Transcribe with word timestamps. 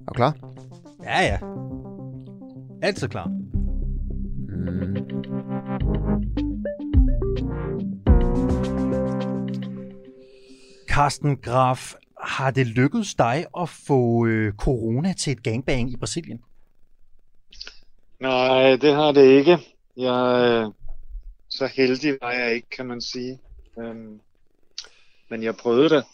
Er 0.00 0.08
du 0.08 0.14
klar? 0.14 0.36
Ja, 1.02 1.20
ja. 1.20 1.38
Altid 2.82 3.08
klar. 3.08 3.26
Mm. 3.26 3.42
Carsten 10.88 11.36
Graf, 11.36 11.94
har 12.20 12.50
det 12.50 12.66
lykkedes 12.66 13.14
dig 13.14 13.46
at 13.60 13.68
få 13.68 14.26
øh, 14.26 14.52
corona 14.52 15.12
til 15.12 15.32
et 15.32 15.42
gangbang 15.42 15.92
i 15.92 15.96
Brasilien? 15.96 16.40
Nej, 18.20 18.76
det 18.76 18.94
har 18.94 19.12
det 19.12 19.38
ikke. 19.38 19.58
Jeg, 19.96 20.64
øh, 20.66 20.72
så 21.48 21.66
heldig 21.66 22.18
var 22.22 22.32
jeg 22.32 22.54
ikke, 22.54 22.68
kan 22.70 22.86
man 22.86 23.00
sige. 23.00 23.38
Øhm, 23.78 24.20
men 25.28 25.42
jeg 25.42 25.56
prøvede 25.56 25.88
det. 25.88 26.04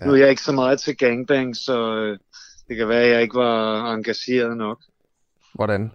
Ja. 0.00 0.06
Nu 0.06 0.12
er 0.12 0.16
jeg 0.16 0.30
ikke 0.30 0.42
så 0.42 0.52
meget 0.52 0.80
til 0.80 0.96
gangbang, 0.96 1.56
så 1.56 1.94
øh, 1.96 2.18
det 2.68 2.76
kan 2.76 2.88
være, 2.88 3.02
at 3.02 3.10
jeg 3.10 3.22
ikke 3.22 3.34
var 3.34 3.92
engageret 3.94 4.56
nok. 4.56 4.82
Hvordan? 5.54 5.92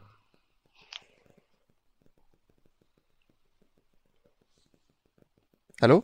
Hallo? 5.82 6.02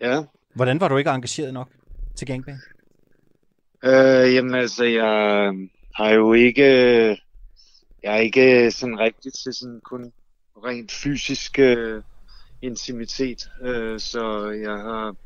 Ja. 0.00 0.22
Hvordan 0.54 0.80
var 0.80 0.88
du 0.88 0.96
ikke 0.96 1.10
engageret 1.10 1.54
nok 1.54 1.70
til 2.16 2.26
gangbang? 2.26 2.58
Øh, 3.84 4.34
jamen 4.34 4.54
altså, 4.54 4.84
jeg 4.84 5.52
har 5.94 6.10
jo 6.10 6.32
ikke... 6.32 6.64
Jeg 8.02 8.14
er 8.14 8.20
ikke 8.20 8.70
sådan 8.70 8.98
rigtig 8.98 9.32
til 9.32 9.54
sådan 9.54 9.80
kun 9.84 10.12
rent 10.64 10.92
fysisk 10.92 11.58
øh, 11.58 12.02
intimitet. 12.62 13.50
Øh, 13.62 14.00
så 14.00 14.50
jeg 14.50 14.72
har, 14.72 15.16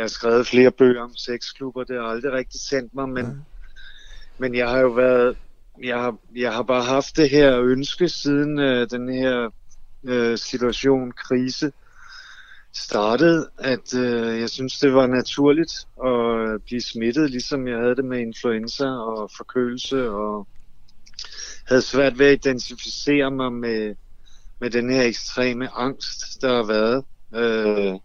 jeg 0.00 0.04
har 0.04 0.08
skrevet 0.08 0.46
flere 0.46 0.70
bøger 0.70 1.02
om 1.02 1.16
sexklubber. 1.16 1.84
Det 1.84 1.96
har 1.96 2.08
aldrig 2.08 2.32
rigtig 2.32 2.60
sendt 2.60 2.94
mig, 2.94 3.08
men, 3.08 3.24
ja. 3.26 3.32
men 4.38 4.54
jeg 4.54 4.68
har 4.68 4.78
jo 4.78 4.88
været... 4.88 5.36
Jeg 5.82 5.98
har, 5.98 6.16
jeg 6.36 6.52
har 6.52 6.62
bare 6.62 6.82
haft 6.82 7.16
det 7.16 7.30
her 7.30 7.60
ønske 7.60 8.08
siden 8.08 8.58
øh, 8.58 8.90
den 8.90 9.08
her 9.08 9.50
øh, 10.04 10.38
situation, 10.38 11.12
krise, 11.12 11.72
startede, 12.74 13.50
at 13.58 13.94
øh, 13.94 14.40
jeg 14.40 14.50
synes, 14.50 14.78
det 14.78 14.94
var 14.94 15.06
naturligt 15.06 15.72
at 16.04 16.62
blive 16.64 16.80
smittet, 16.80 17.30
ligesom 17.30 17.68
jeg 17.68 17.78
havde 17.78 17.96
det 17.96 18.04
med 18.04 18.18
influenza 18.18 18.86
og 18.86 19.30
forkølelse, 19.36 20.10
og 20.10 20.46
havde 21.68 21.82
svært 21.82 22.18
ved 22.18 22.26
at 22.26 22.46
identificere 22.46 23.30
mig 23.30 23.52
med, 23.52 23.94
med 24.60 24.70
den 24.70 24.90
her 24.90 25.02
ekstreme 25.02 25.68
angst, 25.68 26.42
der 26.42 26.56
har 26.56 26.66
været. 26.66 27.04
Øh, 27.34 28.00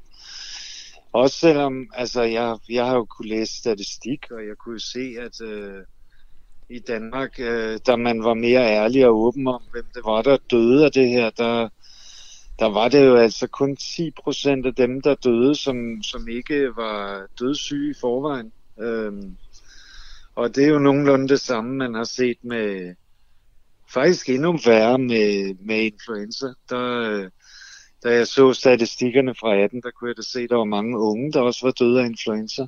også 1.16 1.39
selvom, 1.39 1.88
altså, 1.94 2.21
jeg, 2.21 2.58
jeg 2.69 2.85
har 2.85 2.95
jo 2.95 3.05
kunne 3.05 3.30
læse 3.30 3.58
statistik, 3.58 4.31
og 4.31 4.47
jeg 4.47 4.58
kunne 4.58 4.80
se, 4.80 5.16
at 5.19 5.41
øh, 5.41 5.83
i 6.69 6.80
Danmark, 6.80 7.39
øh, 7.39 7.80
da 7.88 7.95
man 7.95 8.23
var 8.23 8.33
mere 8.33 8.61
ærlig 8.61 9.07
og 9.07 9.16
åben 9.16 9.47
om, 9.47 9.61
hvem 9.72 9.85
det 9.94 10.02
var, 10.05 10.22
der 10.22 10.38
døde 10.52 10.85
af 10.85 10.91
det 10.91 11.09
her, 11.09 11.30
der, 11.30 11.69
der 12.59 12.66
var 12.66 12.89
det 12.89 13.05
jo 13.05 13.16
altså 13.16 13.47
kun 13.47 13.75
10 13.75 14.11
procent 14.11 14.66
af 14.66 14.75
dem, 14.75 15.02
der 15.02 15.16
døde, 15.16 15.55
som, 15.55 16.03
som 16.03 16.27
ikke 16.27 16.75
var 16.75 17.27
dødssyge 17.39 17.91
i 17.91 18.00
forvejen. 18.02 18.52
Øhm, 18.79 19.38
og 20.35 20.55
det 20.55 20.63
er 20.63 20.69
jo 20.69 20.79
nogenlunde 20.79 21.27
det 21.27 21.39
samme, 21.39 21.75
man 21.75 21.94
har 21.94 22.03
set 22.03 22.38
med, 22.44 22.95
faktisk 23.94 24.29
endnu 24.29 24.57
værre 24.66 24.97
med, 24.97 25.55
med 25.66 25.79
influenza. 25.79 26.47
Der, 26.69 27.11
øh, 27.11 27.29
da 28.06 28.16
jeg 28.16 28.28
så 28.28 28.53
statistikkerne 28.53 29.36
fra 29.36 29.56
18, 29.56 29.81
der 29.81 29.92
kunne 29.92 30.08
jeg 30.08 30.17
da 30.17 30.22
se, 30.22 30.39
at 30.39 30.50
der 30.50 30.56
var 30.56 30.64
mange 30.64 31.00
unge, 31.00 31.31
der 31.31 31.42
også 31.42 31.66
var 31.66 31.72
døde 31.72 32.02
af 32.02 32.06
influenza. 32.06 32.66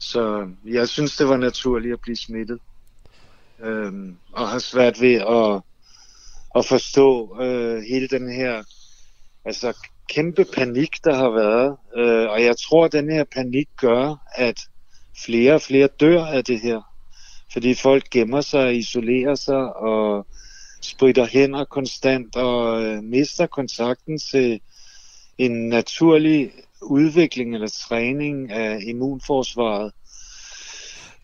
Så 0.00 0.50
jeg 0.64 0.88
synes, 0.88 1.16
det 1.16 1.28
var 1.28 1.36
naturligt 1.36 1.92
at 1.92 2.00
blive 2.00 2.16
smittet. 2.16 2.58
Øhm, 3.60 4.16
og 4.32 4.48
har 4.48 4.58
svært 4.58 5.00
ved 5.00 5.14
at 5.14 5.62
at 6.54 6.66
forstå 6.66 7.36
øh, 7.40 7.82
hele 7.82 8.08
den 8.08 8.32
her 8.32 8.62
altså 9.44 9.86
kæmpe 10.08 10.44
panik, 10.54 11.04
der 11.04 11.14
har 11.14 11.30
været. 11.30 11.76
Øh, 11.96 12.30
og 12.30 12.42
jeg 12.42 12.56
tror, 12.56 12.84
at 12.84 12.92
den 12.92 13.10
her 13.10 13.24
panik 13.24 13.68
gør, 13.76 14.16
at 14.34 14.60
flere 15.24 15.54
og 15.54 15.62
flere 15.62 15.88
dør 16.00 16.24
af 16.24 16.44
det 16.44 16.60
her. 16.60 16.80
Fordi 17.52 17.74
folk 17.74 18.10
gemmer 18.10 18.40
sig, 18.40 18.76
isolerer 18.76 19.34
sig 19.34 19.76
og 19.76 20.26
spritter 20.84 21.26
hænder 21.26 21.64
konstant 21.64 22.36
og 22.36 22.82
øh, 22.82 23.02
mister 23.02 23.46
kontakten 23.46 24.18
til 24.18 24.60
en 25.38 25.68
naturlig 25.68 26.50
udvikling 26.82 27.54
eller 27.54 27.68
træning 27.88 28.52
af 28.52 28.78
immunforsvaret. 28.86 29.92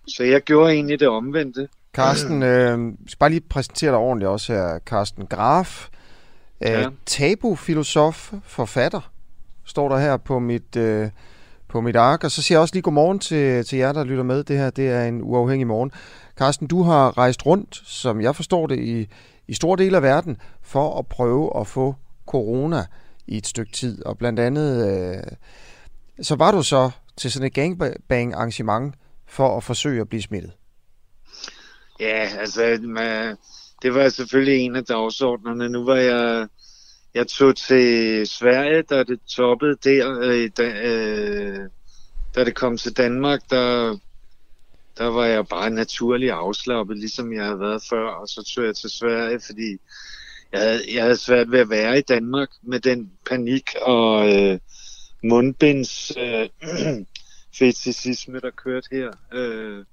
Så 0.08 0.24
jeg 0.24 0.40
gjorde 0.40 0.72
egentlig 0.72 1.00
det 1.00 1.08
omvendte. 1.08 1.68
Carsten, 1.94 2.42
øh, 2.42 2.92
skal 3.06 3.18
bare 3.18 3.30
lige 3.30 3.40
præsentere 3.40 3.90
dig 3.90 3.98
ordentligt 3.98 4.28
også 4.28 4.52
her. 4.52 4.78
Carsten 4.78 5.26
Graf, 5.26 5.88
øh, 6.60 6.70
ja. 6.70 6.88
tabu-filosof, 7.06 8.32
forfatter, 8.44 9.10
står 9.64 9.88
der 9.88 9.98
her 9.98 10.16
på 10.16 10.38
mit, 10.38 10.76
øh, 10.76 11.08
på 11.68 11.80
mit 11.80 11.96
ark. 11.96 12.24
Og 12.24 12.30
så 12.30 12.42
siger 12.42 12.56
jeg 12.56 12.62
også 12.62 12.74
lige 12.74 12.82
godmorgen 12.82 13.18
til, 13.18 13.64
til 13.64 13.78
jer, 13.78 13.92
der 13.92 14.04
lytter 14.04 14.24
med. 14.24 14.44
Det 14.44 14.58
her 14.58 14.70
det 14.70 14.88
er 14.88 15.04
en 15.04 15.22
uafhængig 15.22 15.66
morgen. 15.66 15.92
Carsten, 16.36 16.66
du 16.66 16.82
har 16.82 17.18
rejst 17.18 17.46
rundt, 17.46 17.82
som 17.84 18.20
jeg 18.20 18.36
forstår 18.36 18.66
det, 18.66 18.78
i, 18.78 19.08
i 19.50 19.54
store 19.54 19.76
dele 19.76 19.96
af 19.96 20.02
verden, 20.02 20.36
for 20.62 20.98
at 20.98 21.06
prøve 21.06 21.60
at 21.60 21.66
få 21.66 21.94
corona 22.26 22.84
i 23.26 23.36
et 23.36 23.46
stykke 23.46 23.72
tid. 23.72 24.04
Og 24.04 24.18
blandt 24.18 24.40
andet, 24.40 24.88
øh, 24.88 25.22
så 26.22 26.34
var 26.34 26.52
du 26.52 26.62
så 26.62 26.90
til 27.16 27.32
sådan 27.32 27.46
et 27.46 27.54
gangbang-arrangement 27.54 28.94
for 29.28 29.56
at 29.56 29.64
forsøge 29.64 30.00
at 30.00 30.08
blive 30.08 30.22
smittet. 30.22 30.52
Ja, 32.00 32.28
altså, 32.38 32.78
man, 32.82 33.28
øh, 33.28 33.36
det 33.82 33.94
var 33.94 34.08
selvfølgelig 34.08 34.60
en 34.60 34.76
af 34.76 34.84
dagsordnerne. 34.84 35.68
Nu 35.68 35.84
var 35.84 35.96
jeg, 35.96 36.48
jeg 37.14 37.26
tog 37.26 37.56
til 37.56 38.26
Sverige, 38.26 38.82
da 38.82 39.02
det 39.02 39.20
toppede 39.36 39.76
der, 39.84 40.18
øh, 40.22 40.50
da, 40.56 40.62
øh, 40.62 41.68
da 42.34 42.44
det 42.44 42.54
kom 42.54 42.76
til 42.76 42.96
Danmark, 42.96 43.40
der, 43.50 43.96
der 45.00 45.06
var 45.06 45.24
jeg 45.26 45.48
bare 45.48 45.70
naturlig 45.70 46.30
afslappet, 46.30 46.98
ligesom 46.98 47.32
jeg 47.32 47.44
havde 47.44 47.60
været 47.60 47.82
før, 47.90 48.08
og 48.08 48.28
så 48.28 48.42
tog 48.42 48.64
jeg 48.64 48.76
til 48.76 48.90
Sverige, 48.90 49.40
fordi 49.46 49.78
jeg 50.52 50.60
havde, 50.60 50.82
jeg 50.94 51.02
havde 51.02 51.16
svært 51.16 51.50
ved 51.50 51.58
at 51.58 51.70
være 51.70 51.98
i 51.98 52.02
Danmark 52.02 52.48
med 52.62 52.80
den 52.80 53.12
panik 53.30 53.70
og 53.82 54.36
øh, 54.36 54.58
mundbinds 55.24 56.12
øh, 56.16 56.48
fetisisme, 57.58 58.40
der 58.40 58.50
kørte 58.50 58.88
her. 58.92 59.10
Øh, 59.32 59.84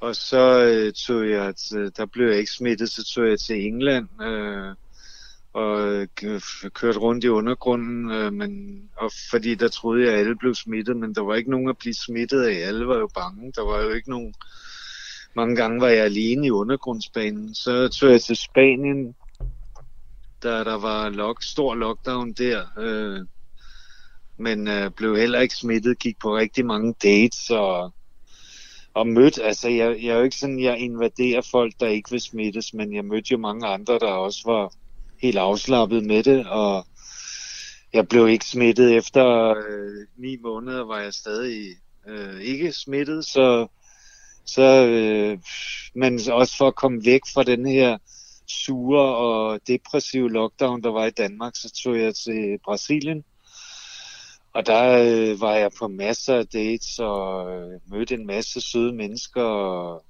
og 0.00 0.16
så 0.16 0.64
øh, 0.64 0.92
tog 0.92 1.30
jeg, 1.30 1.56
til, 1.56 1.96
der 1.96 2.06
blev 2.06 2.28
jeg 2.28 2.38
ikke 2.38 2.52
smittet, 2.52 2.90
så 2.90 3.04
tog 3.14 3.28
jeg 3.28 3.40
til 3.40 3.66
England 3.66 4.22
øh, 4.22 4.74
og 5.52 5.92
øh, 5.92 6.08
kørte 6.74 6.98
rundt 6.98 7.24
i 7.24 7.28
undergrunden, 7.28 8.10
øh, 8.10 8.32
men, 8.32 8.82
og 8.96 9.10
fordi 9.30 9.54
der 9.54 9.68
troede 9.68 10.04
jeg, 10.04 10.12
at 10.12 10.18
alle 10.18 10.36
blev 10.36 10.54
smittet, 10.54 10.96
men 10.96 11.14
der 11.14 11.22
var 11.22 11.34
ikke 11.34 11.50
nogen 11.50 11.68
at 11.68 11.78
blive 11.78 11.94
smittet 11.94 12.42
af. 12.42 12.54
Alle 12.54 12.86
var 12.86 12.98
jo 12.98 13.08
bange. 13.14 13.52
Der 13.56 13.62
var 13.62 13.82
jo 13.82 13.90
ikke 13.90 14.10
nogen... 14.10 14.34
Mange 15.34 15.56
gange 15.56 15.80
var 15.80 15.88
jeg 15.88 16.04
alene 16.04 16.46
i 16.46 16.50
undergrundsbanen. 16.50 17.54
Så 17.54 17.88
tog 17.88 18.10
jeg 18.10 18.20
til 18.20 18.36
Spanien, 18.36 19.14
da 20.42 20.64
der 20.64 20.78
var 20.78 21.08
lock, 21.08 21.42
stor 21.42 21.74
lockdown 21.74 22.32
der. 22.32 22.64
Øh, 22.78 23.26
men 24.36 24.68
øh, 24.68 24.90
blev 24.90 25.16
heller 25.16 25.40
ikke 25.40 25.54
smittet, 25.54 25.98
gik 25.98 26.18
på 26.18 26.36
rigtig 26.36 26.66
mange 26.66 26.94
dates 27.02 27.50
og 27.50 27.92
og 28.94 29.06
mødt, 29.06 29.38
altså 29.42 29.68
jeg, 29.68 29.96
jeg 30.02 30.10
er 30.10 30.16
jo 30.16 30.22
ikke 30.22 30.36
sådan, 30.36 30.60
jeg 30.60 30.78
invaderer 30.78 31.40
folk, 31.50 31.74
der 31.80 31.86
ikke 31.86 32.10
vil 32.10 32.20
smittes, 32.20 32.74
men 32.74 32.94
jeg 32.94 33.04
mødte 33.04 33.32
jo 33.32 33.38
mange 33.38 33.66
andre, 33.66 33.98
der 33.98 34.12
også 34.12 34.40
var 34.44 34.72
helt 35.22 35.38
afslappet 35.38 36.04
med 36.06 36.22
det, 36.22 36.46
og 36.46 36.86
jeg 37.92 38.08
blev 38.08 38.28
ikke 38.28 38.44
smittet 38.44 38.96
efter 38.96 39.48
øh, 39.48 40.06
ni 40.16 40.36
måneder, 40.36 40.84
var 40.84 41.00
jeg 41.00 41.14
stadig 41.14 41.76
øh, 42.08 42.40
ikke 42.40 42.72
smittet, 42.72 43.24
så, 43.24 43.66
så 44.46 44.86
øh, 44.86 45.38
men 45.94 46.20
også 46.30 46.56
for 46.56 46.66
at 46.66 46.76
komme 46.76 47.04
væk 47.04 47.20
fra 47.34 47.42
den 47.42 47.66
her 47.66 47.98
sure 48.48 49.16
og 49.16 49.60
depressive 49.66 50.30
lockdown, 50.30 50.82
der 50.82 50.90
var 50.90 51.06
i 51.06 51.10
Danmark, 51.10 51.56
så 51.56 51.72
tog 51.82 51.98
jeg 51.98 52.14
til 52.14 52.58
Brasilien, 52.64 53.24
og 54.54 54.66
der 54.66 54.84
øh, 54.98 55.40
var 55.40 55.54
jeg 55.54 55.70
på 55.78 55.88
masser 55.88 56.36
af 56.36 56.46
dates 56.46 56.98
og 56.98 57.50
øh, 57.52 57.80
mødte 57.90 58.14
en 58.14 58.26
masse 58.26 58.60
søde 58.60 58.92
mennesker. 58.92 59.42
Og, 59.42 60.04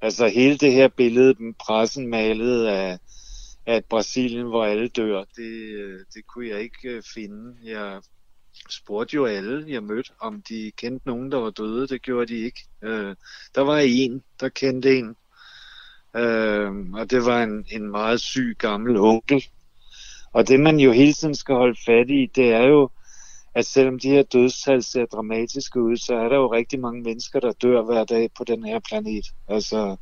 altså 0.00 0.28
hele 0.28 0.58
det 0.58 0.72
her 0.72 0.88
billede, 0.88 1.34
den 1.34 1.54
pressen 1.54 2.06
malede 2.06 2.72
af, 2.72 2.98
at 3.66 3.84
Brasilien, 3.84 4.46
hvor 4.46 4.64
alle 4.64 4.88
dør, 4.88 5.24
det, 5.36 5.52
øh, 5.52 6.00
det 6.14 6.26
kunne 6.26 6.48
jeg 6.48 6.60
ikke 6.60 6.88
øh, 6.88 7.02
finde. 7.14 7.54
Jeg 7.64 8.00
spurgte 8.70 9.14
jo 9.14 9.24
alle, 9.24 9.64
jeg 9.68 9.82
mødte, 9.82 10.10
om 10.20 10.42
de 10.42 10.72
kendte 10.76 11.06
nogen, 11.06 11.32
der 11.32 11.38
var 11.38 11.50
døde. 11.50 11.88
Det 11.88 12.02
gjorde 12.02 12.26
de 12.26 12.38
ikke. 12.38 12.60
Øh, 12.82 13.16
der 13.54 13.60
var 13.60 13.78
en, 13.78 14.22
der 14.40 14.48
kendte 14.48 14.98
en. 14.98 15.16
Øh, 16.16 16.72
og 16.94 17.10
det 17.10 17.24
var 17.24 17.42
en, 17.42 17.66
en 17.70 17.90
meget 17.90 18.20
syg 18.20 18.56
gammel 18.58 18.96
onkel. 18.96 19.44
Og 20.32 20.48
det 20.48 20.60
man 20.60 20.80
jo 20.80 20.92
hele 20.92 21.12
tiden 21.12 21.34
skal 21.34 21.54
holde 21.54 21.78
fat 21.86 22.10
i, 22.10 22.26
det 22.34 22.52
er 22.52 22.66
jo, 22.66 22.90
at 23.54 23.66
selvom 23.66 23.98
de 23.98 24.08
her 24.08 24.22
dødstal 24.22 24.82
ser 24.82 25.06
dramatiske 25.06 25.80
ud, 25.80 25.96
så 25.96 26.14
er 26.14 26.28
der 26.28 26.36
jo 26.36 26.52
rigtig 26.52 26.80
mange 26.80 27.02
mennesker, 27.02 27.40
der 27.40 27.52
dør 27.52 27.82
hver 27.82 28.04
dag 28.04 28.30
på 28.38 28.44
den 28.44 28.64
her 28.64 28.78
planet. 28.88 29.26
Altså, 29.48 29.96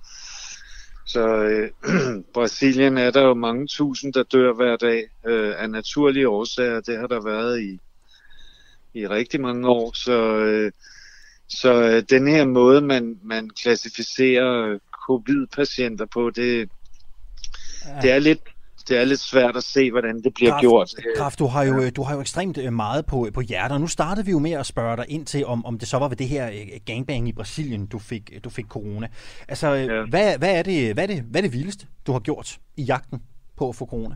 så 1.06 1.28
øh, 1.28 1.70
Brasilien 2.34 2.98
er 2.98 3.10
der 3.10 3.22
jo 3.22 3.34
mange 3.34 3.66
tusind, 3.66 4.12
der 4.12 4.22
dør 4.22 4.52
hver 4.52 4.76
dag 4.76 5.04
øh, 5.26 5.54
af 5.58 5.70
naturlige 5.70 6.28
årsager. 6.28 6.80
Det 6.80 6.98
har 6.98 7.06
der 7.06 7.20
været 7.20 7.60
i, 7.62 7.78
i 8.94 9.06
rigtig 9.06 9.40
mange 9.40 9.68
år. 9.68 9.92
Så, 9.92 10.36
øh, 10.36 10.72
så 11.48 11.82
øh, 11.82 12.02
den 12.10 12.28
her 12.28 12.44
måde, 12.44 12.80
man, 12.80 13.18
man 13.22 13.50
klassificerer 13.50 14.78
covid-patienter 15.06 16.06
på, 16.06 16.30
det, 16.30 16.68
ja. 17.86 18.00
det 18.02 18.10
er 18.10 18.18
lidt 18.18 18.40
det 18.88 18.98
er 18.98 19.04
lidt 19.04 19.20
svært 19.20 19.56
at 19.56 19.64
se, 19.64 19.90
hvordan 19.90 20.22
det 20.22 20.34
bliver 20.34 20.50
Graf, 20.50 20.60
gjort. 20.60 20.94
Graf, 21.16 21.36
du 21.36 21.46
har 21.46 21.62
jo, 21.62 21.80
ja. 21.80 21.90
du 21.90 22.02
har 22.02 22.14
jo 22.14 22.20
ekstremt 22.20 22.58
øh, 22.58 22.72
meget 22.72 23.06
på, 23.06 23.28
på 23.34 23.40
hjertet, 23.40 23.74
og 23.74 23.80
nu 23.80 23.86
startede 23.86 24.26
vi 24.26 24.30
jo 24.30 24.38
med 24.38 24.52
at 24.52 24.66
spørge 24.66 24.96
dig 24.96 25.04
ind 25.08 25.26
til, 25.26 25.46
om, 25.46 25.66
om 25.66 25.78
det 25.78 25.88
så 25.88 25.98
var 25.98 26.08
ved 26.08 26.16
det 26.16 26.28
her 26.28 26.50
øh, 26.50 26.80
gangbang 26.86 27.28
i 27.28 27.32
Brasilien, 27.32 27.86
du 27.86 27.98
fik, 27.98 28.44
du 28.44 28.50
fik 28.50 28.66
corona. 28.66 29.08
Altså, 29.48 29.74
øh, 29.74 29.86
ja. 29.86 30.04
hvad, 30.10 30.38
hvad, 30.38 30.58
er 30.58 30.62
det, 30.62 30.94
hvad, 30.94 31.04
er 31.04 31.06
det, 31.06 31.24
hvad 31.30 31.40
er 31.40 31.42
det 31.42 31.52
vildeste, 31.52 31.86
du 32.06 32.12
har 32.12 32.20
gjort 32.20 32.58
i 32.76 32.82
jagten 32.82 33.22
på 33.56 33.68
at 33.68 33.76
få 33.76 33.86
corona? 33.86 34.14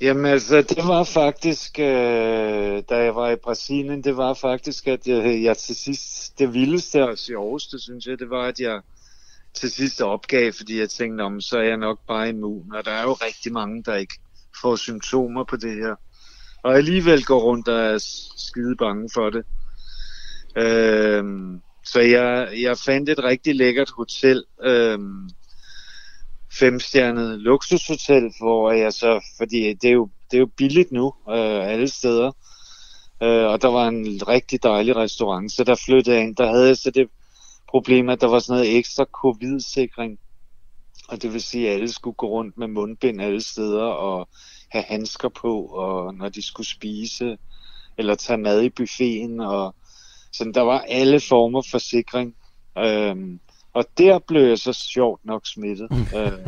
Jamen 0.00 0.24
altså, 0.24 0.56
det 0.56 0.88
var 0.88 1.04
faktisk, 1.04 1.78
øh, 1.78 2.82
da 2.88 2.96
jeg 2.96 3.14
var 3.14 3.30
i 3.30 3.36
Brasilien, 3.36 4.04
det 4.04 4.16
var 4.16 4.34
faktisk, 4.34 4.86
at 4.86 5.06
jeg, 5.06 5.42
jeg 5.42 5.56
til 5.56 5.76
sidst, 5.76 6.38
det 6.38 6.54
vildeste 6.54 7.08
og 7.08 7.18
sjoveste, 7.18 7.78
synes 7.78 8.06
jeg, 8.06 8.18
det 8.18 8.30
var, 8.30 8.46
at 8.46 8.60
jeg 8.60 8.80
til 9.54 9.70
sidst 9.70 10.00
opgav, 10.00 10.52
fordi 10.52 10.78
jeg 10.78 10.90
tænkte, 10.90 11.22
om 11.22 11.40
så 11.40 11.58
er 11.58 11.62
jeg 11.62 11.76
nok 11.76 11.98
bare 12.08 12.28
immun. 12.28 12.74
Og 12.74 12.84
der 12.84 12.90
er 12.90 13.02
jo 13.02 13.12
rigtig 13.12 13.52
mange, 13.52 13.82
der 13.82 13.94
ikke 13.94 14.14
får 14.62 14.76
symptomer 14.76 15.44
på 15.44 15.56
det 15.56 15.74
her. 15.74 15.94
Og 16.62 16.76
alligevel 16.76 17.24
går 17.24 17.40
rundt 17.40 17.68
og 17.68 17.80
er 17.80 17.98
skide 18.36 18.76
bange 18.76 19.10
for 19.14 19.30
det. 19.30 19.44
Øhm, 20.56 21.60
så 21.84 22.00
jeg, 22.00 22.48
jeg 22.60 22.78
fandt 22.78 23.08
et 23.08 23.24
rigtig 23.24 23.54
lækkert 23.54 23.90
hotel, 23.90 24.44
øhm, 24.62 25.30
femstjernet 26.58 27.40
luksushotel, 27.40 28.32
hvor 28.40 28.72
jeg 28.72 28.92
så, 28.92 29.20
fordi 29.38 29.74
det 29.74 29.88
er 29.88 29.92
jo, 29.92 30.08
det 30.30 30.36
er 30.36 30.40
jo 30.40 30.50
billigt 30.56 30.92
nu 30.92 31.14
øh, 31.28 31.68
alle 31.68 31.88
steder, 31.88 32.32
øh, 33.22 33.46
og 33.46 33.62
der 33.62 33.68
var 33.68 33.88
en 33.88 34.28
rigtig 34.28 34.62
dejlig 34.62 34.96
restaurant, 34.96 35.52
så 35.52 35.64
der 35.64 35.74
flyttede 35.74 36.16
jeg 36.16 36.24
ind, 36.24 36.36
der 36.36 36.46
havde 36.46 36.66
jeg 36.66 36.76
så 36.76 36.90
det 36.90 37.08
problem, 37.74 38.08
at 38.08 38.20
der 38.20 38.26
var 38.26 38.38
sådan 38.38 38.60
noget 38.60 38.78
ekstra 38.78 39.04
covid-sikring. 39.04 40.18
Og 41.08 41.22
det 41.22 41.32
vil 41.32 41.42
sige, 41.42 41.68
at 41.68 41.74
alle 41.74 41.92
skulle 41.92 42.14
gå 42.14 42.26
rundt 42.26 42.58
med 42.58 42.68
mundbind 42.68 43.22
alle 43.22 43.40
steder 43.40 43.82
og 43.82 44.28
have 44.68 44.84
handsker 44.88 45.28
på, 45.28 45.64
og 45.64 46.14
når 46.14 46.28
de 46.28 46.42
skulle 46.42 46.66
spise, 46.66 47.38
eller 47.98 48.14
tage 48.14 48.38
mad 48.38 48.62
i 48.62 48.70
buffeten. 48.70 49.40
Og 49.40 49.74
sådan, 50.32 50.54
der 50.54 50.60
var 50.60 50.80
alle 50.80 51.20
former 51.20 51.62
for 51.70 51.78
sikring. 51.78 52.34
Øhm, 52.78 53.40
og 53.72 53.84
der 53.98 54.18
blev 54.18 54.42
jeg 54.42 54.58
så 54.58 54.72
sjovt 54.72 55.24
nok 55.24 55.46
smittet. 55.46 55.88
øh, 56.16 56.46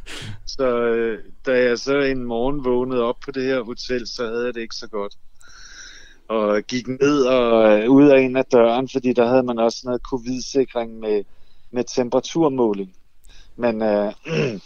så 0.56 0.66
øh, 0.66 1.18
da 1.46 1.62
jeg 1.62 1.78
så 1.78 1.98
en 1.98 2.24
morgen 2.24 2.64
vågnede 2.64 3.02
op 3.02 3.16
på 3.24 3.30
det 3.30 3.44
her 3.44 3.62
hotel, 3.62 4.06
så 4.06 4.26
havde 4.26 4.44
jeg 4.44 4.54
det 4.54 4.60
ikke 4.60 4.76
så 4.76 4.88
godt 4.88 5.14
og 6.28 6.62
gik 6.62 6.88
ned 6.88 7.22
og 7.22 7.80
øh, 7.80 7.90
ud 7.90 8.08
af 8.08 8.20
en 8.20 8.36
af 8.36 8.44
døren, 8.44 8.88
fordi 8.92 9.12
der 9.12 9.28
havde 9.28 9.42
man 9.42 9.58
også 9.58 9.80
noget 9.84 10.00
covid-sikring 10.02 10.98
med, 10.98 11.24
med 11.70 11.84
temperaturmåling. 11.84 12.92
Men 13.56 13.82
øh, 13.82 14.12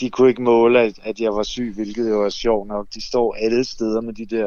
de 0.00 0.10
kunne 0.10 0.28
ikke 0.28 0.42
måle, 0.42 0.80
at, 0.80 0.94
at 1.02 1.20
jeg 1.20 1.34
var 1.34 1.42
syg, 1.42 1.72
hvilket 1.74 2.10
jo 2.10 2.18
var 2.18 2.28
sjovt 2.28 2.68
nok. 2.68 2.86
De 2.94 3.06
står 3.08 3.36
alle 3.40 3.64
steder 3.64 4.00
med 4.00 4.12
de 4.12 4.26
der, 4.26 4.46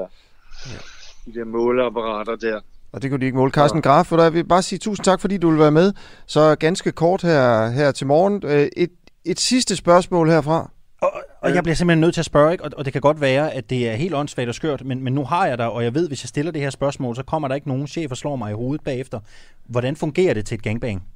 ja. 0.66 0.78
de 1.26 1.40
der 1.40 1.46
måleapparater 1.46 2.36
der. 2.36 2.60
Og 2.92 3.02
det 3.02 3.12
kunne 3.12 3.20
de 3.20 3.26
ikke 3.26 3.38
måle. 3.38 3.52
Carsten 3.52 3.82
Graf, 3.82 4.06
for 4.06 4.22
jeg 4.22 4.34
vil 4.34 4.48
bare 4.48 4.62
sige 4.62 4.80
tusind 4.80 5.04
tak, 5.04 5.22
fordi 5.22 5.38
du 5.38 5.50
vil 5.50 5.60
være 5.60 5.72
med. 5.72 5.94
Så 6.26 6.56
ganske 6.56 6.92
kort 6.92 7.22
her, 7.22 7.70
her 7.70 7.92
til 7.92 8.08
morgen. 8.08 8.42
Øh, 8.46 8.68
et, 8.78 8.92
et 9.26 9.40
sidste 9.40 9.76
spørgsmål 9.76 10.30
herfra. 10.30 10.72
Og, 11.02 11.12
og 11.48 11.56
jeg 11.56 11.64
bliver 11.64 11.76
simpelthen 11.76 12.02
nødt 12.02 12.14
til 12.14 12.22
at 12.22 12.26
spørge, 12.26 12.52
ikke? 12.52 12.64
Og, 12.64 12.72
og 12.78 12.86
det 12.86 12.94
kan 12.94 13.02
godt 13.02 13.22
være, 13.22 13.54
at 13.54 13.70
det 13.70 13.90
er 13.90 13.94
helt 13.94 14.14
åndssvagt 14.14 14.50
og 14.50 14.56
skørt, 14.56 14.86
men, 14.86 15.04
men 15.04 15.14
nu 15.14 15.26
har 15.26 15.48
jeg 15.48 15.58
dig, 15.58 15.70
og 15.70 15.84
jeg 15.84 15.94
ved, 15.94 16.08
hvis 16.08 16.24
jeg 16.24 16.30
stiller 16.30 16.52
det 16.52 16.62
her 16.62 16.70
spørgsmål, 16.70 17.16
så 17.16 17.24
kommer 17.24 17.48
der 17.48 17.56
ikke 17.56 17.68
nogen 17.68 17.88
chef 17.88 18.12
og 18.12 18.18
slår 18.18 18.36
mig 18.36 18.52
i 18.52 18.54
hovedet 18.54 18.84
bagefter. 18.84 19.20
Hvordan 19.66 19.96
fungerer 19.96 20.34
det 20.34 20.46
til 20.46 20.56
et 20.56 20.64
gangbang? 20.64 21.08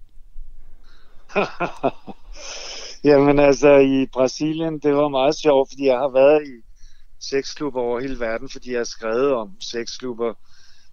Jamen 3.03 3.39
altså, 3.39 3.77
i 3.77 4.05
Brasilien, 4.13 4.79
det 4.79 4.95
var 4.95 5.07
meget 5.07 5.35
sjovt, 5.35 5.69
fordi 5.71 5.85
jeg 5.85 5.97
har 5.97 6.09
været 6.09 6.47
i 6.47 6.51
sexklubber 7.19 7.81
over 7.81 7.99
hele 7.99 8.19
verden, 8.19 8.49
fordi 8.49 8.71
jeg 8.71 8.79
har 8.79 8.83
skrevet 8.83 9.33
om 9.33 9.51
sexklubber. 9.59 10.33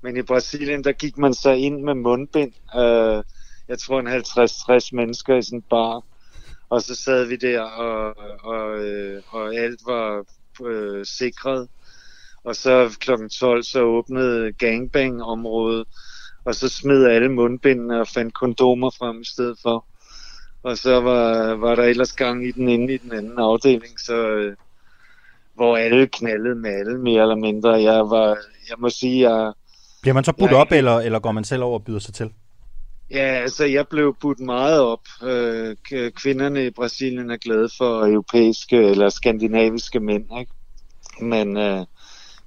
Men 0.02 0.17
i 0.17 0.23
Brasilien, 0.23 0.85
der 0.85 0.93
gik 0.93 1.19
man 1.19 1.35
så 1.35 1.50
ind 1.50 1.82
med 1.82 1.94
mundbind. 1.94 2.52
Uh, 2.75 3.23
jeg 3.69 3.79
tror 3.79 4.00
en 4.00 4.08
50-60 4.08 4.88
mennesker 4.93 5.37
i 5.37 5.43
sådan 5.43 5.58
en 5.58 5.64
bar 5.70 6.02
og 6.70 6.82
så 6.82 6.94
sad 6.94 7.25
vi 7.25 7.37
der, 7.37 7.61
og, 7.61 8.17
og, 8.43 8.79
øh, 8.79 9.23
og 9.31 9.55
alt 9.55 9.81
var 9.87 10.25
øh, 10.67 11.06
sikret. 11.06 11.69
Og 12.44 12.56
så 12.56 12.97
kl. 13.00 13.11
12 13.38 13.62
så 13.62 13.82
åbnede 13.82 14.53
gangbang-området, 14.53 15.87
og 16.44 16.55
så 16.55 16.69
smed 16.69 17.05
alle 17.05 17.29
mundbindene 17.29 18.00
og 18.00 18.09
fandt 18.09 18.35
kondomer 18.35 18.91
frem 18.99 19.20
i 19.20 19.25
stedet 19.25 19.59
for. 19.62 19.85
Og 20.62 20.79
så 20.79 21.00
var, 21.00 21.55
var 21.55 21.75
der 21.75 21.82
ellers 21.82 22.12
gang 22.12 22.49
i 22.49 22.53
den 22.53 22.69
inde 22.69 22.94
i 22.94 22.97
den 22.97 23.12
anden 23.12 23.38
afdeling, 23.38 24.00
så, 24.00 24.29
øh, 24.29 24.56
hvor 25.55 25.76
alle 25.76 26.06
knaldede 26.06 26.55
med 26.55 26.71
alle 26.71 26.99
mere 26.99 27.23
eller 27.23 27.37
mindre. 27.37 27.71
Jeg 27.71 28.11
var, 28.11 28.29
jeg 28.69 28.76
må 28.79 28.91
sige, 28.91 29.31
jeg... 29.31 29.53
Bliver 30.03 30.14
man 30.14 30.25
så 30.25 30.32
budt 30.32 30.53
op, 30.53 30.73
eller, 30.73 30.99
eller 30.99 31.19
går 31.19 31.32
man 31.32 31.44
selv 31.44 31.62
over 31.62 31.79
og 31.79 31.85
byder 31.85 31.99
sig 31.99 32.14
til? 32.14 32.31
Ja, 33.10 33.25
altså 33.43 33.64
jeg 33.64 33.88
blev 33.88 34.16
budt 34.20 34.40
meget 34.40 34.81
op. 34.81 35.00
Øh, 35.22 35.76
kvinderne 36.10 36.66
i 36.66 36.70
Brasilien 36.70 37.31
er 37.31 37.37
glade 37.37 37.69
for 37.78 38.06
europæiske 38.06 38.76
eller 38.76 39.08
skandinaviske 39.08 40.00
mænd, 40.00 40.38
ikke? 40.40 40.52
Men, 41.20 41.56
øh, 41.56 41.87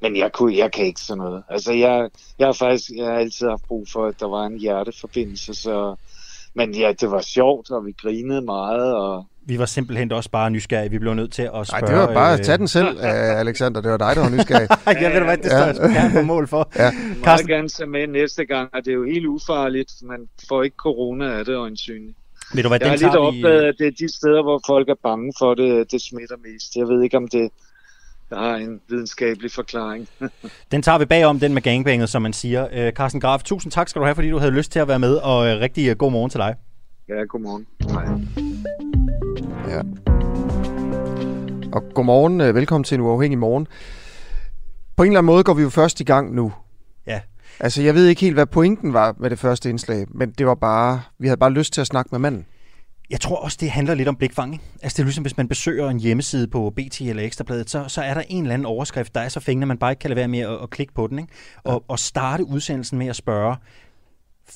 men 0.01 0.17
jeg, 0.17 0.31
kunne, 0.31 0.57
jeg 0.57 0.71
kan 0.71 0.85
ikke 0.85 1.01
sådan 1.01 1.17
noget. 1.17 1.43
Altså 1.49 1.73
jeg, 1.73 2.09
jeg 2.39 2.47
har 2.47 2.53
faktisk 2.53 2.89
jeg 2.95 3.05
har 3.05 3.13
altid 3.13 3.47
haft 3.47 3.67
brug 3.67 3.87
for, 3.93 4.05
at 4.05 4.19
der 4.19 4.27
var 4.27 4.45
en 4.45 4.57
hjerteforbindelse, 4.57 5.53
så... 5.53 5.95
Men 6.53 6.75
ja, 6.75 6.93
det 6.99 7.11
var 7.11 7.21
sjovt, 7.21 7.71
og 7.71 7.85
vi 7.85 7.91
grinede 7.91 8.41
meget, 8.41 8.95
og 8.95 9.25
vi 9.45 9.59
var 9.59 9.65
simpelthen 9.65 10.11
også 10.11 10.29
bare 10.29 10.51
nysgerrige. 10.51 10.91
Vi 10.91 10.99
blev 10.99 11.13
nødt 11.13 11.33
til 11.33 11.41
at 11.41 11.67
spørge... 11.67 11.81
Nej, 11.81 11.91
det 11.91 11.95
var 11.97 12.13
bare 12.13 12.33
at 12.33 12.39
øh, 12.39 12.45
tage 12.45 12.57
den 12.57 12.67
selv, 12.67 12.88
uh, 12.88 13.39
Alexander. 13.43 13.81
Det 13.81 13.91
var 13.91 13.97
dig, 13.97 14.15
der 14.15 14.21
var 14.21 14.29
nysgerrig. 14.29 14.67
jeg 15.01 15.13
ved 15.13 15.21
hvad, 15.21 15.38
det 15.38 15.45
står 15.45 15.88
ja. 15.88 15.93
gerne 15.93 16.13
på 16.13 16.21
mål 16.21 16.47
for. 16.47 16.71
Ja. 16.75 16.91
Jeg 17.25 17.38
vil 17.39 17.47
gerne 17.47 17.69
tage 17.69 17.89
med 17.89 18.07
næste 18.07 18.45
gang, 18.45 18.69
og 18.73 18.85
det 18.85 18.91
er 18.91 18.95
jo 18.95 19.03
helt 19.03 19.25
ufarligt. 19.25 19.91
Man 20.03 20.29
får 20.49 20.63
ikke 20.63 20.75
corona 20.75 21.25
af 21.39 21.45
det, 21.45 21.55
øjensynligt. 21.55 22.17
Ved 22.53 22.63
du 22.63 22.69
hvad, 22.69 22.79
jeg 22.81 22.89
har 22.89 22.98
lidt 22.98 23.15
opdaget, 23.15 23.63
at 23.63 23.75
det 23.79 23.88
er 23.88 23.91
de 23.91 24.13
steder, 24.15 24.43
hvor 24.43 24.62
folk 24.67 24.89
er 24.89 24.95
bange 25.03 25.33
for 25.39 25.53
det, 25.53 25.91
det 25.91 26.01
smitter 26.01 26.36
mest. 26.38 26.75
Jeg 26.75 26.88
ved 26.88 27.03
ikke, 27.03 27.17
om 27.17 27.27
det 27.27 27.50
der 28.29 28.38
har 28.38 28.55
en 28.55 28.81
videnskabelig 28.89 29.51
forklaring. 29.51 30.07
den 30.71 30.81
tager 30.81 30.98
vi 30.98 31.05
bagom, 31.05 31.39
den 31.39 31.53
med 31.53 31.62
gangbanget, 31.62 32.10
som 32.10 32.21
man 32.21 32.33
siger. 32.33 32.88
Uh, 32.88 32.93
Carsten 32.93 33.21
Graf, 33.21 33.43
tusind 33.43 33.71
tak 33.71 33.89
skal 33.89 34.00
du 34.00 34.05
have, 34.05 34.15
fordi 34.15 34.29
du 34.29 34.38
havde 34.38 34.51
lyst 34.51 34.71
til 34.71 34.79
at 34.79 34.88
være 34.88 35.00
med, 35.00 35.15
og 35.15 35.38
uh, 35.38 35.45
rigtig 35.45 35.98
god 35.98 36.12
morgen 36.12 36.29
til 36.29 36.38
dig. 36.38 36.55
Ja, 37.10 37.24
god 37.24 37.39
morgen. 37.39 37.67
Hej. 37.91 38.50
Ja. 39.71 39.81
Og 41.73 41.83
godmorgen, 41.93 42.41
øh, 42.41 42.55
velkommen 42.55 42.83
til 42.83 42.95
en 42.95 43.01
uafhængig 43.01 43.39
morgen. 43.39 43.67
På 44.95 45.03
en 45.03 45.09
eller 45.09 45.19
anden 45.19 45.25
måde 45.25 45.43
går 45.43 45.53
vi 45.53 45.61
jo 45.61 45.69
først 45.69 45.99
i 45.99 46.03
gang 46.03 46.35
nu. 46.35 46.53
Ja. 47.07 47.19
Altså, 47.59 47.81
jeg 47.81 47.95
ved 47.95 48.07
ikke 48.07 48.21
helt, 48.21 48.33
hvad 48.33 48.45
pointen 48.45 48.93
var 48.93 49.15
med 49.19 49.29
det 49.29 49.39
første 49.39 49.69
indslag, 49.69 50.05
men 50.09 50.31
det 50.31 50.45
var 50.45 50.55
bare, 50.55 51.01
vi 51.19 51.27
havde 51.27 51.37
bare 51.37 51.51
lyst 51.51 51.73
til 51.73 51.81
at 51.81 51.87
snakke 51.87 52.09
med 52.11 52.19
manden. 52.19 52.45
Jeg 53.09 53.21
tror 53.21 53.35
også, 53.35 53.57
det 53.61 53.71
handler 53.71 53.95
lidt 53.95 54.07
om 54.07 54.15
blikfang. 54.15 54.61
Altså 54.81 54.95
det 54.95 54.99
er 54.99 55.05
ligesom, 55.05 55.21
hvis 55.21 55.37
man 55.37 55.47
besøger 55.47 55.89
en 55.89 55.99
hjemmeside 55.99 56.47
på 56.47 56.73
BT 56.75 57.01
eller 57.01 57.23
Ekstrabladet, 57.23 57.69
så, 57.69 57.85
så 57.87 58.01
er 58.01 58.13
der 58.13 58.23
en 58.27 58.43
eller 58.43 58.53
anden 58.53 58.65
overskrift, 58.65 59.15
der 59.15 59.21
er 59.21 59.29
så 59.29 59.39
fængende, 59.39 59.65
at 59.65 59.67
man 59.67 59.77
bare 59.77 59.91
ikke 59.91 59.99
kan 59.99 60.09
lade 60.09 60.17
være 60.17 60.27
med 60.27 60.39
at, 60.39 60.63
at 60.63 60.69
klikke 60.69 60.93
på 60.93 61.07
den. 61.07 61.19
Ikke? 61.19 61.33
Og, 61.63 61.73
ja. 61.73 61.77
og 61.87 61.99
starte 61.99 62.45
udsendelsen 62.45 62.97
med 62.97 63.07
at 63.07 63.15
spørge, 63.15 63.55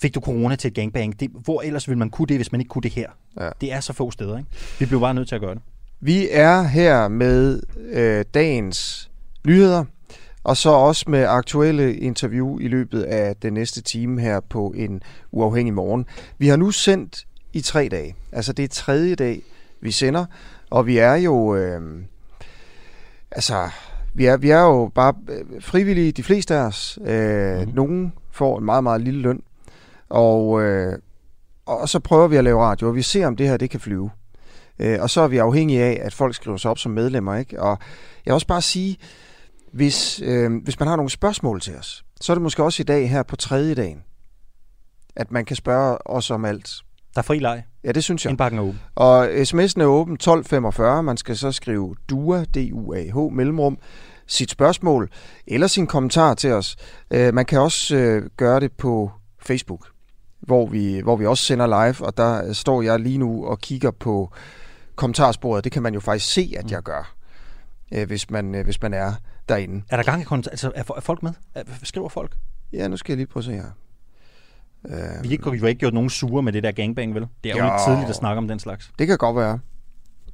fik 0.01 0.15
du 0.15 0.19
corona 0.19 0.55
til 0.55 0.67
et 0.67 0.73
gangbang? 0.73 1.19
Det, 1.19 1.29
hvor 1.43 1.61
ellers 1.61 1.89
vil 1.89 1.97
man 1.97 2.09
kunne 2.09 2.27
det, 2.27 2.37
hvis 2.37 2.51
man 2.51 2.61
ikke 2.61 2.69
kunne 2.69 2.81
det 2.81 2.91
her? 2.91 3.09
Ja. 3.39 3.49
Det 3.61 3.73
er 3.73 3.79
så 3.79 3.93
få 3.93 4.11
steder. 4.11 4.37
Ikke? 4.37 4.49
Vi 4.79 4.85
bliver 4.85 4.99
bare 4.99 5.13
nødt 5.13 5.27
til 5.27 5.35
at 5.35 5.41
gøre 5.41 5.55
det. 5.55 5.61
Vi 5.99 6.27
er 6.31 6.63
her 6.63 7.07
med 7.07 7.61
øh, 7.91 8.25
dagens 8.33 9.11
nyheder, 9.47 9.85
og 10.43 10.57
så 10.57 10.69
også 10.69 11.05
med 11.07 11.23
aktuelle 11.23 11.95
interview 11.95 12.59
i 12.59 12.67
løbet 12.67 13.03
af 13.03 13.35
den 13.35 13.53
næste 13.53 13.81
time 13.81 14.21
her 14.21 14.39
på 14.39 14.73
en 14.77 15.01
uafhængig 15.31 15.73
morgen. 15.73 16.05
Vi 16.37 16.47
har 16.47 16.55
nu 16.55 16.71
sendt 16.71 17.25
i 17.53 17.61
tre 17.61 17.87
dage. 17.91 18.15
Altså 18.31 18.53
det 18.53 18.63
er 18.63 18.67
tredje 18.67 19.15
dag, 19.15 19.41
vi 19.81 19.91
sender, 19.91 20.25
og 20.69 20.87
vi 20.87 20.97
er 20.97 21.15
jo... 21.15 21.55
Øh, 21.55 21.81
altså, 23.31 23.69
vi 24.13 24.25
er, 24.25 24.37
vi 24.37 24.49
er 24.49 24.61
jo 24.61 24.91
bare 24.95 25.13
øh, 25.29 25.61
frivillige, 25.61 26.11
de 26.11 26.23
fleste 26.23 26.55
af 26.55 26.59
os. 26.59 26.99
Øh, 27.05 27.61
mm. 27.61 27.71
Nogen 27.73 28.13
får 28.31 28.57
en 28.57 28.65
meget, 28.65 28.83
meget 28.83 29.01
lille 29.01 29.21
løn, 29.21 29.41
og, 30.09 30.63
øh, 30.63 30.99
og 31.65 31.89
så 31.89 31.99
prøver 31.99 32.27
vi 32.27 32.35
at 32.35 32.43
lave 32.43 32.61
radio, 32.61 32.87
og 32.87 32.95
vi 32.95 33.01
ser, 33.01 33.27
om 33.27 33.35
det 33.35 33.47
her 33.47 33.57
det 33.57 33.69
kan 33.69 33.79
flyve. 33.79 34.09
Øh, 34.79 34.97
og 35.01 35.09
så 35.09 35.21
er 35.21 35.27
vi 35.27 35.37
afhængige 35.37 35.83
af, 35.83 35.99
at 36.01 36.13
folk 36.13 36.35
skriver 36.35 36.57
sig 36.57 36.71
op 36.71 36.77
som 36.77 36.91
medlemmer. 36.91 37.35
Ikke? 37.35 37.61
Og 37.61 37.77
jeg 38.25 38.31
vil 38.31 38.33
også 38.33 38.47
bare 38.47 38.61
sige, 38.61 38.97
hvis, 39.73 40.21
øh, 40.21 40.63
hvis 40.63 40.79
man 40.79 40.87
har 40.87 40.95
nogle 40.95 41.09
spørgsmål 41.09 41.61
til 41.61 41.75
os, 41.75 42.05
så 42.21 42.31
er 42.31 42.35
det 42.35 42.41
måske 42.41 42.63
også 42.63 42.81
i 42.81 42.83
dag 42.83 43.09
her 43.09 43.23
på 43.23 43.35
tredje 43.35 43.75
dagen, 43.75 44.03
at 45.15 45.31
man 45.31 45.45
kan 45.45 45.55
spørge 45.55 46.07
os 46.07 46.31
om 46.31 46.45
alt. 46.45 46.69
Der 47.15 47.19
er 47.19 47.23
fri 47.23 47.39
leg. 47.39 47.63
Ja, 47.83 47.91
det 47.91 48.03
synes 48.03 48.25
jeg. 48.25 48.29
Indbakken 48.29 48.59
er 48.59 48.63
åben. 48.63 48.79
Og 48.95 49.27
sms'en 49.27 49.81
er 49.81 49.85
åben 49.85 50.13
1245. 50.13 51.03
Man 51.03 51.17
skal 51.17 51.37
så 51.37 51.51
skrive 51.51 51.95
DUA, 52.09 52.43
D-U-A-H, 52.43 53.33
mellemrum, 53.33 53.77
sit 54.27 54.51
spørgsmål 54.51 55.09
eller 55.47 55.67
sin 55.67 55.87
kommentar 55.87 56.33
til 56.33 56.51
os. 56.51 56.75
Øh, 57.11 57.33
man 57.33 57.45
kan 57.45 57.59
også 57.59 57.95
øh, 57.95 58.29
gøre 58.37 58.59
det 58.59 58.71
på 58.71 59.11
Facebook, 59.39 59.87
hvor 60.45 60.65
vi, 60.65 60.99
hvor 60.99 61.15
vi 61.15 61.25
også 61.25 61.43
sender 61.43 61.67
live, 61.67 62.05
og 62.05 62.17
der 62.17 62.53
står 62.53 62.81
jeg 62.81 62.99
lige 62.99 63.17
nu 63.17 63.45
og 63.45 63.59
kigger 63.59 63.91
på 63.91 64.33
kommentarsporet. 64.95 65.63
Det 65.63 65.71
kan 65.71 65.83
man 65.83 65.93
jo 65.93 65.99
faktisk 65.99 66.33
se, 66.33 66.53
at 66.57 66.71
jeg 66.71 66.83
gør, 66.83 67.15
øh, 67.93 68.07
hvis, 68.07 68.29
man, 68.29 68.61
hvis 68.63 68.81
man 68.81 68.93
er 68.93 69.13
derinde. 69.49 69.83
Er 69.89 69.95
der 69.95 70.03
gang 70.03 70.21
i 70.21 70.23
kontakt? 70.23 70.53
Altså, 70.53 70.71
er 70.75 71.01
folk 71.01 71.23
med? 71.23 71.31
Skriver 71.83 72.09
folk? 72.09 72.35
Ja, 72.73 72.87
nu 72.87 72.97
skal 72.97 73.11
jeg 73.11 73.17
lige 73.17 73.27
prøve 73.27 73.41
at 73.41 73.45
se 73.45 73.51
her. 73.51 73.71
Uh, 74.83 75.23
vi, 75.23 75.29
ikke, 75.29 75.51
vi 75.51 75.59
har 75.59 75.67
ikke 75.67 75.79
gjort 75.79 75.93
nogen 75.93 76.09
sure 76.09 76.43
med 76.43 76.53
det 76.53 76.63
der 76.63 76.71
gangbang, 76.71 77.15
vel? 77.15 77.27
Det 77.43 77.51
er 77.51 77.55
jo, 77.55 77.63
jo 77.63 77.71
lidt 77.71 77.81
tidligt 77.87 78.09
at 78.09 78.15
snakke 78.15 78.37
om 78.37 78.47
den 78.47 78.59
slags. 78.59 78.91
Det 78.99 79.07
kan 79.07 79.17
godt 79.17 79.35
være. 79.35 79.59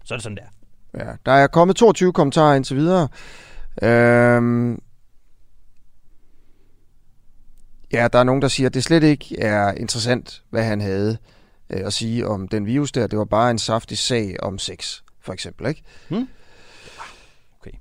Så 0.04 0.14
er 0.14 0.18
det 0.18 0.24
sådan 0.24 0.38
der. 0.38 1.06
Ja, 1.06 1.12
der 1.26 1.32
er 1.32 1.48
kommet 1.48 1.76
22 1.76 2.14
kommentarer 2.14 2.56
indtil 2.56 2.78
videre. 2.78 3.08
Uh, 3.82 4.78
ja, 7.94 8.08
der 8.14 8.20
er 8.20 8.24
nogen, 8.24 8.42
der 8.42 8.48
siger, 8.48 8.68
at 8.68 8.74
det 8.74 8.84
slet 8.84 9.04
ikke 9.04 9.40
er 9.40 9.72
interessant, 9.72 10.44
hvad 10.50 10.64
han 10.64 10.82
havde 10.82 11.18
uh, 11.74 11.80
at 11.80 11.94
sige 11.94 12.28
om 12.28 12.48
den 12.48 12.66
virus 12.66 12.92
der. 12.92 13.08
Det 13.08 13.20
var 13.20 13.26
bare 13.26 13.52
en 13.52 13.60
saftig 13.60 13.98
sag 13.98 14.36
om 14.44 14.60
sex, 14.60 15.02
for 15.20 15.34
eksempel, 15.34 15.68
ikke? 15.68 15.84
Hmm? 16.10 16.28
Okay. 17.62 17.72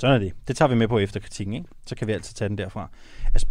Sådan 0.00 0.14
er 0.14 0.18
det. 0.18 0.32
Det 0.48 0.56
tager 0.56 0.68
vi 0.68 0.74
med 0.74 0.88
på 0.88 0.98
efter 0.98 1.20
kritikken, 1.20 1.54
ikke? 1.54 1.68
Så 1.86 1.94
kan 1.94 2.06
vi 2.06 2.12
altid 2.12 2.34
tage 2.34 2.48
den 2.48 2.58
derfra. 2.58 2.90
Altså, 3.34 3.46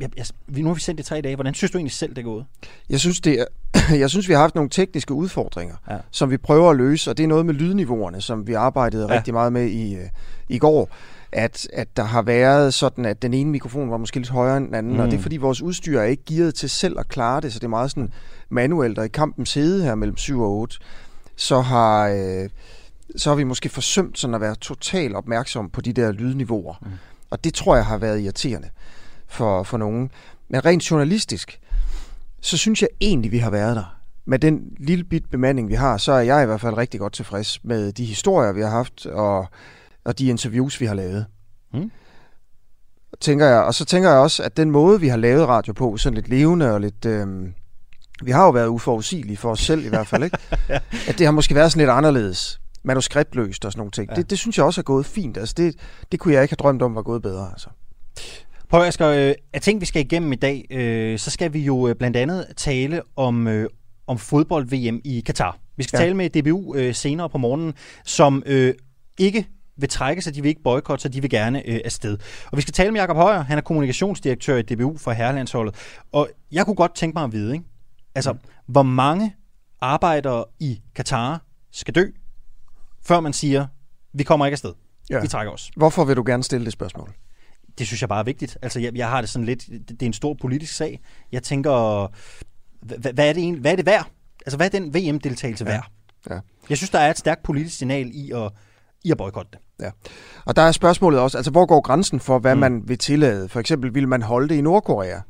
jeg, 0.00 0.10
jeg, 0.16 0.26
nu 0.48 0.68
har 0.68 0.74
vi 0.74 0.80
sendt 0.80 0.98
det 0.98 1.06
tre 1.06 1.20
dage. 1.20 1.34
Hvordan 1.34 1.54
synes 1.54 1.70
du 1.70 1.78
egentlig 1.78 1.92
selv, 1.92 2.10
det 2.10 2.18
er 2.18 2.22
gået? 2.22 2.44
Jeg 2.90 3.00
synes, 3.00 3.20
det 3.20 3.40
er, 3.40 3.44
jeg 4.02 4.10
synes 4.10 4.28
vi 4.28 4.32
har 4.32 4.40
haft 4.40 4.54
nogle 4.54 4.70
tekniske 4.70 5.14
udfordringer, 5.14 5.76
ja. 5.90 5.96
som 6.10 6.30
vi 6.30 6.36
prøver 6.36 6.70
at 6.70 6.76
løse, 6.76 7.10
og 7.10 7.16
det 7.16 7.24
er 7.24 7.28
noget 7.28 7.46
med 7.46 7.54
lydniveauerne, 7.54 8.20
som 8.20 8.46
vi 8.46 8.52
arbejdede 8.52 9.06
ja. 9.08 9.16
rigtig 9.16 9.34
meget 9.34 9.52
med 9.52 9.66
i, 9.66 9.94
øh, 9.94 10.08
i 10.48 10.58
går. 10.58 10.90
At, 11.32 11.68
at 11.72 11.96
der 11.96 12.02
har 12.02 12.22
været 12.22 12.74
sådan, 12.74 13.04
at 13.04 13.22
den 13.22 13.34
ene 13.34 13.50
mikrofon 13.50 13.90
var 13.90 13.96
måske 13.96 14.16
lidt 14.16 14.28
højere 14.28 14.56
end 14.56 14.66
den 14.66 14.74
anden, 14.74 14.92
mm. 14.92 15.00
og 15.00 15.10
det 15.10 15.18
er 15.18 15.22
fordi 15.22 15.36
vores 15.36 15.62
udstyr 15.62 15.98
er 15.98 16.04
ikke 16.04 16.24
gearet 16.24 16.54
til 16.54 16.70
selv 16.70 16.98
at 16.98 17.08
klare 17.08 17.40
det, 17.40 17.52
så 17.52 17.58
det 17.58 17.64
er 17.64 17.68
meget 17.68 17.90
sådan 17.90 18.12
manuelt, 18.48 18.98
og 18.98 19.04
i 19.04 19.08
kampens 19.08 19.54
hede 19.54 19.84
her 19.84 19.94
mellem 19.94 20.16
7 20.16 20.40
og 20.40 20.50
8, 20.50 20.78
så 21.36 21.60
har, 21.60 22.08
øh, 22.08 22.48
så 23.16 23.30
har 23.30 23.36
vi 23.36 23.44
måske 23.44 23.68
forsømt 23.68 24.18
sådan 24.18 24.34
at 24.34 24.40
være 24.40 24.54
totalt 24.54 25.16
opmærksom 25.16 25.70
på 25.70 25.80
de 25.80 25.92
der 25.92 26.12
lydniveauer. 26.12 26.74
Mm. 26.82 26.88
Og 27.30 27.44
det 27.44 27.54
tror 27.54 27.76
jeg 27.76 27.86
har 27.86 27.98
været 27.98 28.20
irriterende 28.20 28.68
for, 29.28 29.62
for 29.62 29.78
nogen. 29.78 30.10
Men 30.48 30.64
rent 30.64 30.90
journalistisk, 30.90 31.60
så 32.40 32.56
synes 32.56 32.82
jeg 32.82 32.88
egentlig, 33.00 33.32
vi 33.32 33.38
har 33.38 33.50
været 33.50 33.76
der. 33.76 33.96
Med 34.24 34.38
den 34.38 34.60
lille 34.78 35.04
bit 35.04 35.30
bemanding, 35.30 35.68
vi 35.68 35.74
har, 35.74 35.96
så 35.96 36.12
er 36.12 36.20
jeg 36.20 36.42
i 36.42 36.46
hvert 36.46 36.60
fald 36.60 36.76
rigtig 36.76 37.00
godt 37.00 37.12
tilfreds 37.12 37.64
med 37.64 37.92
de 37.92 38.04
historier, 38.04 38.52
vi 38.52 38.60
har 38.60 38.70
haft, 38.70 39.06
og, 39.06 39.46
og 40.04 40.18
de 40.18 40.26
interviews, 40.26 40.80
vi 40.80 40.86
har 40.86 40.94
lavet. 40.94 41.26
Mm. 41.74 41.90
Tænker 43.20 43.46
jeg. 43.46 43.62
Og 43.62 43.74
så 43.74 43.84
tænker 43.84 44.10
jeg 44.10 44.18
også, 44.18 44.42
at 44.42 44.56
den 44.56 44.70
måde, 44.70 45.00
vi 45.00 45.08
har 45.08 45.16
lavet 45.16 45.48
radio 45.48 45.72
på, 45.72 45.96
sådan 45.96 46.14
lidt 46.14 46.28
levende 46.28 46.72
og 46.72 46.80
lidt... 46.80 47.04
Øh, 47.04 47.26
vi 48.24 48.30
har 48.30 48.44
jo 48.44 48.50
været 48.50 48.66
uforudsigelige 48.66 49.36
for 49.36 49.50
os 49.50 49.60
selv 49.60 49.84
i 49.84 49.88
hvert 49.88 50.06
fald, 50.06 50.24
ikke? 50.24 50.38
ja. 50.68 50.78
At 51.08 51.18
det 51.18 51.26
har 51.26 51.30
måske 51.32 51.54
været 51.54 51.72
sådan 51.72 51.80
lidt 51.80 51.90
anderledes 51.90 52.60
manuskriptløst 52.84 53.64
og 53.64 53.72
sådan 53.72 53.78
nogle 53.78 53.90
ting. 53.90 54.10
Ja. 54.10 54.14
Det, 54.14 54.30
det 54.30 54.38
synes 54.38 54.56
jeg 54.56 54.66
også 54.66 54.80
er 54.80 54.82
gået 54.82 55.06
fint. 55.06 55.36
Altså 55.36 55.54
det, 55.56 55.74
det 56.12 56.20
kunne 56.20 56.34
jeg 56.34 56.42
ikke 56.42 56.52
have 56.52 56.62
drømt 56.62 56.82
om 56.82 56.94
var 56.94 57.02
gået 57.02 57.22
bedre. 57.22 57.48
Altså. 57.52 57.68
Prøv, 58.68 58.82
Asger, 58.82 59.08
øh, 59.08 59.34
af 59.52 59.60
ting, 59.60 59.80
vi 59.80 59.86
skal 59.86 60.02
igennem 60.02 60.32
i 60.32 60.36
dag, 60.36 60.66
øh, 60.70 61.18
så 61.18 61.30
skal 61.30 61.52
vi 61.52 61.60
jo 61.60 61.88
øh, 61.88 61.94
blandt 61.94 62.16
andet 62.16 62.46
tale 62.56 63.02
om, 63.16 63.48
øh, 63.48 63.68
om 64.06 64.18
fodbold-VM 64.18 65.00
i 65.04 65.22
Katar. 65.26 65.58
Vi 65.76 65.82
skal 65.82 65.96
ja. 65.96 66.04
tale 66.04 66.14
med 66.14 66.30
DBU 66.30 66.74
øh, 66.74 66.94
senere 66.94 67.28
på 67.28 67.38
morgenen, 67.38 67.74
som 68.04 68.42
øh, 68.46 68.74
ikke 69.18 69.46
vil 69.76 69.88
trække 69.88 70.22
sig, 70.22 70.34
de 70.34 70.42
vil 70.42 70.48
ikke 70.48 70.62
boykotte, 70.62 71.02
så 71.02 71.08
de 71.08 71.20
vil 71.20 71.30
gerne 71.30 71.68
øh, 71.68 71.80
afsted. 71.84 72.18
Og 72.52 72.56
vi 72.56 72.62
skal 72.62 72.74
tale 72.74 72.90
med 72.90 73.00
Jakob 73.00 73.16
Højer, 73.16 73.40
han 73.40 73.58
er 73.58 73.62
kommunikationsdirektør 73.62 74.56
i 74.56 74.62
DBU 74.62 74.98
for 74.98 75.12
Herrelandsholdet. 75.12 75.74
Og 76.12 76.30
jeg 76.52 76.64
kunne 76.64 76.76
godt 76.76 76.94
tænke 76.94 77.14
mig 77.14 77.24
at 77.24 77.32
vide, 77.32 77.52
ikke? 77.52 77.64
altså, 78.14 78.32
mm. 78.32 78.38
hvor 78.66 78.82
mange 78.82 79.36
arbejdere 79.80 80.44
i 80.60 80.80
Katar 80.94 81.44
skal 81.72 81.94
dø, 81.94 82.04
før 83.04 83.20
man 83.20 83.32
siger, 83.32 83.66
vi 84.12 84.22
kommer 84.22 84.46
ikke 84.46 84.54
afsted. 84.54 84.72
Ja. 85.10 85.20
Vi 85.20 85.28
trækker 85.28 85.52
os. 85.52 85.70
Hvorfor 85.76 86.04
vil 86.04 86.16
du 86.16 86.22
gerne 86.26 86.42
stille 86.42 86.64
det 86.64 86.72
spørgsmål? 86.72 87.14
det 87.78 87.86
synes 87.86 88.00
jeg 88.00 88.08
bare 88.08 88.18
er 88.18 88.24
vigtigt. 88.24 88.58
Altså, 88.62 88.80
jeg, 88.80 88.96
jeg 88.96 89.08
har 89.08 89.20
det 89.20 89.30
sådan 89.30 89.46
lidt, 89.46 89.66
det 89.88 90.02
er 90.02 90.06
en 90.06 90.12
stor 90.12 90.34
politisk 90.40 90.74
sag. 90.74 91.00
Jeg 91.32 91.42
tænker, 91.42 92.06
hvad, 92.80 93.12
hvad 93.12 93.28
er 93.28 93.32
det 93.32 93.42
egentlig, 93.42 93.60
hvad 93.60 93.72
er 93.72 93.76
det 93.76 93.86
værd? 93.86 94.10
Altså, 94.46 94.56
hvad 94.56 94.66
er 94.74 94.80
den 94.80 94.94
VM-deltagelse 94.94 95.64
ja. 95.64 95.70
værd? 95.70 95.90
Ja. 96.30 96.38
Jeg 96.68 96.76
synes, 96.76 96.90
der 96.90 96.98
er 96.98 97.10
et 97.10 97.18
stærkt 97.18 97.42
politisk 97.42 97.76
signal 97.76 98.10
i 98.14 98.30
at, 98.30 98.52
i 99.04 99.10
at 99.10 99.16
boykotte 99.16 99.50
det. 99.52 99.58
Ja. 99.84 99.90
Og 100.44 100.56
der 100.56 100.62
er 100.62 100.72
spørgsmålet 100.72 101.20
også, 101.20 101.38
altså 101.38 101.50
hvor 101.50 101.66
går 101.66 101.80
grænsen 101.80 102.20
for, 102.20 102.38
hvad 102.38 102.54
mm. 102.54 102.60
man 102.60 102.82
vil 102.88 102.98
tillade? 102.98 103.48
For 103.48 103.60
eksempel, 103.60 103.94
vil 103.94 104.08
man 104.08 104.22
holde 104.22 104.48
det 104.48 104.54
i 104.54 104.60
Nordkorea? 104.60 105.20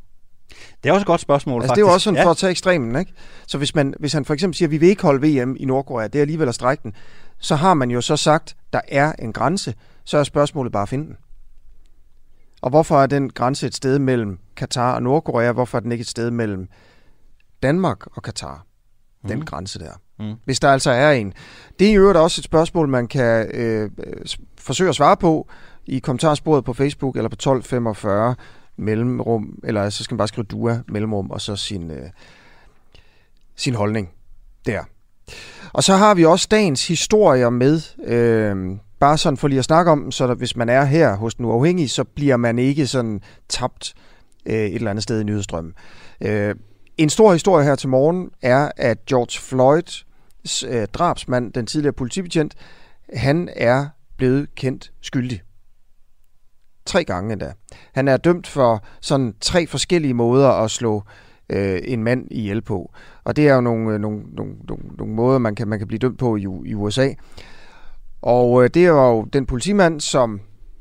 Det 0.83 0.89
er 0.89 0.93
også 0.93 1.03
et 1.03 1.07
godt 1.07 1.21
spørgsmål, 1.21 1.63
altså, 1.63 1.69
faktisk. 1.69 1.77
Det 1.77 1.83
er 1.83 1.91
jo 1.91 1.95
også 1.95 2.05
sådan 2.05 2.19
ja. 2.19 2.25
for 2.25 2.31
at 2.31 2.37
tage 2.37 2.51
ekstremen, 2.51 2.97
ikke? 2.97 3.13
Så 3.47 3.59
hvis, 3.59 3.75
man, 3.75 3.95
hvis 4.01 4.13
han 4.13 4.25
for 4.25 4.35
eksempel 4.35 4.57
siger, 4.57 4.67
at 4.67 4.71
vi 4.71 4.77
vil 4.77 4.89
ikke 4.89 5.03
holde 5.03 5.29
VM 5.29 5.57
i 5.59 5.65
Nordkorea, 5.65 6.07
det 6.07 6.15
er 6.15 6.21
alligevel 6.21 6.49
at 6.49 6.55
strække 6.55 6.83
den, 6.83 6.93
så 7.39 7.57
har 7.57 7.75
man 7.75 7.91
jo 7.91 8.01
så 8.01 8.17
sagt, 8.17 8.57
der 8.73 8.81
er 8.89 9.13
en 9.13 9.33
grænse, 9.33 9.75
så 10.05 10.19
er 10.19 10.25
spørgsmålet 10.25 10.73
bare 10.73 10.83
at 10.83 10.89
finde 10.89 11.07
den. 11.07 11.17
Og 12.63 12.71
hvorfor 12.71 13.03
er 13.03 13.07
den 13.07 13.31
grænse 13.31 13.67
et 13.67 13.75
sted 13.75 13.99
mellem 13.99 14.39
Katar 14.57 14.95
og 14.95 15.03
Nordkorea? 15.03 15.53
Hvorfor 15.53 15.79
er 15.79 15.81
den 15.81 15.93
ikke 15.93 16.03
et 16.03 16.09
sted 16.09 16.31
mellem 16.31 16.69
Danmark 17.63 18.17
og 18.17 18.23
Katar? 18.23 18.67
Den 19.29 19.39
mm. 19.39 19.45
grænse 19.45 19.79
der. 19.79 19.93
Mm. 20.23 20.35
Hvis 20.45 20.61
der 20.61 20.69
altså 20.69 20.91
er 20.91 21.13
en. 21.13 21.33
Det 21.79 21.91
er 21.91 21.95
jo 21.95 22.23
også 22.23 22.41
et 22.41 22.45
spørgsmål, 22.45 22.89
man 22.89 23.09
kan 23.09 23.51
øh, 23.55 23.91
forsøge 24.59 24.89
at 24.89 24.95
svare 24.95 25.17
på 25.17 25.49
i 25.87 25.99
kommentarsporet 25.99 26.65
på 26.65 26.73
Facebook 26.73 27.17
eller 27.17 27.29
på 27.29 27.35
1245 27.35 28.35
mellemrum, 28.77 29.59
eller 29.65 29.91
så 29.91 30.05
skal 30.05 30.15
man 30.15 30.19
bare 30.19 30.29
skrive 30.29 30.45
DUA 30.45 30.79
mellemrum, 30.89 31.31
og 31.31 31.41
så 31.41 31.57
sin, 31.57 31.91
øh, 31.91 32.11
sin 33.57 33.75
holdning 33.75 34.11
der. 34.67 34.81
Og 35.73 35.83
så 35.83 35.97
har 35.97 36.15
vi 36.15 36.25
også 36.25 36.49
dagens 36.51 36.89
historier 36.89 37.51
med. 37.51 37.81
Øh, 38.05 38.77
bare 39.01 39.19
sådan 39.19 39.37
for 39.37 39.49
lige 39.49 39.59
at 39.59 39.65
snakke 39.65 39.91
om 39.91 40.11
så 40.11 40.27
der, 40.27 40.35
hvis 40.35 40.57
man 40.57 40.69
er 40.69 40.85
her 40.85 41.17
hos 41.17 41.35
den 41.35 41.45
uafhængige, 41.45 41.89
så 41.89 42.05
bliver 42.05 42.37
man 42.37 42.59
ikke 42.59 42.87
sådan 42.87 43.21
tabt 43.49 43.95
øh, 44.47 44.55
et 44.55 44.75
eller 44.75 44.91
andet 44.91 45.03
sted 45.03 45.21
i 45.21 45.25
nyhedsstrømmen. 45.25 45.75
Øh, 46.21 46.55
en 46.99 47.11
stor 47.11 47.33
historie 47.33 47.65
her 47.65 47.75
til 47.75 47.89
morgen 47.89 48.31
er, 48.43 48.71
at 48.77 49.07
George 49.07 49.41
Floyd, 49.41 50.05
øh, 50.69 50.87
drabsmand, 50.87 51.53
den 51.53 51.67
tidligere 51.67 51.93
politibetjent, 51.93 52.55
han 53.15 53.49
er 53.57 53.89
blevet 54.17 54.55
kendt 54.55 54.93
skyldig. 55.01 55.43
Tre 56.87 57.05
gange 57.05 57.33
endda. 57.33 57.53
Han 57.95 58.09
er 58.09 58.17
dømt 58.17 58.47
for 58.47 58.85
sådan 59.01 59.35
tre 59.41 59.67
forskellige 59.67 60.15
måder 60.15 60.49
at 60.49 60.71
slå 60.71 61.03
øh, 61.49 61.81
en 61.85 62.05
mand 62.05 62.27
ihjel 62.31 62.63
på. 62.63 62.93
Og 63.25 63.37
det 63.37 63.49
er 63.49 63.55
jo 63.55 63.61
nogle, 63.61 63.95
øh, 63.95 64.01
nogle, 64.01 64.23
nogle, 64.33 64.55
nogle, 64.69 64.85
nogle 64.99 65.15
måder, 65.15 65.39
man 65.39 65.55
kan, 65.55 65.69
man 65.69 65.79
kan 65.79 65.89
blive 65.89 65.99
dømt 65.99 66.19
på 66.19 66.37
i, 66.37 66.43
i 66.43 66.75
USA. 66.75 67.09
Og 68.23 68.65
øh, 68.65 68.71
det 68.75 68.93
var 68.93 69.09
jo 69.09 69.25
den 69.25 69.47
politimand, 69.47 70.01
som, 70.01 70.41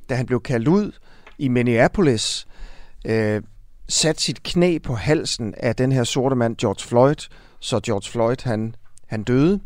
da 0.10 0.16
han 0.16 0.26
blev 0.26 0.42
kaldt 0.42 0.68
ud 0.68 0.92
i 1.38 1.48
Minneapolis, 1.48 2.48
øh, 3.06 3.42
satte 3.90 4.24
sit 4.24 4.44
knæ 4.44 4.78
på 4.78 4.94
halsen 4.94 5.54
af 5.58 5.76
den 5.76 5.92
her 5.92 6.04
sorte 6.04 6.36
mand, 6.36 6.58
George 6.58 6.88
Floyd, 6.88 7.30
så 7.60 7.80
George 7.80 8.12
Floyd, 8.12 8.44
han, 8.44 8.76
han 9.12 9.24
døde. 9.24 9.60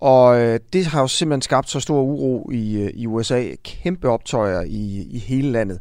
Og 0.00 0.40
øh, 0.40 0.60
det 0.72 0.86
har 0.86 1.00
jo 1.00 1.06
simpelthen 1.06 1.42
skabt 1.42 1.70
så 1.70 1.80
stor 1.80 2.02
uro 2.02 2.50
i, 2.50 2.82
øh, 2.82 2.90
i 2.94 3.06
USA. 3.06 3.54
Kæmpe 3.64 4.08
optøjer 4.08 4.62
i, 4.62 5.06
i 5.10 5.18
hele 5.18 5.52
landet. 5.52 5.78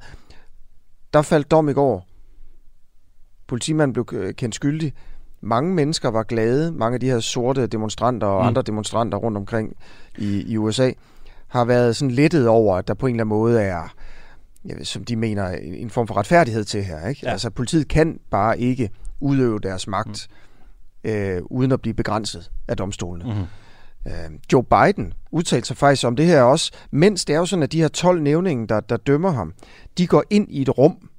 Der 1.13 1.21
faldt 1.21 1.51
dom 1.51 1.69
i 1.69 1.73
går. 1.73 2.07
Politimanden 3.47 3.93
blev 3.93 4.05
øh, 4.13 4.33
kendt 4.33 4.55
skyldig 4.55 4.93
mange 5.41 5.73
mennesker 5.73 6.09
var 6.09 6.23
glade. 6.23 6.71
Mange 6.71 6.93
af 6.93 6.99
de 6.99 7.09
her 7.09 7.19
sorte 7.19 7.67
demonstranter 7.67 8.27
og 8.27 8.43
mm. 8.43 8.47
andre 8.47 8.61
demonstranter 8.61 9.17
rundt 9.17 9.37
omkring 9.37 9.75
i, 10.17 10.43
i 10.47 10.57
USA 10.57 10.91
har 11.47 11.65
været 11.65 11.95
sådan 11.95 12.11
lettet 12.11 12.47
over, 12.47 12.77
at 12.77 12.87
der 12.87 12.93
på 12.93 13.07
en 13.07 13.15
eller 13.15 13.23
anden 13.23 13.29
måde 13.29 13.61
er, 13.61 13.93
ja, 14.65 14.83
som 14.83 15.03
de 15.03 15.15
mener, 15.15 15.49
en 15.61 15.89
form 15.89 16.07
for 16.07 16.17
retfærdighed 16.17 16.63
til 16.63 16.83
her. 16.83 17.07
Ikke? 17.07 17.21
Ja. 17.23 17.31
Altså 17.31 17.49
politiet 17.49 17.87
kan 17.87 18.19
bare 18.29 18.59
ikke 18.59 18.89
udøve 19.19 19.59
deres 19.59 19.87
magt 19.87 20.27
mm. 20.29 20.35
Øh, 21.03 21.41
uden 21.45 21.71
at 21.71 21.81
blive 21.81 21.93
begrænset 21.93 22.51
af 22.67 22.77
domstolene. 22.77 23.25
Mm. 23.25 24.11
Øh, 24.11 24.39
Joe 24.53 24.63
Biden 24.63 25.13
udtalte 25.31 25.67
sig 25.67 25.77
faktisk 25.77 26.07
om 26.07 26.15
det 26.15 26.25
her 26.25 26.41
også, 26.41 26.71
mens 26.91 27.25
det 27.25 27.33
er 27.33 27.39
jo 27.39 27.45
sådan, 27.45 27.63
at 27.63 27.71
de 27.71 27.81
her 27.81 27.87
12 27.87 28.21
nævninger, 28.21 28.65
der, 28.65 28.79
der 28.79 28.97
dømmer 28.97 29.31
ham, 29.31 29.53
de 29.97 30.07
går 30.07 30.23
ind 30.29 30.47
i 30.49 30.61
et 30.61 30.77
rum, 30.77 31.09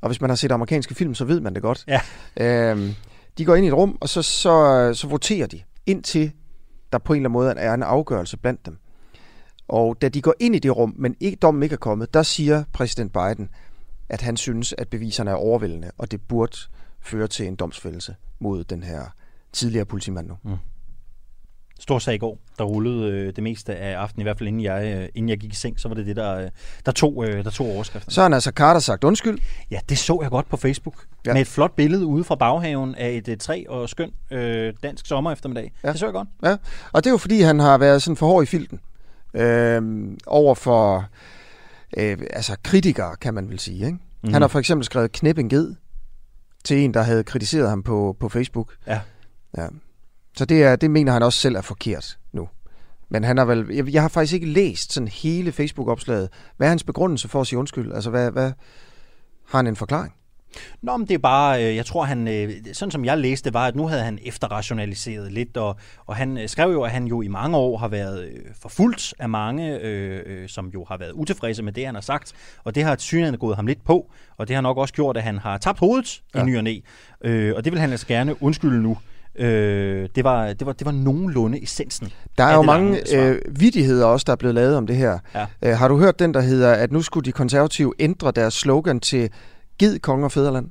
og 0.00 0.08
hvis 0.08 0.20
man 0.20 0.30
har 0.30 0.34
set 0.34 0.52
amerikanske 0.52 0.94
film, 0.94 1.14
så 1.14 1.24
ved 1.24 1.40
man 1.40 1.54
det 1.54 1.62
godt. 1.62 1.84
Ja. 1.88 2.00
Øh, 2.36 2.94
de 3.38 3.44
går 3.44 3.54
ind 3.54 3.64
i 3.64 3.68
et 3.68 3.74
rum, 3.74 3.98
og 4.00 4.08
så, 4.08 4.22
så, 4.22 4.90
så 4.94 5.08
voterer 5.08 5.46
de, 5.46 5.60
indtil 5.86 6.32
der 6.92 6.98
på 6.98 7.12
en 7.12 7.16
eller 7.16 7.28
anden 7.28 7.32
måde 7.32 7.54
er 7.56 7.74
en 7.74 7.82
afgørelse 7.82 8.36
blandt 8.36 8.66
dem. 8.66 8.78
Og 9.68 10.02
da 10.02 10.08
de 10.08 10.22
går 10.22 10.34
ind 10.40 10.56
i 10.56 10.58
det 10.58 10.76
rum, 10.76 10.94
men 10.98 11.16
ikke, 11.20 11.36
dommen 11.36 11.62
ikke 11.62 11.72
er 11.72 11.78
kommet, 11.78 12.14
der 12.14 12.22
siger 12.22 12.64
præsident 12.72 13.12
Biden, 13.12 13.48
at 14.08 14.20
han 14.20 14.36
synes, 14.36 14.74
at 14.78 14.88
beviserne 14.88 15.30
er 15.30 15.34
overvældende, 15.34 15.90
og 15.98 16.10
det 16.10 16.20
burde 16.28 16.56
føre 17.02 17.26
til 17.26 17.46
en 17.46 17.56
domsfældelse 17.56 18.16
mod 18.38 18.64
den 18.64 18.82
her 18.82 19.02
tidligere 19.52 19.84
politimand 19.84 20.28
nu. 20.28 20.36
Mm. 20.42 20.56
Stor 21.80 21.98
sag 21.98 22.14
i 22.14 22.18
går, 22.18 22.38
der 22.58 22.64
rullede 22.64 23.10
øh, 23.10 23.36
det 23.36 23.42
meste 23.42 23.76
af 23.76 23.96
aftenen, 23.96 24.22
i 24.22 24.24
hvert 24.24 24.38
fald 24.38 24.48
inden 24.48 24.62
jeg, 24.62 24.96
øh, 24.96 25.08
inden 25.14 25.28
jeg 25.28 25.38
gik 25.38 25.52
i 25.52 25.56
seng, 25.56 25.80
så 25.80 25.88
var 25.88 25.94
det 25.94 26.06
det, 26.06 26.16
der, 26.16 26.36
øh, 26.36 26.50
der, 26.86 26.92
tog, 26.92 27.24
øh, 27.28 27.44
der 27.44 27.50
tog 27.50 27.66
overskriften. 27.66 28.12
Så 28.12 28.22
har 28.22 28.28
altså 28.28 28.50
Carter 28.50 28.80
sagt 28.80 29.04
undskyld. 29.04 29.38
Ja, 29.70 29.78
det 29.88 29.98
så 29.98 30.18
jeg 30.22 30.30
godt 30.30 30.48
på 30.48 30.56
Facebook. 30.56 31.06
Ja. 31.26 31.32
Med 31.32 31.40
et 31.40 31.46
flot 31.46 31.76
billede 31.76 32.06
ude 32.06 32.24
fra 32.24 32.34
baghaven 32.34 32.94
af 32.94 33.10
et, 33.10 33.28
et 33.28 33.40
træ 33.40 33.64
og 33.68 33.88
skøn 33.88 34.10
øh, 34.30 34.74
dansk 34.82 35.06
sommer 35.06 35.32
eftermiddag. 35.32 35.72
Ja. 35.84 35.92
Det 35.92 35.98
så 35.98 36.06
jeg 36.06 36.12
godt. 36.12 36.28
Ja, 36.42 36.56
og 36.92 37.04
det 37.04 37.10
er 37.10 37.14
jo 37.14 37.18
fordi, 37.18 37.40
han 37.40 37.58
har 37.58 37.78
været 37.78 38.02
sådan 38.02 38.16
for 38.16 38.26
hård 38.26 38.42
i 38.42 38.46
filten. 38.46 38.80
Øh, 39.34 40.08
over 40.26 40.54
for 40.54 41.04
øh, 41.96 42.18
altså 42.30 42.56
kritikere, 42.62 43.16
kan 43.16 43.34
man 43.34 43.48
vel 43.48 43.58
sige. 43.58 43.86
Ikke? 43.86 43.90
Mm-hmm. 43.90 44.32
Han 44.32 44.42
har 44.42 44.48
for 44.48 44.58
eksempel 44.58 44.84
skrevet 44.84 45.12
knæp 45.12 45.38
en 45.38 45.48
ged 45.48 45.74
til 46.64 46.76
en, 46.76 46.94
der 46.94 47.02
havde 47.02 47.24
kritiseret 47.24 47.68
ham 47.68 47.82
på, 47.82 48.16
på 48.20 48.28
Facebook. 48.28 48.74
Ja. 48.86 49.00
ja. 49.56 49.66
Så 50.36 50.44
det, 50.44 50.62
er, 50.62 50.76
det 50.76 50.90
mener 50.90 51.12
han 51.12 51.22
også 51.22 51.38
selv 51.38 51.56
er 51.56 51.60
forkert 51.60 52.18
nu. 52.32 52.48
Men 53.08 53.24
han 53.24 53.38
har 53.38 53.44
vel, 53.44 53.66
jeg, 53.70 53.88
jeg 53.88 54.02
har 54.02 54.08
faktisk 54.08 54.34
ikke 54.34 54.46
læst 54.46 54.92
sådan 54.92 55.08
hele 55.08 55.52
Facebook-opslaget. 55.52 56.28
Hvad 56.56 56.66
er 56.66 56.70
hans 56.70 56.84
begrundelse 56.84 57.28
for 57.28 57.40
at 57.40 57.46
sige 57.46 57.58
undskyld? 57.58 57.92
Altså, 57.92 58.10
hvad, 58.10 58.30
hvad 58.30 58.52
har 59.46 59.58
han 59.58 59.66
en 59.66 59.76
forklaring? 59.76 60.14
Nå, 60.82 60.96
men 60.96 61.08
det 61.08 61.14
er 61.14 61.18
bare, 61.18 61.64
øh, 61.64 61.76
jeg 61.76 61.86
tror 61.86 62.04
han, 62.04 62.28
øh, 62.28 62.50
sådan 62.72 62.90
som 62.90 63.04
jeg 63.04 63.18
læste, 63.18 63.54
var, 63.54 63.66
at 63.66 63.76
nu 63.76 63.86
havde 63.86 64.02
han 64.02 64.18
efterrationaliseret 64.22 65.32
lidt, 65.32 65.56
og, 65.56 65.76
og 66.06 66.16
han 66.16 66.38
øh, 66.38 66.48
skrev 66.48 66.72
jo, 66.72 66.82
at 66.82 66.90
han 66.90 67.06
jo 67.06 67.22
i 67.22 67.28
mange 67.28 67.56
år 67.56 67.78
har 67.78 67.88
været 67.88 68.30
forfulgt 68.60 69.14
af 69.18 69.28
mange, 69.28 69.78
øh, 69.78 70.48
som 70.48 70.68
jo 70.68 70.84
har 70.88 70.96
været 70.96 71.12
utilfredse 71.12 71.62
med 71.62 71.72
det, 71.72 71.86
han 71.86 71.94
har 71.94 72.02
sagt, 72.02 72.32
og 72.64 72.74
det 72.74 72.82
har 72.82 72.96
synligheden 72.98 73.38
gået 73.38 73.56
ham 73.56 73.66
lidt 73.66 73.84
på, 73.84 74.10
og 74.36 74.48
det 74.48 74.54
har 74.56 74.60
nok 74.60 74.76
også 74.76 74.94
gjort, 74.94 75.16
at 75.16 75.22
han 75.22 75.38
har 75.38 75.58
tabt 75.58 75.78
hovedet 75.78 76.22
ja. 76.34 76.42
i 76.42 76.44
ny 76.44 76.56
og 76.56 76.64
næ, 76.64 76.78
øh, 77.24 77.54
og 77.56 77.64
det 77.64 77.72
vil 77.72 77.80
han 77.80 77.90
altså 77.90 78.06
gerne 78.06 78.42
undskylde 78.42 78.82
nu. 78.82 78.96
Øh, 79.34 80.08
det, 80.14 80.24
var, 80.24 80.52
det, 80.52 80.66
var, 80.66 80.72
det 80.72 80.84
var 80.86 80.92
nogenlunde 80.92 81.62
essensen. 81.62 82.12
Der 82.38 82.44
er 82.44 82.54
jo 82.54 82.62
mange 82.62 83.16
øh, 83.16 83.38
vidigheder 83.50 84.06
også, 84.06 84.24
der 84.24 84.32
er 84.32 84.36
blevet 84.36 84.54
lavet 84.54 84.76
om 84.76 84.86
det 84.86 84.96
her. 84.96 85.18
Ja. 85.34 85.46
Øh, 85.62 85.78
har 85.78 85.88
du 85.88 85.98
hørt 85.98 86.18
den, 86.18 86.34
der 86.34 86.40
hedder, 86.40 86.72
at 86.72 86.92
nu 86.92 87.02
skulle 87.02 87.24
de 87.24 87.32
konservative 87.32 87.92
ændre 87.98 88.30
deres 88.30 88.54
slogan 88.54 89.00
til 89.00 89.30
Gid 89.80 89.98
Konge 89.98 90.24
og 90.24 90.32
Fæderland? 90.32 90.66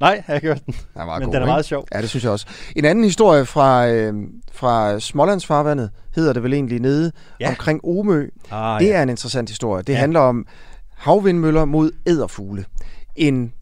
Nej, 0.00 0.10
jeg 0.10 0.24
har 0.26 0.34
ikke 0.34 0.46
hørt 0.46 0.66
den. 0.66 0.74
Den 0.74 1.00
er 1.02 1.18
Men 1.18 1.24
god, 1.24 1.34
den 1.34 1.42
er 1.42 1.46
meget 1.46 1.64
sjov. 1.64 1.86
Ja, 1.94 2.00
det 2.00 2.08
synes 2.08 2.24
jeg 2.24 2.32
også. 2.32 2.46
En 2.76 2.84
anden 2.84 3.04
historie 3.04 3.46
fra, 3.46 3.88
øh, 3.88 4.14
fra 4.52 5.00
Smålandsfarvandet, 5.00 5.90
hedder 6.14 6.32
det 6.32 6.42
vel 6.42 6.52
egentlig 6.52 6.80
nede, 6.80 7.12
ja. 7.40 7.48
omkring 7.48 7.84
Omø. 7.84 8.28
Ah, 8.50 8.80
det 8.80 8.86
ja. 8.86 8.92
er 8.92 9.02
en 9.02 9.08
interessant 9.08 9.48
historie. 9.48 9.82
Det 9.82 9.92
ja. 9.92 9.98
handler 9.98 10.20
om 10.20 10.46
havvindmøller 10.96 11.64
mod 11.64 11.90
æderfugle. 12.06 12.64
En 13.16 13.52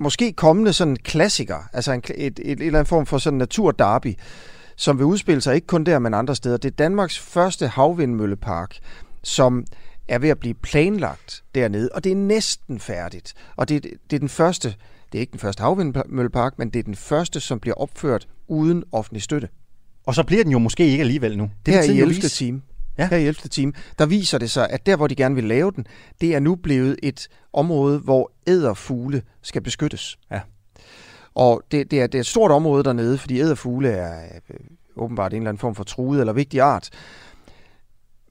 måske 0.00 0.32
kommende 0.32 0.72
sådan 0.72 0.96
klassiker, 0.96 1.68
altså 1.72 1.92
en, 1.92 2.02
et, 2.14 2.16
et, 2.16 2.38
et, 2.38 2.66
eller 2.66 2.78
andet 2.78 2.88
form 2.88 3.06
for 3.06 3.18
sådan 3.18 3.38
naturderby, 3.38 4.14
som 4.76 4.98
vil 4.98 5.04
udspille 5.04 5.40
sig 5.40 5.54
ikke 5.54 5.66
kun 5.66 5.84
der, 5.84 5.98
men 5.98 6.14
andre 6.14 6.34
steder. 6.34 6.56
Det 6.56 6.70
er 6.70 6.76
Danmarks 6.76 7.18
første 7.18 7.68
havvindmøllepark, 7.68 8.78
som 9.22 9.64
er 10.08 10.18
ved 10.18 10.28
at 10.28 10.38
blive 10.38 10.54
planlagt 10.54 11.44
dernede, 11.54 11.88
og 11.94 12.04
det 12.04 12.12
er 12.12 12.16
næsten 12.16 12.80
færdigt. 12.80 13.34
Og 13.56 13.68
det, 13.68 13.82
det 13.82 14.16
er 14.16 14.20
den 14.20 14.28
første, 14.28 14.74
det 15.12 15.18
er 15.18 15.20
ikke 15.20 15.32
den 15.32 15.40
første 15.40 15.60
havvindmøllepark, 15.60 16.58
men 16.58 16.70
det 16.70 16.78
er 16.78 16.82
den 16.82 16.94
første, 16.94 17.40
som 17.40 17.60
bliver 17.60 17.74
opført 17.74 18.28
uden 18.48 18.84
offentlig 18.92 19.22
støtte. 19.22 19.48
Og 20.06 20.14
så 20.14 20.22
bliver 20.24 20.42
den 20.42 20.52
jo 20.52 20.58
måske 20.58 20.86
ikke 20.86 21.00
alligevel 21.00 21.38
nu. 21.38 21.50
Det 21.66 21.74
er 21.74 21.82
i 21.82 22.00
11. 22.00 22.20
time. 22.20 22.62
Ja. 22.98 23.08
Her 23.08 23.16
i 23.16 23.26
11. 23.26 23.34
time, 23.34 23.72
der 23.98 24.06
viser 24.06 24.38
det 24.38 24.50
sig, 24.50 24.70
at 24.70 24.86
der, 24.86 24.96
hvor 24.96 25.06
de 25.06 25.14
gerne 25.14 25.34
vil 25.34 25.44
lave 25.44 25.72
den, 25.76 25.86
det 26.20 26.34
er 26.34 26.40
nu 26.40 26.54
blevet 26.54 26.96
et 27.02 27.28
område, 27.52 27.98
hvor 27.98 28.32
æderfugle 28.46 29.22
skal 29.42 29.62
beskyttes. 29.62 30.18
Ja. 30.30 30.40
Og 31.34 31.62
det, 31.70 31.90
det, 31.90 32.00
er, 32.00 32.06
det 32.06 32.18
er 32.18 32.20
et 32.20 32.26
stort 32.26 32.50
område 32.50 32.84
dernede, 32.84 33.18
fordi 33.18 33.40
æderfugle 33.40 33.88
er 33.88 34.20
øh, 34.50 34.56
åbenbart 34.96 35.32
en 35.32 35.36
eller 35.36 35.48
anden 35.48 35.60
form 35.60 35.74
for 35.74 35.84
truet 35.84 36.20
eller 36.20 36.32
vigtig 36.32 36.60
art. 36.60 36.90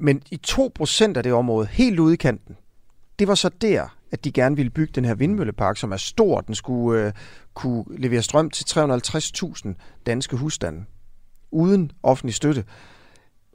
Men 0.02 0.22
i 0.32 0.40
2% 0.48 1.04
af 1.16 1.24
det 1.24 1.34
område, 1.34 1.68
helt 1.68 2.00
ude 2.00 2.14
i 2.14 2.18
kanten, 2.18 2.58
det 3.20 3.28
var 3.28 3.36
så 3.36 3.50
der, 3.50 3.98
at 4.12 4.24
de 4.24 4.32
gerne 4.32 4.56
ville 4.56 4.70
bygge 4.70 4.92
den 4.96 5.06
her 5.06 5.16
vindmøllepark, 5.16 5.78
som 5.78 5.92
er 5.92 5.98
stor. 5.98 6.42
Den 6.42 6.56
skulle 6.56 7.06
øh, 7.06 7.14
kunne 7.54 7.86
levere 7.98 8.22
strøm 8.22 8.50
til 8.50 8.64
350.000 8.64 9.74
danske 10.06 10.36
husstande, 10.36 10.84
uden 11.52 11.92
offentlig 12.04 12.36
støtte. 12.36 12.64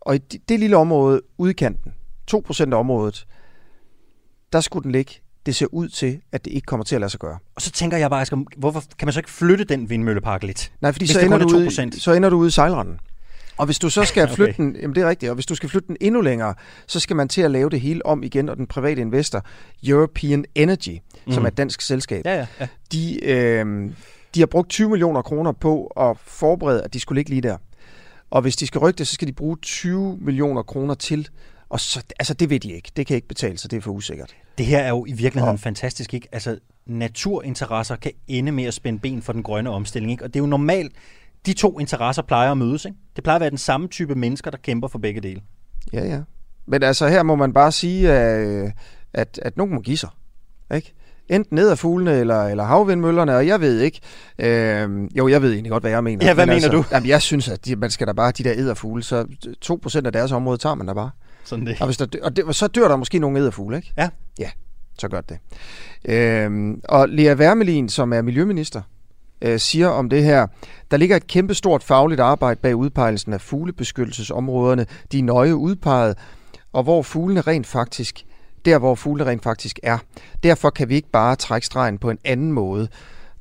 Og 0.00 0.16
i 0.16 0.18
det, 0.18 0.60
lille 0.60 0.76
område, 0.76 1.20
ude 1.38 1.50
i 1.50 1.54
kanten, 1.54 1.94
2% 2.34 2.72
af 2.72 2.78
området, 2.78 3.26
der 4.52 4.60
skulle 4.60 4.82
den 4.82 4.92
ligge. 4.92 5.12
Det 5.46 5.56
ser 5.56 5.66
ud 5.72 5.88
til, 5.88 6.20
at 6.32 6.44
det 6.44 6.52
ikke 6.52 6.66
kommer 6.66 6.84
til 6.84 6.94
at 6.94 7.00
lade 7.00 7.10
sig 7.10 7.20
gøre. 7.20 7.38
Og 7.54 7.62
så 7.62 7.70
tænker 7.70 7.96
jeg 7.96 8.10
bare, 8.10 8.20
Asger, 8.20 8.44
hvorfor 8.56 8.82
kan 8.98 9.06
man 9.06 9.12
så 9.12 9.20
ikke 9.20 9.30
flytte 9.30 9.64
den 9.64 9.90
vindmøllepark 9.90 10.42
lidt? 10.42 10.72
Nej, 10.80 10.92
fordi 10.92 11.06
så 11.06 11.20
ender, 11.20 11.38
du 11.38 11.56
ude, 11.56 12.00
så 12.00 12.12
ender 12.12 12.30
du 12.30 12.36
ude 12.36 12.48
i 12.48 12.50
sejlranden. 12.50 12.98
Og 13.58 13.66
hvis 13.66 13.78
du 13.78 13.90
så 13.90 14.04
skal 14.04 14.28
flytte 14.34 14.50
okay. 14.50 14.62
den, 14.62 14.76
jamen 14.76 14.94
det 14.94 15.02
er 15.02 15.08
rigtigt, 15.08 15.30
og 15.30 15.34
hvis 15.34 15.46
du 15.46 15.54
skal 15.54 15.68
flytte 15.68 15.88
den 15.88 15.96
endnu 16.00 16.20
længere, 16.20 16.54
så 16.86 17.00
skal 17.00 17.16
man 17.16 17.28
til 17.28 17.42
at 17.42 17.50
lave 17.50 17.70
det 17.70 17.80
hele 17.80 18.06
om 18.06 18.22
igen, 18.22 18.48
og 18.48 18.56
den 18.56 18.66
private 18.66 19.00
investor, 19.00 19.44
European 19.86 20.44
Energy, 20.54 20.98
mm. 21.26 21.32
som 21.32 21.44
er 21.44 21.48
et 21.48 21.56
dansk 21.56 21.80
selskab, 21.80 22.24
ja, 22.24 22.34
ja, 22.34 22.46
ja. 22.60 22.66
De, 22.92 23.24
øh, 23.24 23.90
de 24.34 24.40
har 24.40 24.46
brugt 24.46 24.68
20 24.68 24.90
millioner 24.90 25.22
kroner 25.22 25.52
på 25.52 25.86
at 25.86 26.16
forberede, 26.24 26.82
at 26.82 26.94
de 26.94 27.00
skulle 27.00 27.18
ligge 27.18 27.30
lige 27.30 27.42
der. 27.42 27.56
Og 28.30 28.42
hvis 28.42 28.56
de 28.56 28.66
skal 28.66 28.78
rykke 28.78 28.98
det, 28.98 29.06
så 29.06 29.14
skal 29.14 29.28
de 29.28 29.32
bruge 29.32 29.56
20 29.62 30.18
millioner 30.20 30.62
kroner 30.62 30.94
til. 30.94 31.28
Og 31.68 31.80
så, 31.80 32.02
altså 32.18 32.34
det 32.34 32.50
ved 32.50 32.60
de 32.60 32.72
ikke. 32.72 32.92
Det 32.96 33.06
kan 33.06 33.16
ikke 33.16 33.28
betale 33.28 33.58
sig. 33.58 33.70
Det 33.70 33.76
er 33.76 33.80
for 33.80 33.90
usikkert. 33.90 34.36
Det 34.58 34.66
her 34.66 34.78
er 34.78 34.88
jo 34.88 35.04
i 35.06 35.12
virkeligheden 35.12 35.54
og, 35.54 35.60
fantastisk, 35.60 36.14
ikke? 36.14 36.28
Altså 36.32 36.58
naturinteresser 36.86 37.96
kan 37.96 38.12
ende 38.28 38.52
med 38.52 38.64
at 38.64 38.74
spænde 38.74 38.98
ben 38.98 39.22
for 39.22 39.32
den 39.32 39.42
grønne 39.42 39.70
omstilling, 39.70 40.12
ikke? 40.12 40.24
Og 40.24 40.34
det 40.34 40.40
er 40.40 40.42
jo 40.42 40.46
normalt, 40.46 40.92
de 41.46 41.52
to 41.52 41.80
interesser 41.80 42.22
plejer 42.22 42.50
at 42.50 42.58
mødes, 42.58 42.84
ikke? 42.84 42.96
Det 43.16 43.24
plejer 43.24 43.36
at 43.36 43.40
være 43.40 43.50
den 43.50 43.58
samme 43.58 43.88
type 43.88 44.14
mennesker, 44.14 44.50
der 44.50 44.58
kæmper 44.58 44.88
for 44.88 44.98
begge 44.98 45.20
dele. 45.20 45.40
Ja, 45.92 46.04
ja. 46.06 46.20
Men 46.66 46.82
altså 46.82 47.08
her 47.08 47.22
må 47.22 47.34
man 47.34 47.52
bare 47.52 47.72
sige, 47.72 48.12
at, 48.12 48.72
at, 49.12 49.40
at 49.42 49.56
nogen 49.56 49.74
må 49.74 49.80
give 49.80 49.96
sig. 49.96 50.08
Ikke? 50.74 50.94
enten 51.28 51.56
ned 51.56 51.70
af 51.70 51.78
fuglene 51.78 52.20
eller, 52.20 52.42
eller 52.42 52.64
havvindmøllerne, 52.64 53.36
og 53.36 53.46
jeg 53.46 53.60
ved 53.60 53.80
ikke. 53.80 54.00
Øh, 54.38 54.88
jo, 55.18 55.28
jeg 55.28 55.42
ved 55.42 55.52
egentlig 55.52 55.70
godt, 55.70 55.82
hvad 55.82 55.90
jeg 55.90 56.04
mener. 56.04 56.26
Ja, 56.26 56.34
hvad 56.34 56.46
Men 56.46 56.54
mener 56.54 56.68
altså, 56.68 56.76
du? 56.76 56.84
Jamen, 56.94 57.08
jeg 57.08 57.22
synes, 57.22 57.48
at 57.48 57.64
de, 57.64 57.76
man 57.76 57.90
skal 57.90 58.06
da 58.06 58.12
bare, 58.12 58.32
de 58.32 58.44
der 58.44 58.52
æderfugle, 58.56 59.02
så 59.02 59.24
2% 59.64 60.06
af 60.06 60.12
deres 60.12 60.32
område 60.32 60.58
tager 60.58 60.74
man 60.74 60.86
da 60.86 60.92
bare. 60.92 61.10
Sådan 61.44 61.66
det. 61.66 61.80
Og, 61.80 61.86
hvis 61.86 61.96
der, 61.96 62.06
og, 62.22 62.36
det, 62.36 62.56
så 62.56 62.66
dør 62.66 62.88
der 62.88 62.96
måske 62.96 63.18
nogle 63.18 63.38
æderfugle, 63.38 63.76
ikke? 63.76 63.92
Ja. 63.98 64.08
Ja, 64.38 64.50
så 64.98 65.08
gør 65.08 65.20
det. 65.20 65.38
Øh, 66.04 66.74
og 66.84 67.08
Lea 67.08 67.34
Wermelin, 67.34 67.88
som 67.88 68.12
er 68.12 68.22
miljøminister, 68.22 68.82
øh, 69.42 69.60
siger 69.60 69.88
om 69.88 70.10
det 70.10 70.24
her, 70.24 70.46
der 70.90 70.96
ligger 70.96 71.16
et 71.16 71.26
kæmpestort 71.26 71.82
fagligt 71.82 72.20
arbejde 72.20 72.60
bag 72.60 72.76
udpegelsen 72.76 73.32
af 73.32 73.40
fuglebeskyttelsesområderne. 73.40 74.86
De 75.12 75.18
er 75.18 75.22
nøje 75.22 75.56
udpeget, 75.56 76.18
og 76.72 76.82
hvor 76.82 77.02
fuglene 77.02 77.40
rent 77.40 77.66
faktisk 77.66 78.24
der 78.66 78.78
hvor 78.78 78.94
fuglene 78.94 79.30
rent 79.30 79.42
faktisk 79.42 79.80
er. 79.82 79.98
Derfor 80.42 80.70
kan 80.70 80.88
vi 80.88 80.94
ikke 80.94 81.10
bare 81.10 81.36
trække 81.36 81.66
stregen 81.66 81.98
på 81.98 82.10
en 82.10 82.18
anden 82.24 82.52
måde. 82.52 82.88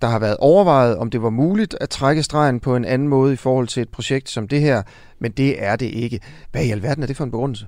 Der 0.01 0.08
har 0.08 0.19
været 0.19 0.38
overvejet, 0.38 0.97
om 0.97 1.10
det 1.10 1.21
var 1.21 1.29
muligt 1.29 1.75
at 1.81 1.89
trække 1.89 2.23
stregen 2.23 2.60
på 2.60 2.75
en 2.75 2.86
anden 2.86 3.08
måde 3.08 3.34
i 3.34 3.36
forhold 3.36 3.67
til 3.67 3.81
et 3.81 3.89
projekt 3.89 4.29
som 4.29 4.47
det 4.47 4.62
her, 4.62 4.81
men 5.19 5.31
det 5.31 5.63
er 5.63 5.75
det 5.75 5.86
ikke. 5.86 6.19
Hvad 6.51 6.65
i 6.65 6.71
alverden 6.71 7.03
er 7.03 7.08
det 7.08 7.17
for 7.17 7.23
en 7.23 7.31
begrundelse? 7.31 7.67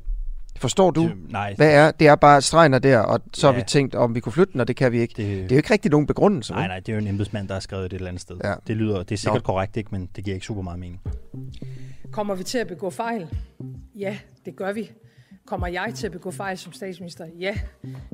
Forstår 0.59 0.91
du? 0.91 1.09
Nej. 1.29 1.53
Hvad 1.57 1.73
er? 1.73 1.91
Det 1.91 2.07
er 2.07 2.15
bare 2.15 2.41
stregen 2.41 2.73
er 2.73 2.79
der, 2.79 2.99
og 2.99 3.19
så 3.33 3.47
ja. 3.47 3.53
har 3.53 3.59
vi 3.59 3.65
tænkt, 3.67 3.95
om 3.95 4.15
vi 4.15 4.19
kunne 4.19 4.33
flytte 4.33 4.53
den, 4.53 4.61
og 4.61 4.67
det 4.67 4.75
kan 4.75 4.91
vi 4.91 4.99
ikke. 4.99 5.13
Det, 5.17 5.25
det 5.27 5.51
er 5.51 5.55
jo 5.55 5.57
ikke 5.57 5.73
rigtig 5.73 5.91
nogen 5.91 6.07
begrundelse. 6.07 6.53
Nej, 6.53 6.67
nej, 6.67 6.79
det 6.79 6.89
er 6.89 6.93
jo 6.93 6.99
en 6.99 7.07
embedsmand, 7.07 7.47
der 7.47 7.53
har 7.53 7.59
skrevet 7.59 7.83
det 7.83 7.95
et 7.95 7.99
eller 7.99 8.07
andet 8.07 8.21
sted. 8.21 8.37
Ja. 8.43 8.53
Det 8.67 8.77
lyder, 8.77 9.03
det 9.03 9.11
er 9.11 9.17
sikkert 9.17 9.41
Nå. 9.43 9.45
korrekt, 9.45 9.77
ikke, 9.77 9.89
men 9.91 10.09
det 10.15 10.23
giver 10.23 10.35
ikke 10.35 10.45
super 10.45 10.61
meget 10.61 10.79
mening. 10.79 11.01
Kommer 12.11 12.35
vi 12.35 12.43
til 12.43 12.57
at 12.57 12.67
begå 12.67 12.89
fejl? 12.89 13.27
Ja, 13.95 14.17
det 14.45 14.55
gør 14.55 14.73
vi. 14.73 14.91
Kommer 15.47 15.67
jeg 15.67 15.93
til 15.95 16.05
at 16.05 16.11
begå 16.11 16.31
fejl 16.31 16.57
som 16.57 16.73
statsminister? 16.73 17.25
Ja, 17.39 17.55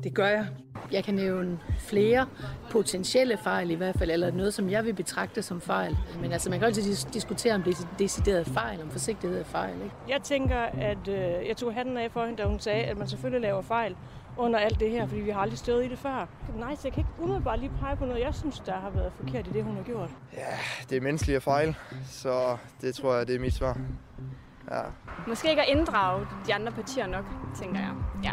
det 0.02 0.14
gør 0.14 0.26
jeg. 0.26 0.46
Jeg 0.92 1.04
kan 1.04 1.14
nævne 1.14 1.58
flere 1.78 2.26
potentielle 2.70 3.36
fejl 3.36 3.70
i 3.70 3.74
hvert 3.74 3.98
fald, 3.98 4.10
eller 4.10 4.30
noget, 4.30 4.54
som 4.54 4.70
jeg 4.70 4.84
vil 4.84 4.94
betragte 4.94 5.42
som 5.42 5.60
fejl. 5.60 5.96
Men 6.20 6.32
altså, 6.32 6.50
man 6.50 6.58
kan 6.58 6.66
altid 6.66 6.82
dis- 6.82 7.12
diskutere, 7.12 7.54
om 7.54 7.62
det 7.62 7.74
er 7.80 7.86
decideret 7.98 8.46
fejl, 8.46 8.82
om 8.82 8.90
forsigtighed 8.90 9.40
er 9.40 9.44
fejl. 9.44 9.74
Ikke? 9.74 9.94
Jeg 10.08 10.22
tænker, 10.22 10.58
at 10.60 11.08
øh, 11.08 11.48
jeg 11.48 11.56
tog 11.56 11.74
hatten 11.74 11.96
af 11.96 12.10
for 12.10 12.24
hende, 12.26 12.42
da 12.42 12.48
hun 12.48 12.60
sagde, 12.60 12.82
at 12.84 12.98
man 12.98 13.08
selvfølgelig 13.08 13.40
laver 13.42 13.62
fejl 13.62 13.96
under 14.36 14.58
alt 14.58 14.80
det 14.80 14.90
her, 14.90 15.06
fordi 15.06 15.20
vi 15.20 15.30
har 15.30 15.40
aldrig 15.40 15.58
stået 15.58 15.84
i 15.84 15.88
det 15.88 15.98
før. 15.98 16.28
Nej, 16.58 16.74
så 16.74 16.80
jeg 16.84 16.92
kan 16.92 17.00
ikke 17.00 17.22
umiddelbart 17.22 17.58
lige 17.60 17.72
pege 17.80 17.96
på 17.96 18.04
noget, 18.06 18.20
jeg 18.20 18.34
synes, 18.34 18.60
der 18.66 18.72
har 18.72 18.90
været 18.90 19.12
forkert 19.12 19.46
i 19.46 19.50
det, 19.50 19.64
hun 19.64 19.76
har 19.76 19.82
gjort. 19.82 20.10
Ja, 20.36 20.46
det 20.90 20.96
er 20.96 21.00
menneskelige 21.00 21.40
fejl, 21.40 21.76
så 22.10 22.56
det 22.80 22.94
tror 22.94 23.14
jeg, 23.16 23.26
det 23.26 23.34
er 23.36 23.40
mit 23.40 23.54
svar. 23.54 23.78
Ja. 24.70 24.80
Måske 25.28 25.50
ikke 25.50 25.62
at 25.62 25.68
inddrage 25.68 26.26
de 26.46 26.54
andre 26.54 26.72
partier 26.72 27.06
nok, 27.06 27.24
tænker 27.58 27.80
jeg. 27.80 27.94
Ja. 28.24 28.32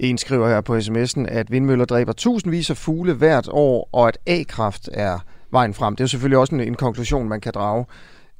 En 0.00 0.18
skriver 0.18 0.48
her 0.48 0.60
på 0.60 0.76
sms'en, 0.76 1.26
at 1.28 1.50
vindmøller 1.50 1.84
dræber 1.84 2.12
tusindvis 2.12 2.70
af 2.70 2.76
fugle 2.76 3.14
hvert 3.14 3.48
år, 3.52 3.88
og 3.92 4.08
at 4.08 4.18
A-kraft 4.26 4.88
er 4.92 5.18
vejen 5.50 5.74
frem. 5.74 5.96
Det 5.96 6.00
er 6.00 6.04
jo 6.04 6.08
selvfølgelig 6.08 6.38
også 6.38 6.54
en, 6.54 6.60
en 6.60 6.74
konklusion, 6.74 7.28
man 7.28 7.40
kan 7.40 7.52
drage. 7.52 7.86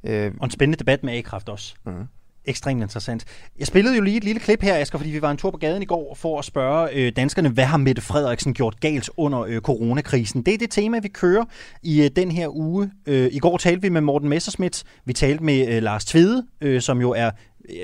Øh, 0.03 0.31
og 0.39 0.45
en 0.45 0.51
spændende 0.51 0.79
debat 0.79 1.03
med 1.03 1.13
A-kraft 1.13 1.49
også. 1.49 1.75
Mm. 1.85 2.07
Ekstremt 2.49 2.81
interessant. 2.81 3.25
Jeg 3.59 3.67
spillede 3.67 3.95
jo 3.95 4.01
lige 4.01 4.17
et 4.17 4.23
lille 4.23 4.39
klip 4.39 4.61
her, 4.61 4.77
Asger, 4.77 4.97
fordi 4.97 5.11
vi 5.11 5.21
var 5.21 5.31
en 5.31 5.37
tur 5.37 5.51
på 5.51 5.57
gaden 5.57 5.81
i 5.81 5.85
går 5.85 6.15
for 6.15 6.39
at 6.39 6.45
spørge 6.45 6.89
øh, 6.93 7.11
danskerne, 7.15 7.49
hvad 7.49 7.63
har 7.63 7.77
Mette 7.77 8.01
Frederiksen 8.01 8.53
gjort 8.53 8.79
galt 8.79 9.09
under 9.17 9.41
øh, 9.41 9.61
coronakrisen? 9.61 10.41
Det 10.41 10.53
er 10.53 10.57
det 10.57 10.71
tema, 10.71 10.99
vi 10.99 11.07
kører 11.07 11.45
i 11.83 12.01
øh, 12.03 12.09
den 12.15 12.31
her 12.31 12.55
uge. 12.55 12.91
Øh, 13.05 13.29
I 13.31 13.39
går 13.39 13.57
talte 13.57 13.81
vi 13.81 13.89
med 13.89 14.01
Morten 14.01 14.29
Messerschmidt, 14.29 14.83
vi 15.05 15.13
talte 15.13 15.43
med 15.43 15.67
øh, 15.67 15.83
Lars 15.83 16.05
Tvede, 16.05 16.45
øh, 16.61 16.81
som 16.81 17.01
jo 17.01 17.11
er 17.11 17.31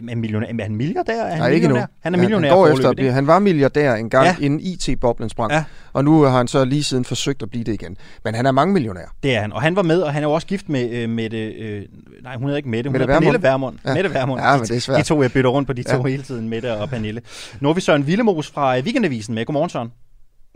er, 0.10 0.15
millionær, 0.15 0.48
er 0.60 0.63
han 0.63 0.76
milliardær? 0.76 1.24
Er 1.24 1.30
han 1.30 1.39
Nej, 1.39 1.50
ikke 1.50 1.67
nu. 1.67 1.76
Han 2.00 2.13
er 2.15 2.19
millionær. 2.19 2.50
Han, 2.50 2.58
går 2.58 2.67
efter 2.67 2.89
at 2.89 2.95
blive, 2.95 3.12
han 3.12 3.28
var 3.28 3.39
milliardær 3.39 3.93
engang, 3.95 4.26
Ja. 4.26 4.36
ja. 4.39 4.45
inden 4.45 4.60
IT-boblen 4.60 5.30
sprang. 5.30 5.52
Ja. 5.52 5.63
Og 5.93 6.04
nu 6.04 6.21
har 6.21 6.38
han 6.38 6.48
så 6.48 6.65
lige 6.65 6.84
siden 6.84 7.06
forsøgt 7.06 7.43
at 7.43 7.50
blive 7.50 7.63
det 7.63 7.74
igen. 7.74 7.98
Men 8.24 8.36
han 8.36 8.45
er 8.45 8.52
mange 8.52 8.74
millionær. 8.74 9.15
Det 9.24 9.36
er 9.36 9.41
han. 9.41 9.54
Og 9.54 9.62
han 9.62 9.76
var 9.76 9.82
med, 9.82 10.02
og 10.02 10.13
han 10.13 10.24
er 10.24 10.28
jo 10.28 10.34
også 10.34 10.48
gift 10.48 10.69
med 10.69 10.89
øh, 10.89 11.10
Mette... 11.10 11.38
Øh, 11.38 11.86
nej, 12.24 12.36
hun 12.36 12.43
hedder 12.43 12.58
ikke 12.58 12.69
Mette. 12.69 12.88
Hun 12.88 12.91
Mette 12.93 13.06
hedder 13.06 13.19
Pernille 13.19 13.43
Vermund. 13.43 13.76
Vermund. 13.84 13.98
Ja. 13.98 14.04
Mette 14.04 14.13
Vermund. 14.19 14.41
Ja, 14.41 14.58
men 14.58 14.65
det 14.65 14.76
er 14.76 14.80
svært. 14.80 14.98
De 14.98 15.04
to, 15.04 15.21
jeg 15.21 15.32
bytter 15.32 15.50
rundt 15.50 15.67
på 15.67 15.74
de 15.74 15.84
to 15.84 15.98
Ja. 15.98 16.04
hele 16.12 16.24
tiden, 16.24 16.50
Mette 16.50 16.74
og 16.78 16.89
Pernille. 16.89 17.21
Nu 17.62 17.67
har 17.69 17.74
vi 17.74 17.82
Søren 17.82 18.08
Villemos 18.08 18.52
fra 18.52 18.78
øh, 18.78 18.84
Weekendavisen 18.84 19.36
med. 19.36 19.45
Godmorgen, 19.45 19.69
Søren. 19.69 19.91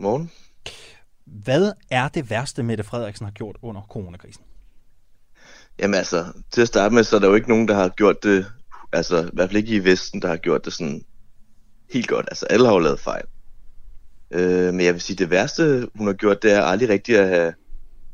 Morgen. 0.00 0.30
Hvad 1.44 1.72
er 1.90 2.08
det 2.08 2.30
værste, 2.30 2.62
Mette 2.62 2.84
Frederiksen 2.84 3.24
har 3.26 3.32
gjort 3.32 3.56
under 3.62 3.80
coronakrisen? 3.90 4.42
Jamen 5.80 5.94
altså, 5.94 6.24
til 6.50 6.62
at 6.62 6.68
starte 6.68 6.94
med, 6.94 7.04
så 7.04 7.16
er 7.16 7.20
der 7.20 7.28
jo 7.28 7.34
ikke 7.34 7.48
nogen, 7.48 7.68
der 7.68 7.74
har 7.74 7.88
gjort 7.88 8.22
det, 8.22 8.46
altså 8.92 9.26
i 9.26 9.30
hvert 9.32 9.48
fald 9.50 9.56
ikke 9.56 9.74
i 9.74 9.84
Vesten, 9.84 10.22
der 10.22 10.28
har 10.28 10.36
gjort 10.36 10.64
det 10.64 10.72
sådan 10.72 11.04
helt 11.92 12.08
godt. 12.08 12.26
Altså 12.30 12.46
alle 12.46 12.66
har 12.66 12.72
jo 12.72 12.78
lavet 12.78 13.00
fejl. 13.00 13.24
Øh, 14.30 14.74
men 14.74 14.80
jeg 14.80 14.94
vil 14.94 15.00
sige, 15.00 15.16
det 15.16 15.30
værste, 15.30 15.88
hun 15.94 16.06
har 16.06 16.14
gjort, 16.14 16.42
det 16.42 16.52
er 16.52 16.62
aldrig 16.62 16.88
rigtigt 16.88 17.18
at 17.18 17.28
have 17.28 17.54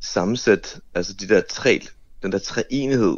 sammensat, 0.00 0.80
altså 0.94 1.12
de 1.14 1.28
der 1.28 1.40
tre, 1.50 1.80
den 2.22 2.32
der 2.32 2.38
treenighed, 2.38 3.16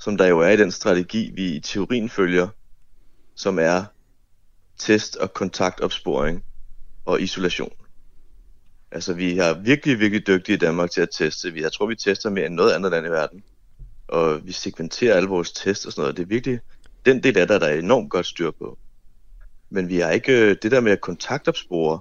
som 0.00 0.16
der 0.16 0.26
jo 0.26 0.40
er 0.40 0.48
i 0.48 0.56
den 0.56 0.70
strategi, 0.70 1.30
vi 1.34 1.56
i 1.56 1.60
teorien 1.60 2.08
følger, 2.08 2.48
som 3.36 3.58
er 3.58 3.84
test 4.78 5.16
og 5.16 5.32
kontaktopsporing 5.34 6.44
og 7.04 7.20
isolation. 7.20 7.72
Altså 8.92 9.12
vi 9.14 9.38
er 9.38 9.60
virkelig, 9.62 9.98
virkelig 9.98 10.26
dygtige 10.26 10.54
i 10.56 10.58
Danmark 10.58 10.90
til 10.90 11.00
at 11.00 11.08
teste. 11.18 11.52
Vi- 11.52 11.62
Jeg 11.62 11.72
tror, 11.72 11.86
vi 11.86 11.96
tester 11.96 12.30
mere 12.30 12.46
end 12.46 12.54
noget 12.54 12.72
andet 12.72 12.90
land 12.92 13.06
i 13.06 13.10
verden. 13.10 13.42
Og 14.08 14.46
vi 14.46 14.52
segmenterer 14.52 15.16
alle 15.16 15.28
vores 15.28 15.52
tests 15.52 15.86
og 15.86 15.92
sådan 15.92 16.02
noget. 16.02 16.16
Det 16.16 16.22
er 16.22 16.26
virkelig, 16.26 16.60
den 17.06 17.22
del 17.22 17.38
af 17.38 17.46
det, 17.46 17.54
er 17.54 17.58
der 17.58 17.66
er 17.66 17.78
enormt 17.78 18.10
godt 18.10 18.26
styr 18.26 18.50
på. 18.50 18.78
Men 19.70 19.88
vi 19.88 19.98
har 19.98 20.10
ikke 20.10 20.32
øh, 20.32 20.56
det 20.62 20.70
der 20.70 20.80
med 20.80 20.92
at 20.92 21.00
kontaktopspore, 21.00 22.00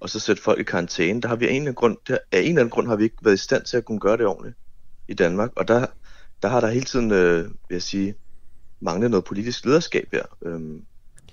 og 0.00 0.10
så 0.10 0.20
sætte 0.20 0.42
folk 0.42 0.60
i 0.60 0.62
karantæne, 0.62 1.20
der 1.20 1.28
har 1.28 1.36
vi 1.36 1.46
af 1.46 1.50
en 1.50 1.56
eller 1.56 1.60
anden 1.60 1.74
grund, 1.74 1.96
der, 2.08 2.18
af 2.32 2.40
en 2.40 2.48
eller 2.48 2.60
anden 2.60 2.70
grund 2.70 2.88
har 2.88 2.96
vi 2.96 3.04
ikke 3.04 3.16
været 3.22 3.34
i 3.34 3.42
stand 3.42 3.64
til 3.64 3.76
at 3.76 3.84
kunne 3.84 4.00
gøre 4.00 4.16
det 4.16 4.26
ordentligt 4.26 4.56
i 5.08 5.14
Danmark. 5.14 5.50
Og 5.56 5.68
der, 5.68 5.86
der 6.42 6.48
har 6.48 6.60
der 6.60 6.68
hele 6.68 6.84
tiden, 6.84 7.10
øh, 7.10 7.44
vil 7.44 7.54
jeg 7.70 7.82
sige, 7.82 8.14
manglet 8.80 9.10
noget 9.10 9.24
politisk 9.24 9.64
lederskab 9.64 10.08
her. 10.12 10.24
Øhm, 10.42 10.84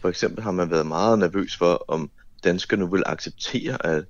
for 0.02 0.10
eksempel 0.10 0.44
har 0.44 0.52
man 0.52 0.72
været 0.72 0.88
meget 0.88 1.20
nervøs 1.20 1.58
for, 1.58 1.86
om 1.88 2.12
danskerne 2.44 2.92
vil 2.92 3.04
acceptere 3.06 3.86
at 3.86 4.06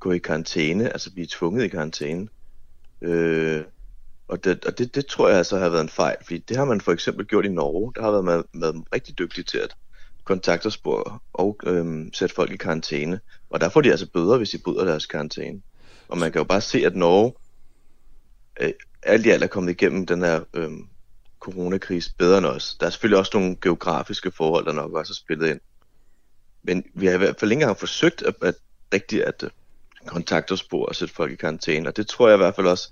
gå 0.00 0.12
i 0.12 0.18
karantæne, 0.18 0.92
altså 0.92 1.12
blive 1.12 1.26
tvunget 1.30 1.64
i 1.64 1.68
karantæne. 1.68 2.28
Øh, 3.02 3.64
og 4.28 4.44
det, 4.44 4.64
og 4.64 4.78
det, 4.78 4.94
det 4.94 5.06
tror 5.06 5.28
jeg 5.28 5.38
altså 5.38 5.58
har 5.58 5.68
været 5.68 5.82
en 5.82 5.88
fejl, 5.88 6.16
fordi 6.22 6.38
det 6.38 6.56
har 6.56 6.64
man 6.64 6.80
for 6.80 6.92
eksempel 6.92 7.26
gjort 7.26 7.44
i 7.44 7.48
Norge. 7.48 7.92
Der 7.96 8.02
har 8.02 8.10
været, 8.10 8.26
været, 8.26 8.44
været 8.54 8.84
rigtig 8.94 9.18
dygtig 9.18 9.46
til 9.46 9.58
at 9.58 9.76
kontaktopspore 10.24 11.18
og 11.32 11.60
øhm, 11.66 12.12
sætte 12.12 12.34
folk 12.34 12.52
i 12.52 12.56
karantæne. 12.56 13.20
Og 13.50 13.60
der 13.60 13.68
får 13.68 13.80
de 13.80 13.90
altså 13.90 14.10
bøder, 14.10 14.36
hvis 14.36 14.50
de 14.50 14.58
bryder 14.58 14.84
deres 14.84 15.06
karantæne. 15.06 15.62
Og 16.08 16.18
man 16.18 16.32
kan 16.32 16.38
jo 16.38 16.44
bare 16.44 16.60
se, 16.60 16.86
at 16.86 16.96
Norge 16.96 17.32
øh, 18.60 18.72
alt 19.02 19.26
i 19.26 19.30
alt 19.30 19.42
er 19.42 19.46
kommet 19.46 19.70
igennem 19.70 20.06
den 20.06 20.22
her 20.22 20.40
øhm, 20.54 20.88
coronakrise 21.40 22.14
bedre 22.18 22.38
end 22.38 22.46
os. 22.46 22.76
Der 22.80 22.86
er 22.86 22.90
selvfølgelig 22.90 23.18
også 23.18 23.30
nogle 23.34 23.56
geografiske 23.62 24.30
forhold, 24.30 24.66
der 24.66 24.72
nok 24.72 24.92
også 24.92 25.10
har 25.10 25.14
spillet 25.24 25.50
ind. 25.50 25.60
Men 26.62 26.84
vi 26.94 27.06
har 27.06 27.14
i 27.14 27.18
hvert 27.18 27.36
fald 27.40 27.50
ikke 27.50 27.62
engang 27.62 27.78
forsøgt 27.78 28.22
at, 28.22 28.34
at 28.42 28.54
rigtigt 28.94 29.22
at 29.22 29.42
øh, 29.42 29.50
kontaktopspore 30.06 30.88
og 30.88 30.94
sætte 30.94 31.14
folk 31.14 31.32
i 31.32 31.36
karantæne. 31.36 31.88
Og 31.88 31.96
det 31.96 32.08
tror 32.08 32.28
jeg 32.28 32.36
i 32.36 32.42
hvert 32.42 32.54
fald 32.54 32.66
også 32.66 32.90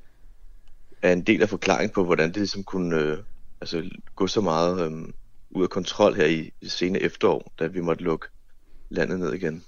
er 1.04 1.12
en 1.12 1.22
del 1.22 1.42
af 1.42 1.48
forklaringen 1.48 1.94
på, 1.94 2.04
hvordan 2.04 2.28
det 2.28 2.36
ligesom 2.36 2.62
kunne 2.62 2.96
øh, 2.96 3.18
altså, 3.60 3.82
gå 4.16 4.26
så 4.26 4.40
meget 4.40 4.80
øh, 4.86 4.92
ud 5.50 5.62
af 5.62 5.70
kontrol 5.70 6.14
her 6.14 6.26
i 6.26 6.50
sene 6.68 7.02
efterår, 7.02 7.52
da 7.58 7.66
vi 7.66 7.80
måtte 7.80 8.04
lukke 8.04 8.26
landet 8.90 9.20
ned 9.20 9.32
igen. 9.32 9.62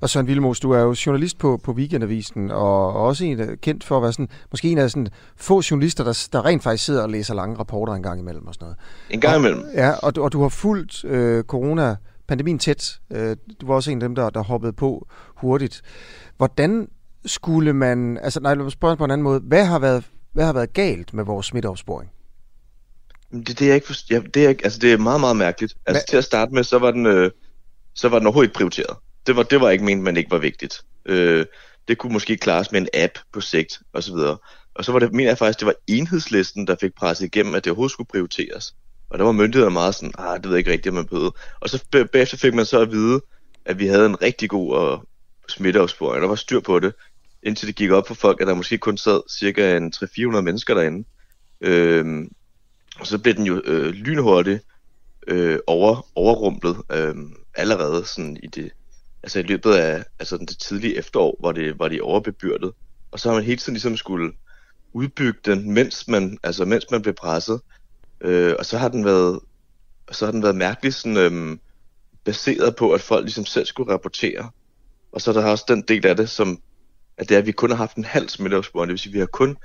Og 0.00 0.10
Søren 0.10 0.26
Villemos, 0.26 0.60
du 0.60 0.70
er 0.70 0.80
jo 0.80 0.94
journalist 1.06 1.38
på, 1.38 1.60
på 1.64 1.72
Weekendavisen, 1.72 2.50
og 2.50 2.92
også 2.92 3.24
en, 3.24 3.40
er 3.40 3.54
kendt 3.54 3.84
for 3.84 3.96
at 3.96 4.02
være 4.02 4.12
sådan, 4.12 4.28
måske 4.50 4.68
en 4.68 4.78
af 4.78 4.90
sådan 4.90 5.08
få 5.36 5.62
journalister, 5.70 6.04
der, 6.04 6.28
der 6.32 6.44
rent 6.44 6.62
faktisk 6.62 6.84
sidder 6.84 7.02
og 7.02 7.10
læser 7.10 7.34
lange 7.34 7.58
rapporter 7.58 7.92
en 7.92 8.02
gang 8.02 8.20
imellem 8.20 8.46
og 8.46 8.54
sådan 8.54 8.64
noget. 8.64 8.76
En 9.10 9.20
gang 9.20 9.38
imellem. 9.38 9.64
Ja, 9.74 9.92
og, 9.92 10.16
du- 10.16 10.22
og 10.22 10.32
du 10.32 10.42
har 10.42 10.48
fulgt 10.48 11.04
øh, 11.04 11.44
corona-pandemien 11.44 12.58
tæt. 12.58 13.00
Øh, 13.10 13.36
du 13.60 13.66
var 13.66 13.74
også 13.74 13.90
en 13.90 14.02
af 14.02 14.08
dem, 14.08 14.14
der, 14.14 14.30
der 14.30 14.42
hoppede 14.42 14.72
på 14.72 15.06
hurtigt. 15.36 15.82
Hvordan 16.36 16.88
skulle 17.26 17.72
man... 17.72 18.18
Altså, 18.22 18.40
nej, 18.40 18.54
lad 18.54 18.62
mig 18.62 18.72
spørge 18.72 18.96
på 18.96 19.04
en 19.04 19.10
anden 19.10 19.22
måde. 19.24 19.40
Hvad 19.40 19.64
har 19.64 19.78
været, 19.78 20.04
hvad 20.36 20.44
har 20.46 20.52
været 20.52 20.72
galt 20.72 21.14
med 21.14 21.24
vores 21.24 21.46
smitteopsporing? 21.46 22.10
Det, 23.32 23.48
det, 23.48 23.62
er 23.62 23.66
jeg 23.66 23.74
ikke 23.74 23.86
forst- 23.86 24.10
ja, 24.10 24.20
det, 24.34 24.44
er 24.44 24.48
ikke, 24.48 24.64
altså, 24.64 24.78
det 24.78 24.92
er 24.92 24.98
meget, 24.98 25.20
meget 25.20 25.36
mærkeligt. 25.36 25.74
Altså 25.86 26.00
Hvad- 26.00 26.08
til 26.08 26.16
at 26.16 26.24
starte 26.24 26.54
med, 26.54 26.64
så 26.64 26.78
var 26.78 26.90
den, 26.90 27.06
øh, 27.06 27.30
så 27.94 28.08
var 28.08 28.18
den 28.18 28.26
overhovedet 28.26 28.48
ikke 28.48 28.56
prioriteret. 28.56 28.96
Det 29.26 29.36
var, 29.36 29.42
det 29.42 29.60
var 29.60 29.70
ikke 29.70 29.84
ment, 29.84 30.02
men 30.02 30.16
ikke 30.16 30.30
var 30.30 30.38
vigtigt. 30.38 30.82
Øh, 31.06 31.46
det 31.88 31.98
kunne 31.98 32.12
måske 32.12 32.36
klares 32.36 32.72
med 32.72 32.80
en 32.80 32.88
app 32.94 33.12
på 33.32 33.40
sigt, 33.40 33.80
og 33.92 34.02
så 34.02 34.14
videre. 34.14 34.38
Og 34.74 34.84
så 34.84 34.92
var 34.92 34.98
det, 34.98 35.12
mener 35.12 35.30
jeg 35.30 35.38
faktisk, 35.38 35.58
det 35.60 35.66
var 35.66 35.74
enhedslisten, 35.86 36.66
der 36.66 36.76
fik 36.80 36.94
presset 36.94 37.24
igennem, 37.26 37.54
at 37.54 37.64
det 37.64 37.70
overhovedet 37.70 37.92
skulle 37.92 38.08
prioriteres. 38.08 38.74
Og 39.10 39.18
der 39.18 39.24
var 39.24 39.32
myndighederne 39.32 39.72
meget 39.72 39.94
sådan, 39.94 40.12
ah, 40.18 40.36
det 40.36 40.44
ved 40.44 40.50
jeg 40.52 40.58
ikke 40.58 40.70
rigtigt, 40.70 40.88
om 40.88 40.94
man 40.94 41.06
bøde. 41.06 41.32
Og 41.60 41.68
så 41.68 41.84
bag- 41.92 42.10
bagefter 42.10 42.36
fik 42.36 42.54
man 42.54 42.66
så 42.66 42.80
at 42.80 42.90
vide, 42.90 43.20
at 43.64 43.78
vi 43.78 43.86
havde 43.86 44.06
en 44.06 44.22
rigtig 44.22 44.50
god 44.50 44.72
og 44.74 45.04
smitteopsporing. 45.48 46.22
Der 46.22 46.28
var 46.28 46.34
styr 46.34 46.60
på 46.60 46.78
det, 46.80 46.92
indtil 47.46 47.68
det 47.68 47.76
gik 47.76 47.90
op 47.90 48.06
for 48.06 48.14
folk, 48.14 48.40
at 48.40 48.46
der 48.46 48.54
måske 48.54 48.78
kun 48.78 48.96
sad 48.96 49.20
cirka 49.38 49.76
en 49.76 49.92
300-400 49.96 50.40
mennesker 50.40 50.74
derinde. 50.74 51.08
Øhm, 51.60 52.30
og 53.00 53.06
så 53.06 53.18
blev 53.18 53.34
den 53.34 53.46
jo 53.46 53.62
øh, 53.64 53.90
lynhurtigt 53.90 54.64
øh, 55.26 55.58
over, 55.66 56.06
overrumplet 56.14 56.76
øh, 56.92 57.14
allerede 57.54 58.06
sådan 58.06 58.36
i 58.42 58.46
det, 58.46 58.70
altså 59.22 59.38
i 59.38 59.42
løbet 59.42 59.72
af 59.72 60.04
altså 60.18 60.36
det 60.36 60.58
tidlige 60.58 60.96
efterår, 60.96 61.36
hvor 61.40 61.52
det, 61.52 61.78
var 61.78 61.88
de 61.88 62.00
overbebyrdet. 62.00 62.72
Og 63.10 63.20
så 63.20 63.28
har 63.28 63.36
man 63.36 63.44
hele 63.44 63.58
tiden 63.58 63.74
ligesom 63.74 63.96
skulle 63.96 64.32
udbygge 64.92 65.40
den, 65.44 65.72
mens 65.72 66.08
man, 66.08 66.38
altså 66.42 66.64
mens 66.64 66.86
man 66.90 67.02
blev 67.02 67.14
presset. 67.14 67.60
Øh, 68.20 68.54
og 68.58 68.66
så 68.66 68.78
har 68.78 68.88
den 68.88 69.04
været, 69.04 69.40
så 70.10 70.24
har 70.24 70.32
den 70.32 70.42
været 70.42 70.56
mærkelig 70.56 70.94
sådan, 70.94 71.16
øh, 71.16 71.58
baseret 72.24 72.76
på, 72.76 72.92
at 72.92 73.00
folk 73.00 73.24
ligesom 73.24 73.46
selv 73.46 73.66
skulle 73.66 73.92
rapportere. 73.92 74.50
Og 75.12 75.20
så 75.20 75.30
er 75.30 75.34
der 75.34 75.50
også 75.50 75.64
den 75.68 75.82
del 75.82 76.06
af 76.06 76.16
det, 76.16 76.30
som 76.30 76.60
at 77.18 77.28
det 77.28 77.34
er, 77.34 77.38
at 77.38 77.46
vi 77.46 77.52
kun 77.52 77.70
har 77.70 77.76
haft 77.76 77.96
en 77.96 78.04
halv 78.04 78.28
smitteopsporing. 78.28 78.88
Det 78.88 78.92
vil 78.92 78.98
sige, 78.98 79.10
at 79.10 79.14
vi 79.14 79.18
har 79.18 79.26
kun 79.26 79.56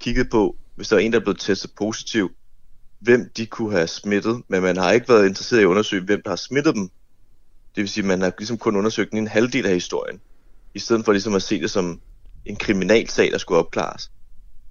kigget 0.00 0.30
på, 0.30 0.56
hvis 0.76 0.88
der 0.88 0.96
er 0.96 1.00
en, 1.00 1.12
der 1.12 1.18
er 1.18 1.24
blevet 1.24 1.40
testet 1.40 1.70
positiv, 1.76 2.30
hvem 3.00 3.30
de 3.36 3.46
kunne 3.46 3.72
have 3.72 3.86
smittet, 3.86 4.42
men 4.48 4.62
man 4.62 4.76
har 4.76 4.92
ikke 4.92 5.08
været 5.08 5.26
interesseret 5.26 5.60
i 5.60 5.62
at 5.62 5.66
undersøge, 5.66 6.02
hvem 6.02 6.22
der 6.24 6.30
har 6.30 6.36
smittet 6.36 6.74
dem. 6.74 6.90
Det 7.74 7.80
vil 7.82 7.88
sige, 7.88 8.02
at 8.02 8.08
man 8.08 8.20
har 8.20 8.32
ligesom 8.38 8.58
kun 8.58 8.76
undersøgt 8.76 9.12
en 9.12 9.28
halvdel 9.28 9.66
af 9.66 9.72
historien, 9.72 10.20
i 10.74 10.78
stedet 10.78 11.04
for 11.04 11.12
ligesom 11.12 11.34
at 11.34 11.42
se 11.42 11.60
det 11.60 11.70
som 11.70 12.00
en 12.44 12.56
kriminalsag, 12.56 13.30
der 13.32 13.38
skulle 13.38 13.58
opklares. 13.58 14.10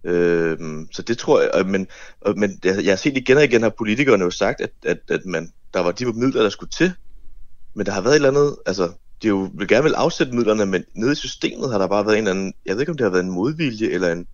Øhm, 0.03 0.87
så 0.91 1.01
det 1.01 1.17
tror 1.17 1.41
jeg, 1.41 1.65
men, 1.65 1.87
men 2.35 2.59
jeg, 2.63 2.83
jeg 2.83 2.91
har 2.91 2.95
set 2.95 3.17
igen 3.17 3.37
og 3.37 3.43
igen, 3.43 3.61
har 3.61 3.69
politikerne 3.69 4.23
jo 4.23 4.31
sagt, 4.31 4.61
at, 4.61 4.71
at, 4.85 4.99
at 5.09 5.25
man, 5.25 5.51
der 5.73 5.79
var 5.79 5.91
de 5.91 6.05
midler, 6.05 6.41
der 6.41 6.49
skulle 6.49 6.69
til, 6.69 6.93
men 7.75 7.85
der 7.85 7.91
har 7.91 8.01
været 8.01 8.13
et 8.13 8.15
eller 8.15 8.29
andet, 8.29 8.55
altså, 8.65 8.91
de 9.21 9.27
jo 9.27 9.49
vil 9.53 9.67
gerne 9.67 9.83
vil 9.83 9.93
afsætte 9.93 10.35
midlerne, 10.35 10.65
men 10.65 10.83
nede 10.93 11.11
i 11.11 11.15
systemet 11.15 11.71
har 11.71 11.77
der 11.77 11.87
bare 11.87 12.05
været 12.05 12.17
en 12.17 12.27
eller 12.27 12.31
anden, 12.31 12.53
jeg 12.65 12.75
ved 12.75 12.81
ikke 12.81 12.91
om 12.91 12.97
det 12.97 13.03
har 13.03 13.11
været 13.11 13.23
en 13.23 13.31
modvilje, 13.31 13.87
eller 13.87 14.11
en 14.11 14.27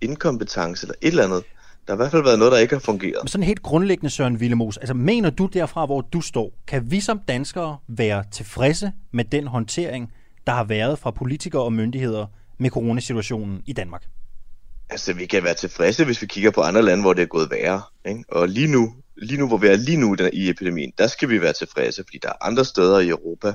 inkompetence, 0.00 0.86
eller 0.86 0.94
et 1.00 1.08
eller 1.08 1.24
andet. 1.24 1.42
Der 1.86 1.92
har 1.92 1.96
i 1.96 1.96
hvert 1.96 2.10
fald 2.10 2.22
været 2.22 2.38
noget, 2.38 2.52
der 2.52 2.58
ikke 2.58 2.74
har 2.74 2.80
fungeret. 2.80 3.18
Men 3.22 3.28
sådan 3.28 3.44
helt 3.44 3.62
grundlæggende, 3.62 4.10
Søren 4.10 4.40
Villemos, 4.40 4.76
altså 4.76 4.94
mener 4.94 5.30
du 5.30 5.46
derfra, 5.46 5.86
hvor 5.86 6.00
du 6.00 6.20
står, 6.20 6.52
kan 6.66 6.90
vi 6.90 7.00
som 7.00 7.20
danskere 7.28 7.78
være 7.88 8.24
tilfredse 8.32 8.92
med 9.12 9.24
den 9.24 9.46
håndtering, 9.46 10.12
der 10.46 10.52
har 10.52 10.64
været 10.64 10.98
fra 10.98 11.10
politikere 11.10 11.62
og 11.62 11.72
myndigheder 11.72 12.26
med 12.58 12.70
coronasituationen 12.70 13.62
i 13.66 13.72
Danmark? 13.72 14.02
Altså, 14.90 15.12
vi 15.12 15.26
kan 15.26 15.44
være 15.44 15.54
tilfredse, 15.54 16.04
hvis 16.04 16.22
vi 16.22 16.26
kigger 16.26 16.50
på 16.50 16.60
andre 16.60 16.82
lande, 16.82 17.02
hvor 17.02 17.12
det 17.12 17.22
er 17.22 17.26
gået 17.26 17.50
værre. 17.50 17.82
Ikke? 18.08 18.24
Og 18.28 18.48
lige 18.48 18.72
nu, 18.72 18.94
lige 19.16 19.40
nu, 19.40 19.48
hvor 19.48 19.56
vi 19.56 19.66
er 19.66 19.76
lige 19.76 19.96
nu 19.96 20.16
i 20.32 20.50
epidemien, 20.50 20.92
der 20.98 21.06
skal 21.06 21.28
vi 21.28 21.40
være 21.40 21.52
tilfredse, 21.52 22.04
fordi 22.06 22.18
der 22.22 22.28
er 22.28 22.46
andre 22.46 22.64
steder 22.64 22.98
i 22.98 23.08
Europa, 23.08 23.52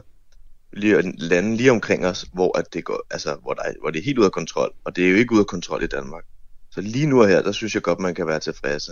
lige, 0.73 1.01
lande 1.17 1.57
lige 1.57 1.71
omkring 1.71 2.05
os, 2.05 2.25
hvor, 2.33 2.57
at 2.57 2.73
det 2.73 2.83
går, 2.85 3.07
altså, 3.11 3.35
hvor, 3.41 3.53
der 3.53 3.63
er, 3.63 3.73
hvor 3.81 3.89
det 3.89 3.99
er 3.99 4.03
helt 4.03 4.19
ud 4.19 4.25
af 4.25 4.31
kontrol. 4.31 4.73
Og 4.83 4.95
det 4.95 5.05
er 5.05 5.09
jo 5.09 5.15
ikke 5.15 5.33
ud 5.33 5.39
af 5.39 5.47
kontrol 5.47 5.83
i 5.83 5.87
Danmark. 5.87 6.23
Så 6.71 6.81
lige 6.81 7.07
nu 7.07 7.21
og 7.21 7.27
her, 7.27 7.41
der 7.41 7.51
synes 7.51 7.75
jeg 7.75 7.83
godt, 7.83 7.99
man 7.99 8.15
kan 8.15 8.27
være 8.27 8.39
tilfredse. 8.39 8.91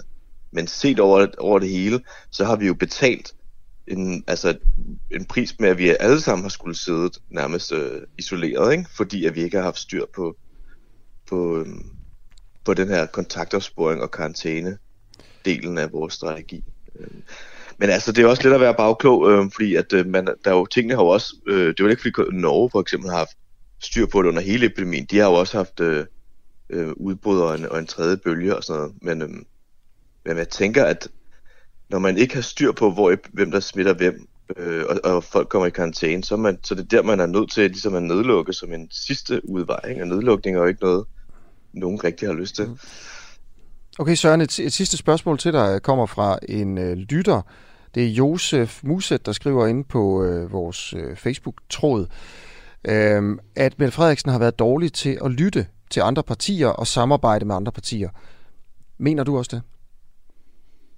Men 0.51 0.67
set 0.67 0.99
over, 0.99 1.27
over 1.37 1.59
det 1.59 1.69
hele, 1.69 2.01
så 2.31 2.45
har 2.45 2.55
vi 2.55 2.67
jo 2.67 2.73
betalt 2.73 3.35
en, 3.87 4.23
altså, 4.27 4.57
en 5.11 5.25
pris 5.25 5.59
med, 5.59 5.69
at 5.69 5.77
vi 5.77 5.95
alle 5.99 6.21
sammen 6.21 6.43
har 6.43 6.49
skulle 6.49 6.75
sidde 6.75 7.09
nærmest 7.29 7.71
øh, 7.71 8.01
isoleret, 8.17 8.71
ikke? 8.71 8.85
fordi 8.97 9.25
at 9.25 9.35
vi 9.35 9.41
ikke 9.41 9.57
har 9.57 9.63
haft 9.63 9.79
styr 9.79 10.05
på, 10.15 10.37
på, 11.27 11.59
øhm, 11.59 11.85
på 12.65 12.73
den 12.73 12.87
her 12.87 13.05
kontaktopsporing 13.05 14.01
og 14.01 14.11
karantæne 14.11 14.77
delen 15.45 15.77
af 15.77 15.91
vores 15.91 16.13
strategi. 16.13 16.63
Øhm, 16.99 17.23
men 17.79 17.89
altså, 17.89 18.11
det 18.11 18.23
er 18.23 18.27
også 18.27 18.43
lidt 18.43 18.53
at 18.53 18.59
være 18.59 18.73
bagklog, 18.73 19.31
øh, 19.31 19.51
fordi 19.51 19.75
at 19.75 19.93
øh, 19.93 20.07
man, 20.07 20.25
der 20.25 20.51
er 20.51 20.55
jo, 20.55 20.65
tingene 20.65 20.95
har 20.95 21.03
jo 21.03 21.07
også, 21.07 21.35
øh, 21.47 21.67
det 21.67 21.79
er 21.79 21.83
jo 21.83 21.87
ikke 21.87 22.01
fordi 22.01 22.37
Norge 22.37 22.69
for 22.69 22.81
eksempel 22.81 23.09
har 23.09 23.17
haft 23.17 23.37
styr 23.81 24.05
på 24.05 24.21
det 24.21 24.29
under 24.29 24.41
hele 24.41 24.65
epidemien. 24.65 25.05
De 25.05 25.17
har 25.17 25.25
jo 25.25 25.33
også 25.33 25.57
haft 25.57 25.79
øh, 25.79 26.05
øh, 26.69 26.91
udbrud 26.95 27.39
og 27.39 27.55
en, 27.55 27.65
og 27.65 27.79
en 27.79 27.87
tredje 27.87 28.17
bølge 28.17 28.55
og 28.55 28.63
sådan 28.63 28.79
noget. 28.79 28.95
Men, 29.01 29.21
øh, 29.21 29.29
men 30.25 30.37
jeg 30.37 30.49
tænker, 30.49 30.85
at 30.85 31.07
når 31.89 31.99
man 31.99 32.17
ikke 32.17 32.35
har 32.35 32.41
styr 32.41 32.71
på, 32.71 32.91
hvor, 32.91 33.15
hvem 33.33 33.51
der 33.51 33.59
smitter 33.59 33.93
hvem, 33.93 34.27
øh, 34.57 34.83
og, 34.89 34.99
og 35.13 35.23
folk 35.23 35.49
kommer 35.49 35.65
i 35.65 35.69
karantæne, 35.69 36.23
så, 36.23 36.35
man, 36.35 36.59
så 36.63 36.75
det 36.75 36.81
er 36.81 36.87
der, 36.87 37.03
man 37.03 37.19
er 37.19 37.25
nødt 37.25 37.51
til 37.51 37.69
ligesom 37.69 37.95
at 37.95 38.03
nedlukke 38.03 38.53
som 38.53 38.73
en 38.73 38.87
sidste 38.91 39.49
udvej. 39.49 39.79
Ikke? 39.89 40.01
Og 40.01 40.07
nedlukning 40.07 40.57
er 40.57 40.61
jo 40.61 40.67
ikke 40.67 40.81
noget, 40.81 41.05
nogen 41.73 42.03
rigtig 42.03 42.27
har 42.27 42.35
lyst 42.35 42.55
til. 42.55 42.65
Mm. 42.65 42.77
Okay, 43.99 44.15
Søren, 44.15 44.41
et, 44.41 44.59
et 44.59 44.73
sidste 44.73 44.97
spørgsmål 44.97 45.37
til 45.37 45.53
dig 45.53 45.81
kommer 45.81 46.05
fra 46.05 46.39
en 46.49 46.77
øh, 46.77 46.97
lytter. 46.97 47.41
Det 47.95 48.03
er 48.03 48.07
Josef 48.07 48.79
Muset, 48.83 49.25
der 49.25 49.31
skriver 49.31 49.67
ind 49.67 49.85
på 49.85 50.23
øh, 50.23 50.51
vores 50.51 50.93
øh, 50.93 51.15
Facebook-tråd, 51.15 52.07
øh, 52.87 53.37
at 53.55 53.79
Mette 53.79 53.91
Frederiksen 53.91 54.31
har 54.31 54.39
været 54.39 54.59
dårlig 54.59 54.93
til 54.93 55.17
at 55.25 55.31
lytte 55.31 55.67
til 55.89 56.01
andre 56.01 56.23
partier 56.23 56.67
og 56.67 56.87
samarbejde 56.87 57.45
med 57.45 57.55
andre 57.55 57.71
partier. 57.71 58.09
Mener 58.97 59.23
du 59.23 59.37
også 59.37 59.55
det? 59.55 59.61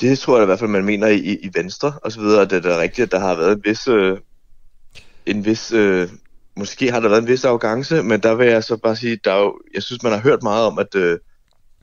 Det 0.01 0.19
tror 0.19 0.37
jeg 0.37 0.43
i 0.43 0.45
hvert 0.45 0.59
fald, 0.59 0.69
man 0.69 0.85
mener 0.85 1.07
i, 1.07 1.19
i 1.19 1.49
Venstre 1.53 1.93
og 2.03 2.11
så 2.11 2.19
videre, 2.19 2.41
at 2.41 2.49
det 2.49 2.65
er 2.65 2.79
rigtigt, 2.79 3.05
at 3.05 3.11
der 3.11 3.19
har 3.19 3.35
været 3.35 3.55
en 3.55 3.61
vis, 3.65 3.87
øh, 3.87 4.17
en 5.25 5.45
vis 5.45 5.71
øh, 5.71 6.09
måske 6.55 6.91
har 6.91 6.99
der 6.99 7.09
været 7.09 7.21
en 7.21 7.27
vis 7.27 7.45
arrogance, 7.45 8.03
men 8.03 8.19
der 8.19 8.35
vil 8.35 8.47
jeg 8.47 8.63
så 8.63 8.77
bare 8.77 8.95
sige, 8.95 9.19
der 9.23 9.35
jo, 9.35 9.59
jeg 9.73 9.83
synes, 9.83 10.03
man 10.03 10.11
har 10.11 10.19
hørt 10.19 10.43
meget 10.43 10.65
om, 10.65 10.79
at 10.79 10.95
øh, 10.95 11.19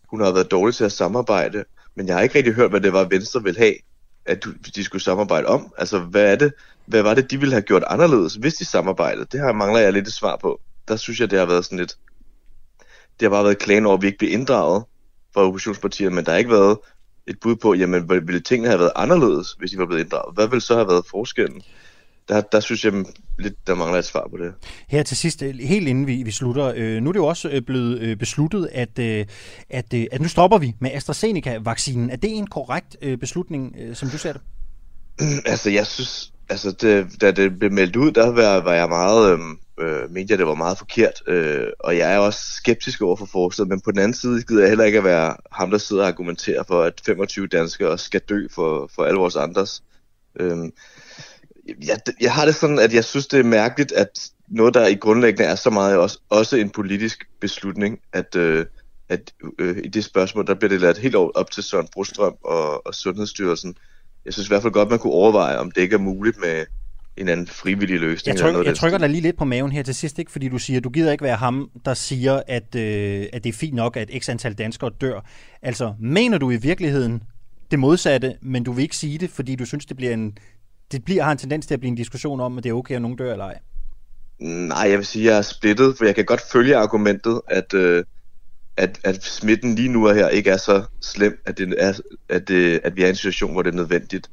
hun 0.09 0.21
har 0.21 0.33
været 0.33 0.51
dårlig 0.51 0.75
til 0.75 0.85
at 0.85 0.93
samarbejde, 0.93 1.65
men 1.95 2.07
jeg 2.07 2.15
har 2.17 2.23
ikke 2.23 2.35
rigtig 2.35 2.55
hørt, 2.55 2.71
hvad 2.71 2.81
det 2.81 2.93
var, 2.93 3.05
Venstre 3.05 3.43
ville 3.43 3.59
have, 3.59 3.75
at 4.29 4.47
de 4.75 4.85
skulle 4.85 5.03
samarbejde 5.03 5.47
om. 5.47 5.73
Altså, 5.79 5.99
hvad 5.99 6.33
er 6.33 6.37
det? 6.37 6.53
Hvad 6.87 7.03
var 7.03 7.15
det, 7.15 7.31
de 7.31 7.39
ville 7.39 7.53
have 7.53 7.63
gjort 7.63 7.83
anderledes, 7.87 8.35
hvis 8.35 8.55
de 8.55 8.65
samarbejdede? 8.65 9.27
Det 9.33 9.41
her 9.41 9.53
mangler 9.53 9.81
jeg 9.81 9.93
lidt 9.93 10.07
et 10.07 10.13
svar 10.13 10.37
på. 10.37 10.61
Der 10.89 10.97
synes 10.97 11.21
jeg, 11.21 11.31
det 11.31 11.39
har 11.39 11.47
været 11.47 11.65
sådan 11.65 11.79
lidt... 11.79 11.95
Det 13.21 13.23
har 13.23 13.31
bare 13.31 13.45
været 13.45 13.59
klagen 13.59 13.87
over, 13.87 13.97
at 13.97 14.03
vi 14.03 14.07
ikke 14.07 14.19
blev 14.19 14.33
inddraget 14.33 14.85
fra 15.35 15.41
oppositionspartierne, 15.41 16.15
men 16.15 16.25
der 16.25 16.31
har 16.31 16.39
ikke 16.39 16.51
været 16.51 16.79
et 17.27 17.41
bud 17.41 17.57
på, 17.57 17.75
jamen, 17.75 18.09
ville 18.09 18.41
tingene 18.41 18.69
have 18.69 18.81
været 18.81 18.93
anderledes, 18.97 19.53
hvis 19.53 19.71
de 19.71 19.79
var 19.79 19.87
blevet 19.87 20.03
inddraget? 20.03 20.35
Hvad 20.35 20.49
ville 20.49 20.61
så 20.61 20.75
have 20.75 20.89
været 20.89 21.05
forskellen? 21.11 21.63
Der, 22.29 22.41
der 22.41 22.61
synes 22.61 22.85
jeg 22.85 22.93
lidt, 23.39 23.67
der 23.67 23.75
mangler 23.75 23.99
et 23.99 24.05
svar 24.05 24.29
på 24.31 24.37
det. 24.37 24.55
Her 24.89 25.03
til 25.03 25.17
sidst, 25.17 25.43
øh, 25.43 25.55
helt 25.55 25.89
inden 25.89 26.07
vi, 26.07 26.23
vi 26.23 26.31
slutter, 26.31 26.73
øh, 26.77 27.03
nu 27.03 27.09
er 27.09 27.13
det 27.13 27.21
jo 27.21 27.27
også 27.27 27.49
øh, 27.49 27.63
blevet 27.63 28.01
øh, 28.01 28.17
besluttet, 28.17 28.69
at, 28.73 28.99
øh, 28.99 29.27
at, 29.71 29.95
øh, 29.95 30.07
at 30.13 30.21
nu 30.21 30.29
stopper 30.29 30.59
vi 30.59 30.75
med 30.81 30.91
AstraZeneca-vaccinen. 30.91 32.11
Er 32.11 32.17
det 32.17 32.31
en 32.31 32.47
korrekt 32.47 32.97
øh, 33.03 33.19
beslutning, 33.19 33.77
øh, 33.79 33.97
som 33.97 34.09
du 34.09 34.19
ser 34.19 34.33
det? 34.33 34.41
altså, 35.53 35.71
jeg 35.71 35.87
synes, 35.87 36.33
altså, 36.49 36.73
det, 36.73 37.21
da 37.21 37.31
det 37.31 37.59
blev 37.59 37.73
meldt 37.73 37.97
ud, 37.97 38.13
der 38.13 38.31
var, 38.31 38.61
var 38.61 38.75
jeg 38.75 38.89
meget, 38.89 39.33
øhm, 39.33 39.59
øh, 39.81 40.11
mente 40.11 40.33
jeg, 40.33 40.39
det 40.39 40.47
var 40.47 40.55
meget 40.55 40.79
forkert, 40.79 41.23
øh, 41.27 41.67
og 41.81 41.97
jeg 41.97 42.15
er 42.15 42.19
også 42.19 42.41
skeptisk 42.57 43.03
over 43.03 43.17
for 43.17 43.27
forslaget, 43.27 43.69
men 43.69 43.81
på 43.81 43.91
den 43.91 43.99
anden 43.99 44.15
side 44.15 44.43
gider 44.43 44.61
jeg 44.61 44.69
heller 44.69 44.85
ikke 44.85 44.99
at 44.99 45.05
være 45.05 45.37
ham, 45.53 45.71
der 45.71 45.79
sidder 45.79 46.03
og 46.03 46.09
argumenterer 46.09 46.63
for, 46.63 46.83
at 46.83 47.01
25 47.07 47.47
danskere 47.47 47.99
skal 47.99 48.21
dø 48.21 48.47
for, 48.55 48.91
for 48.95 49.05
alle 49.05 49.19
vores 49.19 49.37
andres. 49.37 49.83
Øh, 50.41 50.57
jeg, 51.87 51.99
jeg 52.21 52.33
har 52.33 52.45
det 52.45 52.55
sådan, 52.55 52.79
at 52.79 52.95
jeg 52.95 53.05
synes, 53.05 53.27
det 53.27 53.41
er 53.41 53.45
mærkeligt, 53.45 53.93
at 53.93 54.31
noget, 54.49 54.75
der 54.75 54.87
i 54.87 54.95
grundlæggende 54.95 55.45
er 55.45 55.55
så 55.55 55.71
meget 55.71 55.97
også, 55.97 56.19
også 56.29 56.57
en 56.57 56.71
politisk 56.71 57.29
beslutning, 57.41 57.99
at, 58.13 58.37
øh, 58.37 58.67
at 59.09 59.33
øh, 59.59 59.77
i 59.85 59.89
det 59.89 60.05
spørgsmål, 60.05 60.47
der 60.47 60.55
bliver 60.55 60.69
det 60.69 60.81
ladt 60.81 60.99
helt 60.99 61.15
op 61.15 61.51
til 61.51 61.63
Søren 61.63 61.89
Brostrøm 61.93 62.35
og, 62.45 62.87
og 62.87 62.95
Sundhedsstyrelsen. 62.95 63.75
Jeg 64.25 64.33
synes 64.33 64.49
i 64.49 64.51
hvert 64.51 64.63
fald 64.63 64.73
godt, 64.73 64.91
man 64.91 64.99
kunne 64.99 65.13
overveje, 65.13 65.59
om 65.59 65.71
det 65.71 65.81
ikke 65.81 65.95
er 65.95 65.99
muligt 65.99 66.41
med 66.41 66.67
en 67.17 67.29
anden 67.29 67.47
frivillig 67.47 68.01
løsning. 68.01 68.35
Jeg, 68.35 68.43
tryk, 68.43 68.53
noget 68.53 68.67
jeg 68.67 68.77
trykker 68.77 68.99
dig 68.99 69.09
lige 69.09 69.21
lidt 69.21 69.37
på 69.37 69.45
maven 69.45 69.73
her 69.73 69.83
til 69.83 69.95
sidst, 69.95 70.19
ikke? 70.19 70.33
fordi 70.33 70.49
du 70.49 70.59
siger, 70.59 70.81
du 70.81 70.91
gider 70.91 71.13
ikke 71.13 71.25
være 71.25 71.37
ham, 71.37 71.71
der 71.85 71.95
siger, 71.95 72.43
at, 72.47 72.75
øh, 72.75 73.27
at 73.33 73.45
det 73.45 73.51
er 73.51 73.57
fint 73.57 73.75
nok, 73.75 73.97
at 73.97 74.11
x 74.19 74.29
antal 74.29 74.55
danskere 74.55 74.91
dør. 75.01 75.21
Altså, 75.63 75.95
mener 76.01 76.39
du 76.39 76.51
i 76.51 76.57
virkeligheden 76.57 77.23
det 77.71 77.79
modsatte, 77.79 78.35
men 78.43 78.65
du 78.65 78.73
vil 78.73 78.83
ikke 78.83 78.97
sige 78.97 79.19
det, 79.19 79.31
fordi 79.31 79.57
du 79.57 79.65
synes, 79.65 79.87
det 79.87 79.97
bliver 79.97 80.13
en 80.13 80.39
det 80.93 81.05
bliver, 81.05 81.23
har 81.23 81.33
en 81.33 81.39
tendens 81.39 81.67
til 81.67 81.75
at 81.75 81.81
blive 81.81 81.89
en 81.89 81.95
diskussion 81.95 82.41
om, 82.41 82.59
at 82.59 82.65
det 82.65 82.71
er 82.71 82.75
okay, 82.75 82.95
at 82.95 83.03
nogen 83.03 83.17
dør 83.17 83.33
eller 83.33 83.45
ej. 83.45 83.59
Nej, 84.39 84.87
jeg 84.91 84.99
vil 84.99 85.07
sige, 85.07 85.29
at 85.29 85.31
jeg 85.31 85.39
er 85.39 85.43
splittet, 85.43 85.99
for 85.99 86.05
jeg 86.05 86.15
kan 86.15 86.25
godt 86.25 86.41
følge 86.53 86.77
argumentet, 86.77 87.41
at, 87.47 87.75
øh, 87.75 88.05
at, 88.77 89.01
at 89.05 89.25
smitten 89.25 89.75
lige 89.75 89.89
nu 89.89 90.05
er 90.05 90.15
her 90.15 90.29
ikke 90.29 90.51
er 90.51 90.57
så 90.57 90.85
slem, 91.01 91.43
at, 91.47 91.59
det 91.59 91.75
er, 91.79 92.01
at, 92.29 92.49
det, 92.49 92.81
at 92.85 92.97
vi 92.97 93.03
er 93.03 93.07
i 93.07 93.11
en 93.11 93.17
situation, 93.17 93.53
hvor 93.53 93.63
det 93.63 93.71
er 93.71 93.77
nødvendigt 93.77 94.31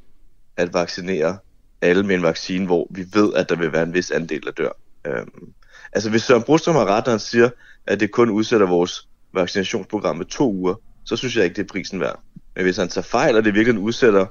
at 0.57 0.73
vaccinere 0.73 1.37
alle 1.81 2.03
med 2.03 2.15
en 2.15 2.23
vaccine, 2.23 2.65
hvor 2.65 2.87
vi 2.89 3.05
ved, 3.13 3.33
at 3.33 3.49
der 3.49 3.55
vil 3.55 3.73
være 3.73 3.83
en 3.83 3.93
vis 3.93 4.11
andel, 4.11 4.43
der 4.43 4.51
dør. 4.51 4.69
Øhm, 5.07 5.53
altså 5.93 6.09
hvis 6.09 6.23
Søren 6.23 6.43
Brostrøm 6.43 6.75
har 6.75 6.85
ret, 6.85 7.05
når 7.05 7.11
han 7.11 7.19
siger, 7.19 7.49
at 7.87 7.99
det 7.99 8.11
kun 8.11 8.29
udsætter 8.29 8.67
vores 8.67 9.07
vaccinationsprogram 9.33 10.15
med 10.17 10.25
to 10.25 10.53
uger, 10.53 10.75
så 11.05 11.15
synes 11.15 11.35
jeg 11.35 11.43
ikke, 11.43 11.55
det 11.55 11.63
er 11.63 11.73
prisen 11.73 11.99
værd. 11.99 12.19
Men 12.55 12.63
hvis 12.63 12.77
han 12.77 12.89
tager 12.89 13.05
fejl, 13.05 13.35
og 13.35 13.43
det 13.43 13.53
virkelig 13.53 13.79
udsætter 13.79 14.25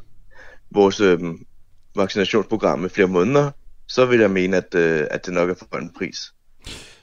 vores 0.70 1.00
øhm, 1.00 1.46
vaccinationsprogram 1.96 2.78
med 2.78 2.90
flere 2.90 3.09
måneder, 3.09 3.50
så 3.88 4.07
vil 4.07 4.20
jeg 4.20 4.30
mene, 4.30 4.57
at, 4.57 4.74
øh, 4.74 5.07
at 5.11 5.26
det 5.26 5.35
nok 5.35 5.50
er 5.50 5.54
for 5.54 5.78
en 5.78 5.90
pris. 5.98 6.16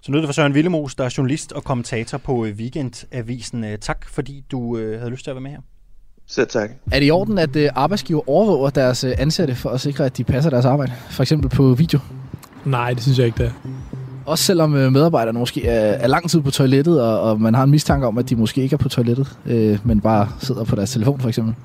Så 0.01 0.11
nu 0.11 0.17
er 0.17 0.21
det 0.21 0.27
for 0.27 0.33
Søren 0.33 0.53
Villemos, 0.53 0.95
der 0.95 1.03
er 1.03 1.13
journalist 1.17 1.51
og 1.51 1.63
kommentator 1.63 2.17
på 2.17 2.45
øh, 2.45 2.55
Weekendavisen. 2.55 3.63
Øh, 3.63 3.77
tak, 3.77 4.09
fordi 4.09 4.43
du 4.51 4.77
øh, 4.77 4.99
havde 4.99 5.11
lyst 5.11 5.23
til 5.23 5.31
at 5.31 5.35
være 5.35 5.41
med 5.41 5.51
her. 5.51 5.59
Selv 6.27 6.47
tak. 6.47 6.69
Er 6.91 6.99
det 6.99 7.07
i 7.07 7.11
orden, 7.11 7.37
at 7.37 7.55
øh, 7.55 7.69
arbejdsgiver 7.75 8.29
overvåger 8.29 8.69
deres 8.69 9.03
øh, 9.03 9.11
ansatte 9.17 9.55
for 9.55 9.69
at 9.69 9.81
sikre, 9.81 10.05
at 10.05 10.17
de 10.17 10.23
passer 10.23 10.49
deres 10.49 10.65
arbejde? 10.65 10.93
For 11.09 11.23
eksempel 11.23 11.49
på 11.49 11.73
video? 11.73 11.99
Nej, 12.65 12.93
det 12.93 13.03
synes 13.03 13.17
jeg 13.17 13.25
ikke, 13.25 13.37
det 13.37 13.45
er. 13.45 13.51
Også 14.25 14.43
selvom 14.43 14.75
øh, 14.75 14.91
medarbejderne 14.91 15.39
måske 15.39 15.67
er, 15.67 15.93
er 15.93 16.07
lang 16.07 16.29
tid 16.29 16.41
på 16.41 16.51
toilettet, 16.51 17.01
og, 17.01 17.21
og 17.21 17.41
man 17.41 17.53
har 17.53 17.63
en 17.63 17.71
mistanke 17.71 18.07
om, 18.07 18.17
at 18.17 18.29
de 18.29 18.35
måske 18.35 18.61
ikke 18.61 18.73
er 18.73 18.77
på 18.77 18.89
toilettet, 18.89 19.37
øh, 19.45 19.79
men 19.83 20.01
bare 20.01 20.29
sidder 20.39 20.63
på 20.63 20.75
deres 20.75 20.91
telefon 20.91 21.19
for 21.19 21.27
eksempel? 21.27 21.55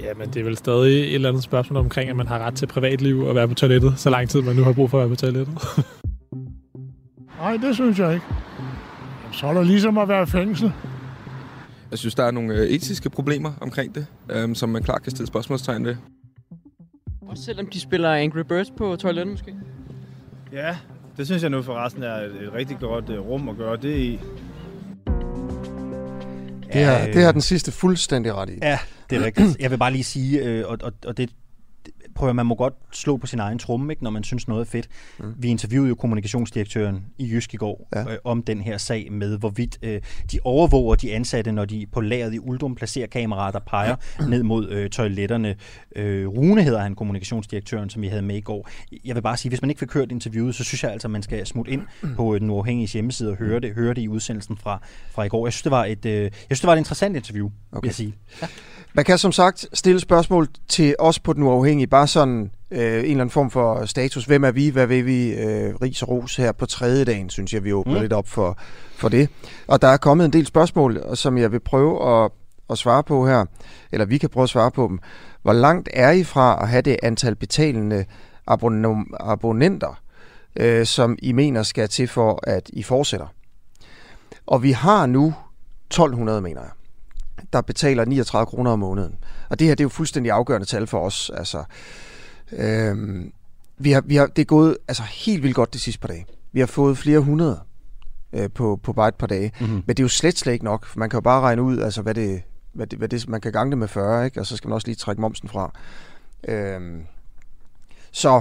Ja, 0.00 0.14
men 0.14 0.28
det 0.28 0.40
er 0.40 0.44
vel 0.44 0.56
stadig 0.56 1.00
et 1.00 1.14
eller 1.14 1.28
andet 1.28 1.42
spørgsmål 1.42 1.76
omkring, 1.76 2.10
at 2.10 2.16
man 2.16 2.26
har 2.26 2.38
ret 2.38 2.54
til 2.54 2.66
privatliv 2.66 3.20
og 3.20 3.34
være 3.34 3.48
på 3.48 3.54
toilettet, 3.54 3.94
så 3.96 4.10
lang 4.10 4.28
tid 4.28 4.42
man 4.42 4.56
nu 4.56 4.62
har 4.62 4.72
brug 4.72 4.90
for 4.90 4.98
at 4.98 5.02
være 5.02 5.16
på 5.16 5.20
toilettet. 5.20 5.58
Nej, 7.40 7.56
det 7.56 7.74
synes 7.74 7.98
jeg 7.98 8.14
ikke. 8.14 8.26
Så 9.32 9.46
er 9.46 9.52
der 9.52 9.62
ligesom 9.62 9.98
at 9.98 10.08
være 10.08 10.22
i 10.22 10.26
fængsel. 10.26 10.72
Jeg 11.90 11.98
synes, 11.98 12.14
der 12.14 12.24
er 12.24 12.30
nogle 12.30 12.54
øh, 12.54 12.68
etiske 12.68 13.10
problemer 13.10 13.52
omkring 13.60 13.94
det, 13.94 14.06
øhm, 14.30 14.54
som 14.54 14.68
man 14.68 14.82
klart 14.82 15.02
kan 15.02 15.10
stille 15.10 15.26
spørgsmålstegn 15.26 15.84
ved. 15.84 15.96
Også 17.28 17.42
selvom 17.42 17.66
de 17.66 17.80
spiller 17.80 18.10
Angry 18.10 18.40
Birds 18.40 18.70
på 18.70 18.96
toilettet 18.96 19.32
måske? 19.32 19.54
Ja, 20.52 20.76
det 21.16 21.26
synes 21.26 21.42
jeg 21.42 21.50
nu 21.50 21.62
forresten 21.62 22.02
er 22.02 22.14
et, 22.14 22.42
et 22.42 22.52
rigtig 22.52 22.78
godt 22.80 23.10
uh, 23.10 23.28
rum 23.28 23.48
at 23.48 23.56
gøre 23.56 23.76
det 23.76 23.96
i. 23.96 24.20
Det 26.72 26.84
har, 26.84 27.06
det 27.06 27.24
har 27.24 27.32
den 27.32 27.40
sidste 27.40 27.72
fuldstændig 27.72 28.34
ret 28.34 28.50
i. 28.50 28.58
Ja, 28.62 28.78
det 29.10 29.18
er 29.18 29.24
rigtigt. 29.24 29.56
Jeg 29.60 29.70
vil 29.70 29.78
bare 29.78 29.92
lige 29.92 30.04
sige, 30.04 30.44
øh, 30.44 30.64
og, 30.66 30.78
og, 30.82 30.92
og 31.06 31.16
det 31.16 31.30
prøver 32.14 32.32
man 32.32 32.46
må 32.46 32.54
godt 32.54 32.74
slå 32.92 33.16
på 33.16 33.26
sin 33.26 33.38
egen 33.38 33.58
tromme, 33.58 33.92
ikke, 33.92 34.04
når 34.04 34.10
man 34.10 34.24
synes 34.24 34.48
noget 34.48 34.60
er 34.60 34.70
fedt. 34.70 34.88
Mm. 35.18 35.34
Vi 35.38 35.48
interviewede 35.48 35.88
jo 35.88 35.94
kommunikationsdirektøren 35.94 37.04
i 37.18 37.30
Jysk 37.32 37.54
i 37.54 37.56
går 37.56 37.88
ja. 37.94 38.12
øh, 38.12 38.18
om 38.24 38.42
den 38.42 38.60
her 38.60 38.78
sag 38.78 39.12
med, 39.12 39.38
hvorvidt 39.38 39.78
øh, 39.82 40.00
de 40.32 40.38
overvåger 40.44 40.94
de 40.94 41.14
ansatte, 41.14 41.52
når 41.52 41.64
de 41.64 41.86
på 41.92 42.00
lageret 42.00 42.34
i 42.34 42.38
Uldum 42.38 42.74
placerer 42.74 43.06
kameraer, 43.06 43.50
der 43.50 43.58
peger 43.58 43.96
ja. 44.20 44.26
ned 44.26 44.42
mod 44.42 44.68
øh, 44.68 44.90
toiletterne. 44.90 45.56
Øh, 45.96 46.28
Rune 46.28 46.62
hedder 46.62 46.80
han, 46.80 46.94
kommunikationsdirektøren, 46.94 47.90
som 47.90 48.02
vi 48.02 48.08
havde 48.08 48.22
med 48.22 48.36
i 48.36 48.40
går. 48.40 48.68
Jeg 49.04 49.14
vil 49.14 49.22
bare 49.22 49.36
sige, 49.36 49.50
hvis 49.50 49.62
man 49.62 49.70
ikke 49.70 49.78
fik 49.78 49.92
hørt 49.92 50.12
interviewet, 50.12 50.54
så 50.54 50.64
synes 50.64 50.82
jeg 50.82 50.92
altså, 50.92 51.08
man 51.08 51.22
skal 51.22 51.46
smutte 51.46 51.72
ind 51.72 51.82
mm. 52.02 52.14
på 52.14 52.34
øh, 52.34 52.40
den 52.40 52.50
uafhængige 52.50 52.88
hjemmeside 52.88 53.30
og 53.30 53.36
høre 53.36 53.60
det, 53.60 53.74
høre 53.74 53.94
det 53.94 54.02
i 54.02 54.08
udsendelsen 54.08 54.56
fra, 54.56 54.80
fra 55.10 55.22
i 55.22 55.28
går. 55.28 55.46
Jeg 55.46 55.52
synes, 55.52 55.62
det 55.62 55.72
var 55.72 55.84
et, 55.84 56.06
øh, 56.06 56.22
jeg 56.22 56.30
synes, 56.46 56.60
det 56.60 56.66
var 56.66 56.72
et 56.72 56.78
interessant 56.78 57.16
interview, 57.16 57.50
okay. 57.72 57.80
vil 57.82 57.88
jeg 57.88 57.94
sige. 57.94 58.14
Ja. 58.42 58.46
Man 58.94 59.04
kan 59.04 59.18
som 59.18 59.32
sagt 59.32 59.66
stille 59.72 60.00
spørgsmål 60.00 60.48
til 60.68 60.94
os 60.98 61.18
på 61.18 61.32
den 61.32 61.42
uafhængige, 61.42 61.86
bare 61.86 62.06
sådan 62.06 62.50
øh, 62.70 62.80
en 62.80 62.86
eller 62.86 63.10
anden 63.10 63.30
form 63.30 63.50
for 63.50 63.84
status. 63.84 64.24
Hvem 64.24 64.44
er 64.44 64.50
vi? 64.50 64.68
Hvad 64.68 64.86
vil 64.86 65.06
vi? 65.06 65.34
Øh, 65.34 65.74
ris 65.82 66.02
og 66.02 66.08
ros 66.08 66.36
her 66.36 66.52
på 66.52 66.66
tredje 66.66 67.04
dagen, 67.04 67.30
synes 67.30 67.54
jeg, 67.54 67.64
vi 67.64 67.72
åbner 67.72 67.94
mm. 67.94 68.00
lidt 68.00 68.12
op 68.12 68.28
for, 68.28 68.58
for 68.96 69.08
det. 69.08 69.28
Og 69.66 69.82
der 69.82 69.88
er 69.88 69.96
kommet 69.96 70.24
en 70.24 70.32
del 70.32 70.46
spørgsmål, 70.46 71.02
som 71.14 71.38
jeg 71.38 71.52
vil 71.52 71.60
prøve 71.60 72.24
at, 72.24 72.30
at 72.70 72.78
svare 72.78 73.02
på 73.02 73.26
her, 73.26 73.44
eller 73.92 74.06
vi 74.06 74.18
kan 74.18 74.28
prøve 74.28 74.44
at 74.44 74.50
svare 74.50 74.70
på 74.70 74.86
dem. 74.88 74.98
Hvor 75.42 75.52
langt 75.52 75.88
er 75.92 76.10
I 76.10 76.24
fra 76.24 76.62
at 76.62 76.68
have 76.68 76.82
det 76.82 76.96
antal 77.02 77.34
betalende 77.34 78.04
abon- 78.50 79.16
abonnenter, 79.20 80.00
øh, 80.56 80.86
som 80.86 81.16
I 81.22 81.32
mener 81.32 81.62
skal 81.62 81.88
til 81.88 82.08
for, 82.08 82.40
at 82.42 82.70
I 82.72 82.82
fortsætter? 82.82 83.26
Og 84.46 84.62
vi 84.62 84.72
har 84.72 85.06
nu 85.06 85.34
1200, 85.90 86.40
mener 86.40 86.60
jeg 86.60 86.70
der 87.52 87.60
betaler 87.60 88.04
39 88.04 88.46
kroner 88.46 88.70
om 88.70 88.78
måneden. 88.78 89.14
Og 89.48 89.58
det 89.58 89.66
her, 89.66 89.74
det 89.74 89.80
er 89.80 89.84
jo 89.84 89.88
fuldstændig 89.88 90.32
afgørende 90.32 90.66
tal 90.66 90.86
for 90.86 91.00
os. 91.00 91.30
Altså, 91.34 91.64
øhm, 92.52 93.32
vi 93.78 93.92
har, 93.92 94.00
vi 94.00 94.16
har, 94.16 94.26
det 94.26 94.42
er 94.42 94.46
gået 94.46 94.76
altså, 94.88 95.02
helt 95.02 95.42
vildt 95.42 95.56
godt 95.56 95.74
de 95.74 95.78
sidste 95.78 96.00
par 96.00 96.08
dage. 96.08 96.26
Vi 96.52 96.60
har 96.60 96.66
fået 96.66 96.98
flere 96.98 97.18
hundrede 97.18 97.60
øh, 98.32 98.50
på, 98.50 98.80
på 98.82 98.92
bare 98.92 99.08
et 99.08 99.14
par 99.14 99.26
dage. 99.26 99.52
Mm-hmm. 99.60 99.74
Men 99.74 99.96
det 99.96 99.98
er 99.98 100.04
jo 100.04 100.08
slet, 100.08 100.38
slet 100.38 100.52
ikke 100.52 100.64
nok. 100.64 100.96
Man 100.96 101.10
kan 101.10 101.16
jo 101.16 101.20
bare 101.20 101.40
regne 101.40 101.62
ud, 101.62 101.78
altså, 101.78 102.02
hvad, 102.02 102.14
det, 102.14 102.42
hvad, 102.72 102.86
det, 102.86 102.98
hvad 102.98 103.08
det, 103.08 103.28
man 103.28 103.40
kan 103.40 103.52
gange 103.52 103.70
det 103.70 103.78
med 103.78 103.88
40, 103.88 104.24
ikke? 104.24 104.40
og 104.40 104.46
så 104.46 104.56
skal 104.56 104.68
man 104.68 104.74
også 104.74 104.86
lige 104.86 104.96
trække 104.96 105.20
momsen 105.20 105.48
fra. 105.48 105.72
Øhm, 106.48 107.06
så 108.12 108.40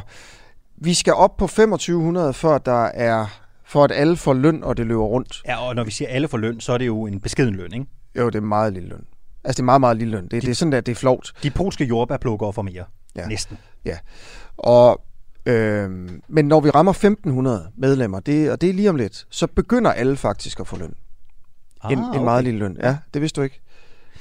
vi 0.76 0.94
skal 0.94 1.14
op 1.14 1.38
på 1.38 1.48
2500, 1.48 2.34
før 2.34 2.58
der 2.58 2.84
er 2.86 3.26
for 3.66 3.84
at 3.84 3.92
alle 3.92 4.18
får 4.18 4.34
løn, 4.34 4.64
og 4.64 4.78
det 4.78 4.86
løber 4.86 5.04
rundt. 5.04 5.42
Ja, 5.46 5.68
og 5.68 5.76
når 5.76 5.84
vi 5.84 5.92
siger 5.92 6.10
alle 6.10 6.28
får 6.28 6.38
løn, 6.38 6.60
så 6.60 6.74
er 6.74 6.78
det 6.78 6.88
jo 6.88 7.06
en 7.06 7.20
beskeden 7.20 7.56
løn, 7.56 7.74
ikke? 7.74 7.86
Jo, 8.16 8.26
det 8.26 8.36
er 8.36 8.42
meget 8.42 8.74
lille 8.74 8.90
løn. 8.90 9.06
Altså, 9.44 9.58
det 9.58 9.60
er 9.60 9.66
meget, 9.66 9.82
meget 9.82 9.98
lille 9.98 10.12
løn. 10.12 10.24
Det, 10.24 10.32
de, 10.32 10.42
det 10.42 10.50
er 10.50 10.54
sådan, 10.56 10.74
at 10.74 10.86
det 10.86 10.92
er 10.92 10.96
flovt. 10.96 11.34
De 11.44 11.50
polske 11.50 11.86
jordbærplukkere 11.86 12.54
får 12.54 12.62
mere. 12.62 12.84
Ja. 13.16 13.28
Næsten. 13.28 13.58
Ja. 13.86 13.98
Og, 14.58 15.02
øhm, 15.46 16.22
men 16.28 16.46
når 16.48 16.60
vi 16.60 16.70
rammer 16.70 16.92
1500 16.92 17.72
medlemmer, 17.78 18.20
det, 18.20 18.52
og 18.52 18.62
det 18.62 18.70
er 18.70 18.74
lige 18.74 18.90
om 18.90 18.96
lidt, 18.96 19.28
så 19.30 19.48
begynder 19.48 19.92
alle 19.92 20.18
faktisk 20.18 20.60
at 20.60 20.68
få 20.68 20.78
løn. 20.78 20.94
Ah, 21.84 21.92
en, 21.92 21.98
en 21.98 22.06
okay. 22.06 22.20
meget 22.20 22.44
lille 22.44 22.60
løn. 22.60 22.78
Ja, 22.84 22.98
det 23.14 23.22
vidste 23.22 23.42
du 23.42 23.44
ikke. 23.44 23.62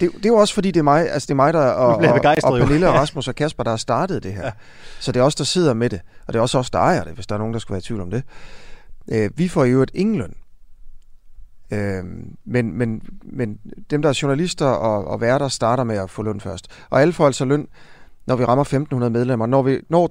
Det, 0.00 0.12
det 0.12 0.24
er 0.24 0.28
jo 0.28 0.36
også 0.36 0.54
fordi, 0.54 0.70
det 0.70 0.80
er 0.80 0.84
mig, 0.84 1.10
altså 1.10 1.26
det 1.26 1.30
er 1.30 1.36
mig 1.36 1.52
der, 1.52 1.60
og, 1.60 1.96
og, 1.96 2.20
og 2.42 2.58
Pernille 2.58 2.88
og 2.88 2.94
Rasmus 2.94 3.28
og 3.28 3.34
Kasper, 3.34 3.62
der 3.62 3.70
har 3.70 3.76
startet 3.76 4.22
det 4.22 4.32
her. 4.32 4.44
Ja. 4.44 4.52
Så 5.00 5.12
det 5.12 5.20
er 5.20 5.24
os, 5.24 5.34
der 5.34 5.44
sidder 5.44 5.74
med 5.74 5.90
det. 5.90 6.00
Og 6.26 6.32
det 6.32 6.38
er 6.38 6.42
også 6.42 6.58
os, 6.58 6.70
der 6.70 6.78
ejer 6.78 7.04
det, 7.04 7.12
hvis 7.12 7.26
der 7.26 7.34
er 7.34 7.38
nogen, 7.38 7.52
der 7.52 7.60
skulle 7.60 7.74
være 7.74 7.78
i 7.78 7.82
tvivl 7.82 8.00
om 8.00 8.10
det. 8.10 8.22
Øh, 9.08 9.30
vi 9.36 9.48
får 9.48 9.64
jo 9.64 9.82
et 9.82 9.90
ingen 9.94 10.16
løn. 10.16 10.34
Øh, 11.70 12.04
men, 12.44 12.72
men, 12.72 13.02
men 13.22 13.58
dem, 13.90 14.02
der 14.02 14.08
er 14.08 14.18
journalister 14.22 14.66
og, 14.66 15.04
og 15.04 15.20
værter, 15.20 15.48
starter 15.48 15.84
med 15.84 15.96
at 15.96 16.10
få 16.10 16.22
løn 16.22 16.40
først. 16.40 16.68
Og 16.90 17.00
alle 17.00 17.12
får 17.12 17.26
altså 17.26 17.44
løn, 17.44 17.68
når 18.26 18.36
vi 18.36 18.44
rammer 18.44 18.64
1.500 18.64 19.08
medlemmer. 19.08 19.46
Når 19.46 19.62
vi 19.62 19.80
når 19.88 20.10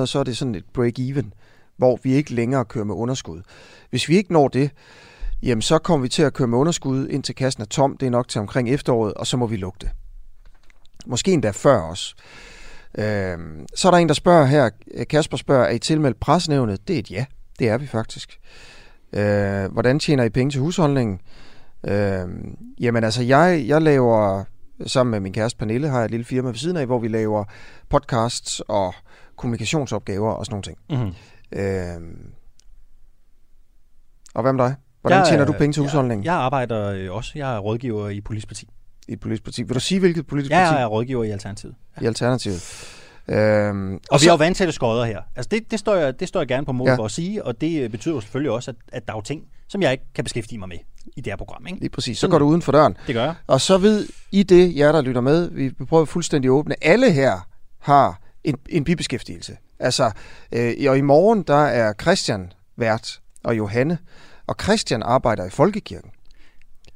2.500, 0.00 0.06
så 0.06 0.18
er 0.18 0.24
det 0.24 0.36
sådan 0.36 0.54
et 0.54 0.64
break-even, 0.78 1.32
hvor 1.76 1.98
vi 2.02 2.12
ikke 2.12 2.34
længere 2.34 2.64
kører 2.64 2.84
med 2.84 2.94
underskud. 2.94 3.42
Hvis 3.90 4.08
vi 4.08 4.16
ikke 4.16 4.32
når 4.32 4.48
det, 4.48 4.70
jamen 5.42 5.62
så 5.62 5.78
kommer 5.78 6.02
vi 6.02 6.08
til 6.08 6.22
at 6.22 6.32
køre 6.32 6.48
med 6.48 6.58
underskud, 6.58 7.08
indtil 7.08 7.34
kassen 7.34 7.62
er 7.62 7.66
tom. 7.66 7.96
Det 7.96 8.06
er 8.06 8.10
nok 8.10 8.28
til 8.28 8.40
omkring 8.40 8.70
efteråret, 8.70 9.14
og 9.14 9.26
så 9.26 9.36
må 9.36 9.46
vi 9.46 9.56
lukke 9.56 9.78
det. 9.80 9.90
Måske 11.06 11.32
endda 11.32 11.50
før 11.50 11.82
os. 11.82 12.16
Øh, 12.98 13.38
så 13.74 13.88
er 13.88 13.90
der 13.90 13.98
en, 13.98 14.08
der 14.08 14.14
spørger 14.14 14.46
her, 14.46 14.70
Kasper 15.10 15.36
spørger, 15.36 15.64
er 15.64 15.70
I 15.70 15.78
tilmeldt 15.78 16.20
presnævnet? 16.20 16.88
Det 16.88 16.94
er 16.94 17.00
et 17.00 17.10
ja. 17.10 17.24
Det 17.58 17.68
er 17.68 17.78
vi 17.78 17.86
faktisk. 17.86 18.38
Øh, 19.12 19.72
hvordan 19.72 19.98
tjener 19.98 20.24
I 20.24 20.28
penge 20.28 20.50
til 20.50 20.60
husholdningen? 20.60 21.20
Øh, 21.84 22.28
jamen 22.80 23.04
altså, 23.04 23.22
jeg, 23.22 23.64
jeg 23.66 23.82
laver, 23.82 24.44
sammen 24.86 25.10
med 25.10 25.20
min 25.20 25.32
kæreste 25.32 25.58
Pernille, 25.58 25.88
har 25.88 25.98
jeg 25.98 26.04
et 26.04 26.10
lille 26.10 26.24
firma 26.24 26.48
ved 26.48 26.56
siden 26.56 26.76
af, 26.76 26.86
hvor 26.86 26.98
vi 26.98 27.08
laver 27.08 27.44
podcasts 27.88 28.62
og 28.68 28.94
kommunikationsopgaver 29.36 30.30
og 30.30 30.46
sådan 30.46 30.52
nogle 30.52 30.62
ting. 30.62 30.78
Mm-hmm. 30.90 31.14
Øh, 31.52 32.28
og 34.34 34.42
hvad 34.42 34.52
med 34.52 34.64
dig? 34.64 34.74
Hvordan 35.00 35.18
jeg, 35.18 35.26
tjener 35.28 35.44
du 35.44 35.52
penge 35.52 35.72
til 35.72 35.82
husholdningen? 35.82 36.24
Jeg, 36.24 36.30
jeg 36.30 36.38
arbejder 36.38 36.90
øh, 36.90 37.12
også. 37.12 37.32
Jeg 37.34 37.54
er 37.54 37.58
rådgiver 37.58 38.08
i 38.08 38.20
politisk 38.20 38.48
parti. 38.48 38.68
I 39.08 39.12
et 39.12 39.20
politisk 39.20 39.44
parti. 39.44 39.62
Vil 39.62 39.74
du 39.74 39.80
sige, 39.80 40.00
hvilket 40.00 40.26
politisk 40.26 40.52
parti? 40.52 40.74
Jeg 40.74 40.82
er 40.82 40.86
rådgiver 40.86 41.24
i 41.24 41.30
Alternativet. 41.30 41.74
Ja. 41.96 42.04
I 42.04 42.06
Alternativet. 42.06 42.62
Øhm, 43.28 43.94
og, 43.94 44.00
og 44.10 44.20
vi 44.20 44.24
så, 44.24 44.30
har 44.30 44.36
jo 44.36 44.36
vandtætte 44.36 44.72
skodder 44.72 45.04
her. 45.04 45.20
Altså 45.36 45.48
det, 45.48 45.70
det, 45.70 45.78
står 45.78 45.94
jeg, 45.94 46.20
det 46.20 46.28
står 46.28 46.40
jeg 46.40 46.48
gerne 46.48 46.66
på 46.66 46.72
mål 46.72 46.88
ja. 46.88 46.94
for 46.94 47.04
at 47.04 47.10
sige, 47.10 47.44
og 47.44 47.60
det 47.60 47.82
øh, 47.82 47.90
betyder 47.90 48.14
jo 48.14 48.20
selvfølgelig 48.20 48.50
også, 48.50 48.70
at, 48.70 48.76
at 48.92 49.06
der 49.06 49.12
er 49.12 49.16
jo 49.16 49.22
ting, 49.22 49.42
som 49.68 49.82
jeg 49.82 49.92
ikke 49.92 50.04
kan 50.14 50.24
beskæftige 50.24 50.58
mig 50.58 50.68
med 50.68 50.78
i 51.16 51.20
det 51.20 51.30
her 51.32 51.36
program. 51.36 51.66
Ikke? 51.66 51.78
Lige 51.78 51.90
præcis. 51.90 52.16
Så 52.16 52.20
Sådan, 52.20 52.30
går 52.30 52.38
du 52.38 52.44
uden 52.44 52.62
for 52.62 52.72
døren. 52.72 52.96
Det 53.06 53.14
gør 53.14 53.24
jeg. 53.24 53.34
Og 53.46 53.60
så 53.60 53.78
ved 53.78 54.08
I 54.32 54.42
det, 54.42 54.76
jer 54.76 54.92
der 54.92 55.00
lytter 55.00 55.20
med, 55.20 55.50
vi 55.50 55.70
prøver 55.70 56.04
fuldstændig 56.04 56.48
at 56.48 56.52
åbne. 56.52 56.84
Alle 56.84 57.12
her 57.12 57.48
har 57.78 58.20
en, 58.44 58.56
en 58.68 58.84
bibeskæftigelse. 58.84 59.56
Altså, 59.78 60.10
øh, 60.52 60.74
og 60.88 60.98
i 60.98 61.00
morgen, 61.00 61.42
der 61.42 61.64
er 61.64 61.92
Christian 62.00 62.52
vært 62.76 63.20
og 63.44 63.56
Johanne, 63.56 63.98
og 64.46 64.56
Christian 64.62 65.02
arbejder 65.02 65.44
i 65.44 65.50
Folkekirken. 65.50 66.10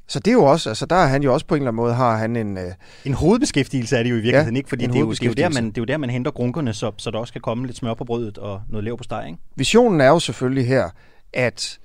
Så 0.07 0.19
det 0.19 0.27
er 0.27 0.33
jo 0.33 0.43
også, 0.43 0.69
altså 0.69 0.85
der 0.85 0.95
er 0.95 1.07
han 1.07 1.23
jo 1.23 1.33
også 1.33 1.45
på 1.45 1.55
en 1.55 1.61
eller 1.61 1.71
anden 1.71 1.83
måde, 1.83 1.93
har 1.93 2.17
han 2.17 2.35
en... 2.35 2.57
Øh, 2.57 2.71
en 3.05 3.13
hovedbeskæftigelse 3.13 3.97
er 3.97 4.03
det 4.03 4.09
jo 4.09 4.15
i 4.15 4.19
virkeligheden 4.19 4.55
ja, 4.55 4.59
ikke, 4.59 4.69
fordi 4.69 4.87
det 4.87 4.95
er, 4.95 4.99
jo, 4.99 5.11
det, 5.11 5.21
er 5.23 5.27
jo 5.27 5.33
der, 5.33 5.49
man, 5.49 5.65
det 5.65 5.77
er 5.77 5.81
jo 5.81 5.85
der, 5.85 5.97
man 5.97 6.09
henter 6.09 6.31
grunkerne, 6.31 6.73
så, 6.73 6.91
så 6.97 7.11
der 7.11 7.19
også 7.19 7.33
kan 7.33 7.41
komme 7.41 7.65
lidt 7.65 7.77
smør 7.77 7.93
på 7.93 8.05
brødet 8.05 8.37
og 8.37 8.61
noget 8.69 8.83
lev 8.83 8.97
på 8.97 9.03
steg, 9.03 9.23
ikke? 9.27 9.39
Visionen 9.55 10.01
er 10.01 10.07
jo 10.07 10.19
selvfølgelig 10.19 10.67
her, 10.67 10.89
at 11.33 11.79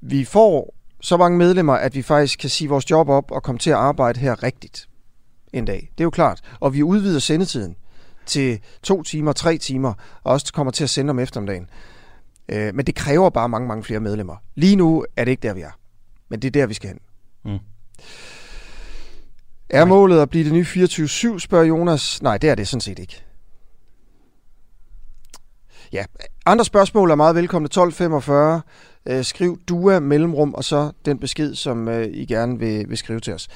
vi 0.00 0.24
får 0.24 0.74
så 1.00 1.16
mange 1.16 1.38
medlemmer, 1.38 1.74
at 1.74 1.94
vi 1.94 2.02
faktisk 2.02 2.38
kan 2.38 2.50
sige 2.50 2.68
vores 2.68 2.90
job 2.90 3.08
op 3.08 3.30
og 3.30 3.42
komme 3.42 3.58
til 3.58 3.70
at 3.70 3.76
arbejde 3.76 4.20
her 4.20 4.42
rigtigt 4.42 4.88
en 5.52 5.64
dag. 5.64 5.90
Det 5.98 6.00
er 6.00 6.04
jo 6.04 6.10
klart. 6.10 6.40
Og 6.60 6.74
vi 6.74 6.82
udvider 6.82 7.18
sendetiden 7.18 7.76
til 8.26 8.60
to 8.82 9.02
timer, 9.02 9.32
tre 9.32 9.58
timer, 9.58 9.92
og 10.24 10.32
også 10.32 10.52
kommer 10.52 10.70
til 10.70 10.84
at 10.84 10.90
sende 10.90 11.10
om 11.10 11.18
eftermiddagen. 11.18 11.68
Øh, 12.48 12.74
men 12.74 12.86
det 12.86 12.94
kræver 12.94 13.30
bare 13.30 13.48
mange, 13.48 13.68
mange 13.68 13.84
flere 13.84 14.00
medlemmer. 14.00 14.36
Lige 14.54 14.76
nu 14.76 15.04
er 15.16 15.24
det 15.24 15.30
ikke 15.30 15.48
der, 15.48 15.54
vi 15.54 15.60
er. 15.60 15.78
Men 16.28 16.42
det 16.42 16.48
er 16.48 16.60
der, 16.60 16.66
vi 16.66 16.74
skal 16.74 16.88
hen. 16.88 16.98
Mm. 17.44 17.58
Er 19.70 19.84
målet 19.84 20.20
at 20.20 20.30
blive 20.30 20.44
det 20.44 20.52
nye 20.52 20.66
24-7, 21.34 21.38
spørger 21.38 21.64
Jonas. 21.64 22.22
Nej, 22.22 22.38
det 22.38 22.50
er 22.50 22.54
det 22.54 22.68
sådan 22.68 22.80
set 22.80 22.98
ikke. 22.98 23.24
Ja, 25.92 26.04
andre 26.46 26.64
spørgsmål 26.64 27.10
er 27.10 27.14
meget 27.14 27.34
velkomne. 27.34 27.66
1245. 27.66 28.62
Øh, 29.06 29.24
skriv 29.24 29.60
DUA 29.68 30.00
mellemrum, 30.00 30.54
og 30.54 30.64
så 30.64 30.92
den 31.04 31.18
besked, 31.18 31.54
som 31.54 31.88
øh, 31.88 32.06
I 32.06 32.26
gerne 32.26 32.58
vil, 32.58 32.88
vil 32.88 32.98
skrive 32.98 33.20
til 33.20 33.34
os. 33.34 33.48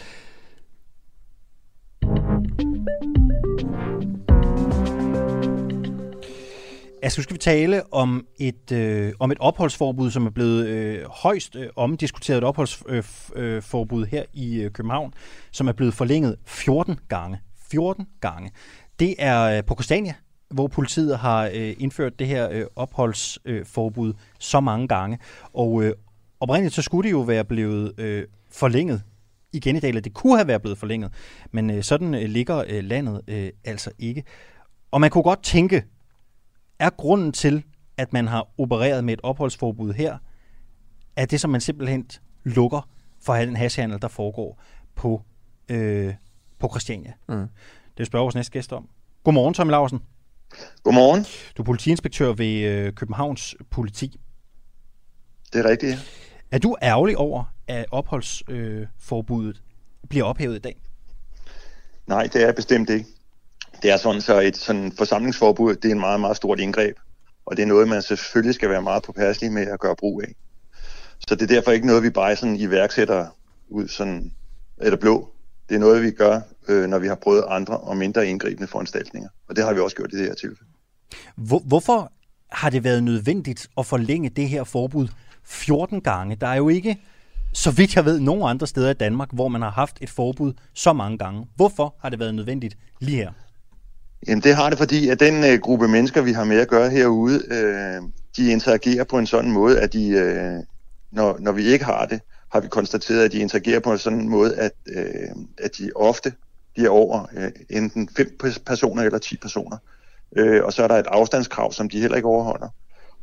Altså, 7.03 7.21
nu 7.21 7.23
skal 7.23 7.35
vi 7.35 7.39
tale 7.39 7.95
om 7.95 8.27
et, 8.41 8.73
øh, 8.73 9.13
om 9.19 9.31
et 9.31 9.39
opholdsforbud, 9.41 10.11
som 10.11 10.27
er 10.27 10.31
blevet 10.31 10.67
øh, 10.67 11.05
højst 11.11 11.57
øh, 11.57 11.69
omdiskuteret 11.77 12.39
et 12.39 12.45
opholdsforbud 12.45 14.03
øh, 14.03 14.07
øh 14.07 14.11
her 14.11 14.25
i 14.33 14.61
øh, 14.61 14.71
København, 14.71 15.15
som 15.53 15.69
er 15.69 15.73
blevet 15.73 15.95
forlænget 15.95 16.37
14 16.47 16.99
gange. 17.09 17.41
14 17.71 18.07
gange. 18.21 18.51
Det 18.99 19.15
er 19.19 19.43
øh, 19.43 19.65
på 19.65 19.75
Christiania, 19.75 20.15
hvor 20.51 20.67
politiet 20.67 21.19
har 21.19 21.51
øh, 21.55 21.75
indført 21.79 22.19
det 22.19 22.27
her 22.27 22.51
øh, 22.51 22.65
opholdsforbud 22.77 24.09
øh, 24.09 24.15
så 24.39 24.61
mange 24.61 24.89
gange. 24.89 25.19
Og 25.55 25.85
øh, 25.85 25.93
oprindeligt 26.41 26.75
så 26.75 26.83
skulle 26.83 27.09
det 27.09 27.13
jo 27.13 27.21
være 27.21 27.45
blevet 27.45 28.01
øh, 28.01 28.25
forlænget 28.51 29.03
igen 29.53 29.77
i 29.77 29.81
dag, 29.81 29.89
eller 29.89 30.01
det 30.01 30.15
kunne 30.15 30.37
have 30.37 30.49
været 30.49 30.63
blevet 30.63 30.79
forlænget, 30.79 31.13
men 31.51 31.71
øh, 31.71 31.83
sådan 31.83 32.15
øh, 32.15 32.23
ligger 32.23 32.65
øh, 32.69 32.85
landet 32.85 33.21
øh, 33.29 33.51
altså 33.65 33.91
ikke. 33.99 34.25
Og 34.91 35.01
man 35.01 35.11
kunne 35.11 35.25
godt 35.25 35.43
tænke, 35.43 35.85
er 36.83 36.91
grunden 36.91 37.33
til, 37.33 37.65
at 37.97 38.13
man 38.13 38.29
har 38.29 38.49
opereret 38.59 39.05
med 39.05 39.15
et 39.15 39.21
opholdsforbud 39.23 39.93
her, 39.93 40.19
er 41.17 41.27
det, 41.27 41.41
som 41.41 41.51
man 41.51 41.61
simpelthen 41.61 42.11
lukker 42.45 42.89
for 43.21 43.35
den 43.35 43.57
hashhandel, 43.57 44.03
der 44.03 44.09
foregår 44.09 44.63
på, 44.95 45.23
øh, 45.69 46.15
på 46.59 46.69
Christiania. 46.69 47.13
Mm. 47.29 47.49
Det 47.99 48.07
spørger 48.07 48.25
vores 48.25 48.35
næste 48.35 48.53
gæst 48.53 48.73
om. 48.73 48.89
Godmorgen, 49.25 49.55
Tommy 49.55 49.71
Larsen. 49.71 50.01
Godmorgen. 50.83 51.27
Du 51.57 51.63
er 51.63 51.67
politiinspektør 51.67 52.33
ved 52.33 52.61
øh, 52.61 52.93
Københavns 52.93 53.57
Politi. 53.71 54.21
Det 55.53 55.67
er 55.67 55.71
rigtigt, 55.71 55.93
ja. 55.93 55.99
Er 56.51 56.59
du 56.59 56.77
ærgerlig 56.83 57.17
over, 57.17 57.45
at 57.67 57.85
opholdsforbuddet 57.91 59.63
øh, 60.03 60.09
bliver 60.09 60.25
ophævet 60.25 60.57
i 60.57 60.59
dag? 60.59 60.77
Nej, 62.07 62.29
det 62.33 62.43
er 62.43 62.53
bestemt 62.53 62.91
ikke. 62.91 63.07
Det 63.83 63.91
er 63.91 63.97
sådan, 63.97 64.21
så 64.21 64.41
et 64.41 64.57
sådan 64.57 64.93
forsamlingsforbud, 64.93 65.75
det 65.77 65.89
er 65.89 65.93
en 65.93 66.01
meget, 66.01 66.21
meget 66.21 66.37
stort 66.37 66.61
indgreb. 66.61 66.97
Og 67.47 67.57
det 67.57 67.63
er 67.63 67.67
noget, 67.67 67.89
man 67.89 68.03
selvfølgelig 68.03 68.55
skal 68.55 68.69
være 68.71 68.83
meget 68.83 69.03
påpasselig 69.03 69.53
med 69.53 69.67
at 69.67 69.81
gøre 69.81 69.97
brug 69.97 70.23
af. 70.23 70.35
Så 71.29 71.35
det 71.35 71.43
er 71.43 71.47
derfor 71.55 71.71
ikke 71.71 71.87
noget, 71.87 72.03
vi 72.03 72.11
bare 72.11 72.37
sådan 72.37 72.57
iværksætter 72.57 73.27
ud 73.69 73.89
sådan, 73.89 74.33
eller 74.81 74.97
blå. 74.97 75.29
Det 75.69 75.75
er 75.75 75.79
noget, 75.79 76.03
vi 76.03 76.11
gør, 76.11 76.41
øh, 76.69 76.89
når 76.89 76.99
vi 76.99 77.07
har 77.07 77.15
prøvet 77.15 77.45
andre 77.49 77.77
og 77.77 77.97
mindre 77.97 78.27
indgribende 78.27 78.69
foranstaltninger. 78.69 79.29
Og 79.49 79.57
det 79.57 79.65
har 79.65 79.73
vi 79.73 79.81
også 79.81 79.97
gjort 79.97 80.13
i 80.13 80.17
det 80.17 80.27
her 80.27 80.35
tilfælde. 80.35 80.71
Hvor, 81.37 81.59
hvorfor 81.59 82.13
har 82.51 82.71
det 82.71 82.85
været 82.85 83.03
nødvendigt 83.03 83.69
at 83.79 83.87
forlænge 83.87 84.29
det 84.29 84.49
her 84.49 84.65
forbud 84.65 85.09
14 85.45 86.01
gange? 86.01 86.37
Der 86.37 86.47
er 86.47 86.57
jo 86.57 86.69
ikke, 86.69 86.99
så 87.53 87.71
vidt 87.71 87.97
jeg 87.97 88.05
ved, 88.05 88.21
nogen 88.21 88.51
andre 88.51 88.67
steder 88.67 88.91
i 88.91 88.95
Danmark, 88.95 89.29
hvor 89.33 89.49
man 89.49 89.63
har 89.63 89.71
haft 89.71 89.99
et 90.01 90.11
forbud 90.11 90.53
så 90.75 90.93
mange 90.93 91.19
gange. 91.19 91.47
Hvorfor 91.57 91.95
har 92.01 92.09
det 92.09 92.19
været 92.19 92.35
nødvendigt 92.35 92.77
lige 93.01 93.17
her? 93.17 93.33
Jamen 94.27 94.43
det 94.43 94.55
har 94.57 94.69
det, 94.69 94.79
fordi 94.79 95.09
at 95.09 95.21
den 95.21 95.45
øh, 95.45 95.61
gruppe 95.61 95.89
mennesker, 95.89 96.23
vi 96.23 96.33
har 96.33 96.45
med 96.45 96.57
at 96.57 96.69
gøre 96.69 96.91
herude, 96.91 97.43
øh, 97.51 98.03
de 98.37 98.53
interagerer 98.53 99.05
på 99.05 99.19
en 99.19 99.27
sådan 99.27 99.51
måde, 99.51 99.81
at 99.81 99.93
de, 99.93 100.09
øh, 100.09 100.59
når, 101.13 101.37
når 101.41 101.53
vi 101.53 101.63
ikke 101.63 101.85
har 101.85 102.07
det, 102.07 102.21
har 102.53 102.61
vi 102.61 102.69
konstateret, 102.69 103.25
at 103.25 103.33
de 103.33 103.39
interagerer 103.39 103.81
på 103.81 103.93
en 103.93 103.99
sådan 103.99 104.29
måde, 104.29 104.57
at, 104.57 104.73
øh, 104.87 105.29
at 105.59 105.71
de 105.79 105.91
ofte 105.97 106.33
bliver 106.75 106.91
over 106.91 107.27
øh, 107.37 107.51
enten 107.71 108.09
fem 108.17 108.39
personer 108.67 109.03
eller 109.03 109.19
10 109.19 109.37
personer. 109.37 109.77
Øh, 110.37 110.65
og 110.65 110.73
så 110.73 110.83
er 110.83 110.89
der 110.89 110.95
et 110.95 111.07
afstandskrav, 111.07 111.73
som 111.73 111.89
de 111.89 112.01
heller 112.01 112.17
ikke 112.17 112.29
overholder. 112.29 112.69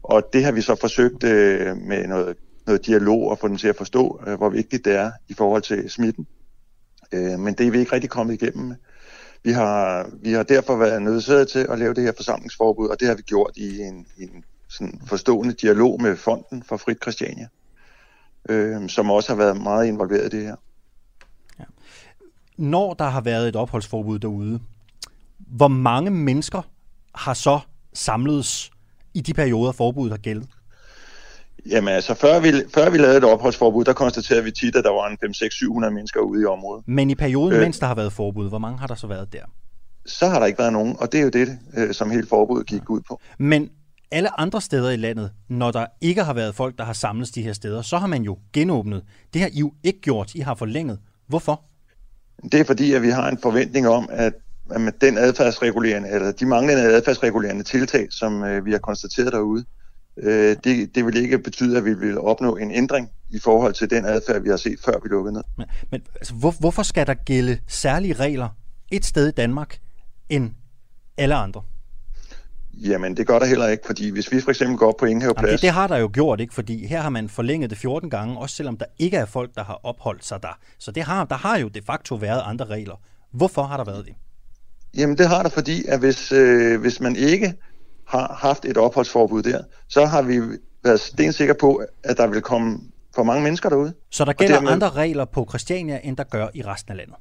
Og 0.03 0.23
det 0.33 0.43
har 0.43 0.51
vi 0.51 0.61
så 0.61 0.75
forsøgt 0.75 1.23
øh, 1.23 1.77
med 1.77 2.07
noget, 2.07 2.37
noget 2.67 2.85
dialog 2.85 3.31
at 3.31 3.39
få 3.39 3.47
dem 3.47 3.57
til 3.57 3.67
at 3.67 3.75
forstå, 3.75 4.21
øh, 4.27 4.37
hvor 4.37 4.49
vigtigt 4.49 4.85
det 4.85 4.95
er 4.95 5.11
i 5.29 5.33
forhold 5.33 5.61
til 5.61 5.89
smitten. 5.89 6.27
Øh, 7.11 7.39
men 7.39 7.53
det 7.53 7.67
er 7.67 7.71
vi 7.71 7.79
ikke 7.79 7.93
rigtig 7.93 8.09
kommet 8.09 8.33
igennem 8.33 8.67
med. 8.67 8.75
Vi 9.43 9.51
har, 9.51 10.09
vi 10.21 10.31
har 10.31 10.43
derfor 10.43 10.75
været 10.75 11.01
nødsaget 11.01 11.47
til 11.47 11.67
at 11.69 11.79
lave 11.79 11.93
det 11.93 12.03
her 12.03 12.11
forsamlingsforbud, 12.15 12.87
og 12.87 12.99
det 12.99 13.07
har 13.07 13.15
vi 13.15 13.21
gjort 13.21 13.51
i 13.55 13.79
en, 13.81 14.07
en 14.17 14.43
sådan 14.69 15.01
forstående 15.05 15.53
dialog 15.53 16.01
med 16.01 16.15
Fonden 16.15 16.63
for 16.63 16.77
Frit 16.77 16.97
Christiania, 17.01 17.47
øh, 18.49 18.89
som 18.89 19.11
også 19.11 19.29
har 19.29 19.37
været 19.37 19.61
meget 19.61 19.87
involveret 19.87 20.33
i 20.33 20.37
det 20.37 20.45
her. 20.45 20.55
Ja. 21.59 21.63
Når 22.57 22.93
der 22.93 23.05
har 23.05 23.21
været 23.21 23.47
et 23.47 23.55
opholdsforbud 23.55 24.19
derude, 24.19 24.59
Hvor 25.37 25.67
mange 25.67 26.11
mennesker 26.11 26.61
har 27.15 27.33
så 27.33 27.59
samledes 27.93 28.71
i 29.13 29.21
de 29.21 29.33
perioder, 29.33 29.71
forbuddet 29.71 30.11
har 30.11 30.17
gældet? 30.17 30.49
Jamen 31.65 31.93
altså, 31.93 32.13
før 32.13 32.39
vi, 32.39 32.53
før 32.73 32.89
vi 32.89 32.97
lavede 32.97 33.17
et 33.17 33.23
opholdsforbud, 33.23 33.85
der 33.85 33.93
konstaterede 33.93 34.43
vi 34.43 34.51
tit, 34.51 34.75
at 34.75 34.83
der 34.83 34.89
var 34.89 35.07
en 35.07 35.17
5-6-700 35.85 35.89
mennesker 35.89 36.19
ude 36.19 36.41
i 36.41 36.45
området. 36.45 36.83
Men 36.87 37.09
i 37.09 37.15
perioden, 37.15 37.53
øh, 37.53 37.61
mens 37.61 37.79
der 37.79 37.87
har 37.87 37.95
været 37.95 38.13
forbud, 38.13 38.49
hvor 38.49 38.59
mange 38.59 38.79
har 38.79 38.87
der 38.87 38.95
så 38.95 39.07
været 39.07 39.33
der? 39.33 39.43
Så 40.05 40.27
har 40.27 40.39
der 40.39 40.45
ikke 40.45 40.59
været 40.59 40.73
nogen, 40.73 40.95
og 40.99 41.11
det 41.11 41.19
er 41.19 41.23
jo 41.23 41.29
det, 41.29 41.57
øh, 41.77 41.93
som 41.93 42.11
hele 42.11 42.27
forbuddet 42.27 42.67
gik 42.67 42.89
ud 42.89 43.01
på. 43.07 43.21
Men 43.39 43.69
alle 44.11 44.39
andre 44.39 44.61
steder 44.61 44.89
i 44.89 44.95
landet, 44.95 45.31
når 45.49 45.71
der 45.71 45.85
ikke 46.01 46.23
har 46.23 46.33
været 46.33 46.55
folk, 46.55 46.77
der 46.77 46.83
har 46.83 46.93
samlet 46.93 47.35
de 47.35 47.41
her 47.41 47.53
steder, 47.53 47.81
så 47.81 47.97
har 47.97 48.07
man 48.07 48.23
jo 48.23 48.37
genåbnet. 48.53 49.03
Det 49.33 49.41
har 49.41 49.49
I 49.53 49.59
jo 49.59 49.71
ikke 49.83 50.01
gjort. 50.01 50.35
I 50.35 50.39
har 50.39 50.55
forlænget. 50.55 50.99
Hvorfor? 51.27 51.63
Det 52.51 52.59
er 52.59 52.63
fordi, 52.63 52.93
at 52.93 53.01
vi 53.01 53.09
har 53.09 53.29
en 53.29 53.37
forventning 53.41 53.87
om, 53.87 54.09
at 54.11 54.33
med 54.77 54.91
den 55.01 55.17
adfærdsregulerende, 55.17 56.09
eller 56.09 56.31
de 56.31 56.45
manglende 56.45 56.83
adfærdsregulerende 56.83 57.63
tiltag, 57.63 58.07
som 58.11 58.43
øh, 58.43 58.65
vi 58.65 58.71
har 58.71 58.79
konstateret 58.79 59.33
derude, 59.33 59.65
øh, 60.23 60.55
det, 60.63 60.95
det 60.95 61.05
vil 61.05 61.17
ikke 61.17 61.39
betyde, 61.39 61.77
at 61.77 61.85
vi 61.85 61.93
vil 61.93 62.19
opnå 62.19 62.57
en 62.57 62.71
ændring 62.71 63.09
i 63.29 63.39
forhold 63.39 63.73
til 63.73 63.89
den 63.89 64.05
adfærd, 64.05 64.41
vi 64.41 64.49
har 64.49 64.57
set, 64.57 64.79
før 64.85 64.99
vi 65.03 65.09
lukkede 65.09 65.33
ned. 65.33 65.43
Men, 65.57 65.67
men 65.91 66.01
altså, 66.15 66.33
hvor, 66.33 66.55
hvorfor 66.59 66.83
skal 66.83 67.07
der 67.07 67.13
gælde 67.13 67.59
særlige 67.67 68.13
regler 68.13 68.49
et 68.91 69.05
sted 69.05 69.27
i 69.27 69.31
Danmark 69.31 69.77
end 70.29 70.51
alle 71.17 71.35
andre? 71.35 71.61
Jamen, 72.73 73.17
det 73.17 73.27
gør 73.27 73.39
der 73.39 73.45
heller 73.45 73.67
ikke, 73.67 73.83
fordi 73.85 74.09
hvis 74.09 74.31
vi 74.31 74.41
for 74.41 74.49
eksempel 74.49 74.77
går 74.77 74.95
på 74.99 75.05
Ingenhave 75.05 75.33
Plads... 75.33 75.51
det, 75.51 75.61
det 75.61 75.69
har 75.69 75.87
der 75.87 75.97
jo 75.97 76.09
gjort, 76.13 76.39
ikke? 76.39 76.53
Fordi 76.53 76.85
her 76.85 77.01
har 77.01 77.09
man 77.09 77.29
forlænget 77.29 77.69
det 77.69 77.77
14 77.77 78.09
gange, 78.09 78.37
også 78.37 78.55
selvom 78.55 78.77
der 78.77 78.85
ikke 78.99 79.17
er 79.17 79.25
folk, 79.25 79.55
der 79.55 79.63
har 79.63 79.79
opholdt 79.83 80.25
sig 80.25 80.43
der. 80.43 80.59
Så 80.77 80.91
det 80.91 81.03
har, 81.03 81.25
der 81.25 81.35
har 81.35 81.57
jo 81.57 81.67
de 81.67 81.81
facto 81.85 82.15
været 82.15 82.41
andre 82.45 82.65
regler. 82.65 82.95
Hvorfor 83.31 83.63
har 83.63 83.77
der 83.77 83.83
været 83.83 84.05
det? 84.05 84.13
Jamen, 84.97 85.17
det 85.17 85.27
har 85.27 85.43
der, 85.43 85.49
fordi 85.49 85.85
at 85.87 85.99
hvis, 85.99 86.31
øh, 86.31 86.81
hvis 86.81 86.99
man 86.99 87.15
ikke 87.15 87.53
har 88.09 88.37
haft 88.41 88.65
et 88.65 88.77
opholdsforbud 88.77 89.43
der, 89.43 89.61
så 89.87 90.05
har 90.05 90.21
vi 90.21 90.41
været 90.83 90.99
stensikre 90.99 91.53
på, 91.53 91.81
at 92.03 92.17
der 92.17 92.27
vil 92.27 92.41
komme 92.41 92.79
for 93.15 93.23
mange 93.23 93.43
mennesker 93.43 93.69
derude. 93.69 93.93
Så 94.11 94.25
der 94.25 94.33
gælder 94.33 94.55
dermed... 94.55 94.71
andre 94.71 94.89
regler 94.89 95.25
på 95.25 95.45
Christiania, 95.49 95.99
end 96.03 96.17
der 96.17 96.23
gør 96.23 96.47
i 96.53 96.61
resten 96.61 96.91
af 96.91 96.97
landet? 96.97 97.15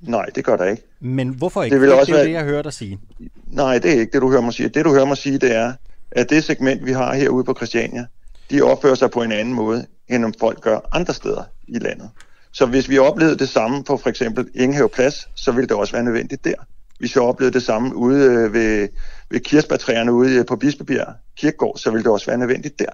Nej, 0.00 0.26
det 0.34 0.44
gør 0.44 0.56
der 0.56 0.64
ikke. 0.64 0.82
Men 1.00 1.28
hvorfor 1.28 1.62
ikke? 1.62 1.74
Det, 1.74 1.80
vil 1.80 1.90
det, 1.90 1.98
også 1.98 2.12
er 2.12 2.16
være... 2.16 2.26
det, 2.26 2.32
jeg 2.32 2.44
hører 2.44 2.62
dig 2.62 2.72
sige. 2.72 2.98
Nej, 3.46 3.78
det 3.78 3.90
er 3.90 4.00
ikke 4.00 4.12
det, 4.12 4.22
du 4.22 4.30
hører 4.30 4.40
mig 4.40 4.52
sige. 4.52 4.68
Det, 4.68 4.84
du 4.84 4.92
hører 4.92 5.04
mig 5.04 5.16
sige, 5.16 5.38
det 5.38 5.56
er, 5.56 5.72
at 6.10 6.30
det 6.30 6.44
segment, 6.44 6.86
vi 6.86 6.92
har 6.92 7.14
herude 7.14 7.44
på 7.44 7.54
Christiania, 7.54 8.06
de 8.50 8.62
opfører 8.62 8.94
sig 8.94 9.10
på 9.10 9.22
en 9.22 9.32
anden 9.32 9.54
måde, 9.54 9.86
end 10.08 10.24
om 10.24 10.34
folk 10.40 10.60
gør 10.60 10.88
andre 10.92 11.14
steder 11.14 11.44
i 11.68 11.78
landet. 11.78 12.10
Så 12.52 12.66
hvis 12.66 12.88
vi 12.88 12.98
oplevede 12.98 13.38
det 13.38 13.48
samme 13.48 13.84
på 13.84 13.96
for 13.96 14.08
eksempel 14.08 14.48
Ingehave 14.54 14.88
Plads, 14.88 15.28
så 15.34 15.52
ville 15.52 15.68
det 15.68 15.76
også 15.76 15.92
være 15.92 16.02
nødvendigt 16.02 16.44
der. 16.44 16.54
Vi 17.02 17.12
oplevede 17.20 17.54
det 17.54 17.62
samme 17.62 17.96
ude 17.96 18.24
øh, 18.24 18.52
ved, 18.52 18.88
ved 19.30 19.40
kirsebærtræerne 19.40 20.12
ude 20.12 20.34
øh, 20.34 20.46
på 20.46 20.56
Bispebjerg 20.56 21.14
Kirkegård, 21.36 21.78
så 21.78 21.90
ville 21.90 22.04
det 22.04 22.12
også 22.12 22.26
være 22.26 22.38
nødvendigt 22.38 22.78
der. 22.78 22.90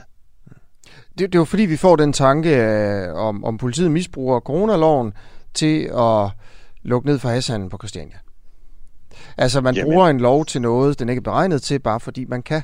Det, 1.18 1.32
det 1.32 1.34
er 1.34 1.38
jo 1.38 1.44
fordi, 1.44 1.62
vi 1.62 1.76
får 1.76 1.96
den 1.96 2.12
tanke, 2.12 2.56
øh, 2.56 3.14
om, 3.14 3.44
om 3.44 3.58
politiet 3.58 3.90
misbruger 3.90 4.40
coronaloven 4.40 5.12
til 5.54 5.82
at 5.82 6.30
lukke 6.82 7.08
ned 7.08 7.18
for 7.18 7.28
hashandlen 7.28 7.70
på 7.70 7.76
Christiania. 7.76 8.18
Altså, 9.38 9.60
man 9.60 9.74
Jamen. 9.74 9.92
bruger 9.92 10.08
en 10.08 10.20
lov 10.20 10.44
til 10.44 10.60
noget, 10.60 10.98
den 10.98 11.08
ikke 11.08 11.20
er 11.20 11.24
beregnet 11.24 11.62
til, 11.62 11.78
bare 11.78 12.00
fordi 12.00 12.24
man 12.24 12.42
kan. 12.42 12.62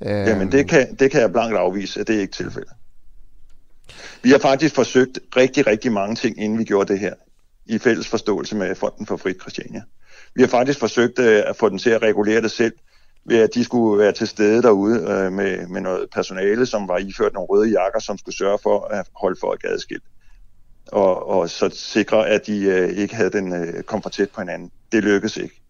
Jamen, 0.00 0.52
det 0.52 0.68
kan, 0.68 0.96
det 0.98 1.10
kan 1.10 1.20
jeg 1.20 1.32
blankt 1.32 1.56
afvise, 1.56 2.00
at 2.00 2.08
det 2.08 2.16
er 2.16 2.20
ikke 2.20 2.32
tilfældet. 2.32 2.72
Vi 4.22 4.30
har 4.30 4.38
faktisk 4.38 4.74
forsøgt 4.74 5.18
rigtig, 5.36 5.66
rigtig 5.66 5.92
mange 5.92 6.16
ting, 6.16 6.42
inden 6.42 6.58
vi 6.58 6.64
gjorde 6.64 6.92
det 6.92 7.00
her, 7.00 7.14
i 7.66 7.78
fælles 7.78 8.08
forståelse 8.08 8.56
med 8.56 8.74
Fonden 8.74 9.06
for 9.06 9.16
Frit 9.16 9.36
Christiania. 9.40 9.82
Vi 10.34 10.42
har 10.42 10.48
faktisk 10.48 10.78
forsøgt 10.78 11.18
øh, 11.18 11.42
at 11.46 11.56
få 11.56 11.68
den 11.68 11.78
til 11.78 11.90
at 11.90 12.02
regulere 12.02 12.42
det 12.42 12.50
selv, 12.50 12.72
ved 13.24 13.38
at 13.38 13.54
de 13.54 13.64
skulle 13.64 13.98
være 14.02 14.12
til 14.12 14.28
stede 14.28 14.62
derude 14.62 14.96
øh, 14.96 15.32
med, 15.32 15.66
med 15.66 15.80
noget 15.80 16.06
personale, 16.12 16.66
som 16.66 16.88
var 16.88 16.98
iført 16.98 17.32
nogle 17.32 17.46
røde 17.46 17.70
jakker, 17.70 18.00
som 18.00 18.18
skulle 18.18 18.36
sørge 18.36 18.58
for 18.62 18.84
at 18.84 19.06
holde 19.16 19.40
folk 19.40 19.60
adskilt. 19.64 20.04
Og, 20.92 21.28
og 21.28 21.50
så 21.50 21.68
sikre, 21.72 22.28
at 22.28 22.46
de 22.46 22.64
øh, 22.64 22.90
ikke 22.90 23.14
havde 23.14 23.30
den 23.30 23.52
øh, 23.52 23.82
kom 23.82 24.02
for 24.02 24.10
tæt 24.10 24.30
på 24.30 24.40
hinanden. 24.40 24.70
Det 24.92 25.04
lykkedes 25.04 25.36
ikke. 25.36 25.60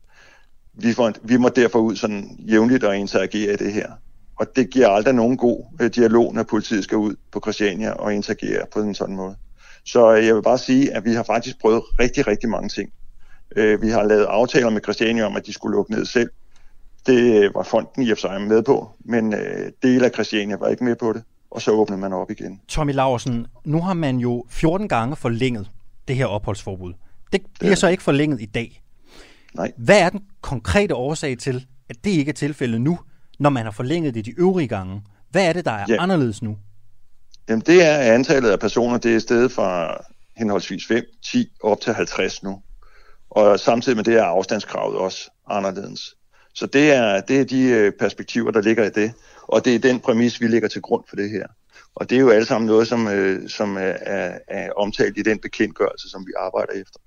Vi, 0.75 0.93
får, 0.93 1.13
vi 1.23 1.37
må 1.37 1.49
derfor 1.49 1.79
ud 1.79 1.97
sådan 1.97 2.37
jævnligt 2.39 2.85
og 2.85 2.97
interagere 2.97 3.53
i 3.53 3.57
det 3.57 3.73
her. 3.73 3.93
Og 4.37 4.57
det 4.57 4.71
giver 4.71 4.89
aldrig 4.89 5.15
nogen 5.15 5.37
god 5.37 5.65
øh, 5.81 5.91
dialog, 5.91 6.35
når 6.35 6.43
politiet 6.43 6.85
skal 6.85 6.99
ud 6.99 7.15
på 7.33 7.41
Christiania 7.41 7.91
og 7.91 8.15
interagere 8.15 8.67
på 8.73 8.81
en 8.81 8.95
sådan 8.95 9.17
måde. 9.17 9.37
Så 9.85 10.17
øh, 10.17 10.27
jeg 10.27 10.35
vil 10.35 10.43
bare 10.43 10.59
sige, 10.59 10.95
at 10.95 11.05
vi 11.05 11.13
har 11.13 11.23
faktisk 11.23 11.61
prøvet 11.61 11.83
rigtig, 12.01 12.27
rigtig 12.27 12.49
mange 12.49 12.69
ting. 12.69 12.93
Øh, 13.57 13.83
vi 13.83 13.89
har 13.89 14.03
lavet 14.03 14.25
aftaler 14.25 14.71
med 14.71 14.81
Christiania 14.83 15.25
om, 15.25 15.37
at 15.37 15.47
de 15.47 15.53
skulle 15.53 15.77
lukke 15.77 15.93
ned 15.93 16.05
selv. 16.05 16.31
Det 17.07 17.55
var 17.55 17.63
fonden 17.63 18.03
i 18.03 18.11
og 18.11 18.19
for 18.19 18.21
sig 18.21 18.41
med 18.41 18.63
på, 18.63 18.91
men 19.05 19.35
øh, 19.35 19.73
del 19.83 20.05
af 20.05 20.11
Christiania 20.11 20.57
var 20.57 20.69
ikke 20.69 20.85
med 20.85 20.97
på 20.97 21.13
det, 21.13 21.23
og 21.51 21.63
så 21.63 21.71
åbnede 21.71 22.01
man 22.01 22.13
op 22.13 22.31
igen. 22.31 22.61
Tommy 22.69 22.93
Laursen, 22.93 23.47
nu 23.65 23.81
har 23.81 23.95
man 23.95 24.17
jo 24.17 24.45
14 24.49 24.89
gange 24.89 25.17
forlænget 25.17 25.71
det 26.09 26.17
her 26.17 26.27
opholdsforbud. 26.27 26.93
Det 27.33 27.43
bliver 27.59 27.71
det 27.71 27.79
så 27.79 27.89
ikke 27.89 28.03
forlænget 28.03 28.41
i 28.41 28.47
dag. 28.47 28.83
Nej. 29.55 29.73
Hvad 29.77 30.01
er 30.01 30.11
den 30.11 30.21
konkrete 30.41 30.95
årsag 30.95 31.39
til, 31.39 31.67
at 31.89 31.97
det 32.05 32.11
ikke 32.11 32.29
er 32.29 32.35
tilfældet 32.35 32.81
nu, 32.81 32.99
når 33.39 33.51
man 33.51 33.65
har 33.65 33.71
forlænget 33.71 34.15
det 34.15 34.25
de 34.25 34.35
øvrige 34.39 34.69
gange? 34.69 35.03
Hvad 35.31 35.49
er 35.49 35.53
det, 35.53 35.65
der 35.65 35.71
er 35.71 35.85
ja. 35.89 36.03
anderledes 36.03 36.43
nu? 36.43 36.57
Jamen 37.49 37.63
det 37.67 37.87
er 37.87 37.99
antallet 38.15 38.51
af 38.51 38.61
personer, 38.61 38.99
det 38.99 39.15
er 39.15 39.19
stedet 39.19 39.53
fra 39.53 39.97
henholdsvis 40.37 40.87
5, 40.87 41.05
10 41.33 41.49
op 41.63 41.81
til 41.81 41.95
50 41.95 42.43
nu. 42.43 42.63
Og 43.35 43.61
samtidig 43.61 43.97
med 43.97 44.05
det 44.05 44.15
er 44.15 44.25
afstandskravet 44.25 44.97
også 44.99 45.31
anderledes. 45.51 46.15
Så 46.55 46.67
det 46.67 46.93
er, 46.93 47.21
det 47.21 47.41
er 47.41 47.45
de 47.45 47.63
øh, 47.63 47.93
perspektiver, 48.01 48.51
der 48.51 48.61
ligger 48.61 48.85
i 48.85 48.91
det. 48.91 49.13
Og 49.43 49.65
det 49.65 49.75
er 49.75 49.79
den 49.79 50.01
præmis, 50.01 50.41
vi 50.41 50.47
lægger 50.47 50.69
til 50.69 50.83
grund 50.83 51.05
for 51.09 51.17
det 51.17 51.31
her. 51.31 51.47
Og 51.95 52.11
det 52.11 52.17
er 52.17 52.21
jo 52.21 52.31
alle 52.31 52.47
sammen 52.47 52.67
noget, 52.67 52.89
som, 52.89 53.09
øh, 53.09 53.49
som 53.49 53.77
er, 53.77 54.39
er 54.49 54.73
omtalt 54.77 55.19
i 55.19 55.23
den 55.23 55.39
bekendtgørelse, 55.39 56.11
som 56.11 56.27
vi 56.27 56.33
arbejder 56.39 56.73
efter. 56.73 56.99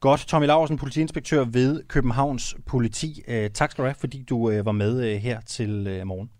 Godt. 0.00 0.20
Tommy 0.20 0.46
Laursen, 0.46 0.78
politiinspektør 0.78 1.44
ved 1.44 1.82
Københavns 1.88 2.56
Politi. 2.66 3.22
Øh, 3.28 3.50
tak 3.50 3.70
skal 3.70 3.82
du 3.82 3.86
have, 3.86 3.96
fordi 4.00 4.22
du 4.22 4.62
var 4.62 4.72
med 4.72 5.18
her 5.18 5.40
til 5.40 6.02
morgen. 6.04 6.30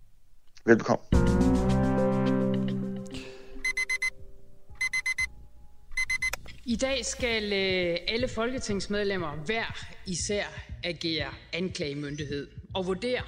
Velkommen. 0.66 1.53
I 6.66 6.76
dag 6.76 7.04
skal 7.04 7.44
øh, 7.52 7.96
alle 8.08 8.28
folketingsmedlemmer 8.28 9.30
hver 9.46 9.84
især 10.06 10.44
agere 10.84 11.26
anklagemyndighed 11.52 12.48
og 12.74 12.86
vurdere, 12.86 13.20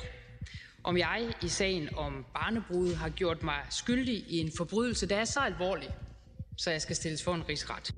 om 0.84 0.96
jeg 0.96 1.20
i 1.42 1.48
sagen 1.48 1.88
om 1.96 2.24
barnebrud 2.34 2.94
har 2.94 3.08
gjort 3.08 3.42
mig 3.42 3.54
skyldig 3.70 4.14
i 4.28 4.38
en 4.38 4.50
forbrydelse, 4.56 5.08
der 5.08 5.16
er 5.16 5.24
så 5.24 5.40
alvorlig, 5.40 5.88
så 6.56 6.70
jeg 6.70 6.82
skal 6.82 6.96
stilles 6.96 7.24
for 7.24 7.34
en 7.34 7.48
rigsret. 7.48 7.94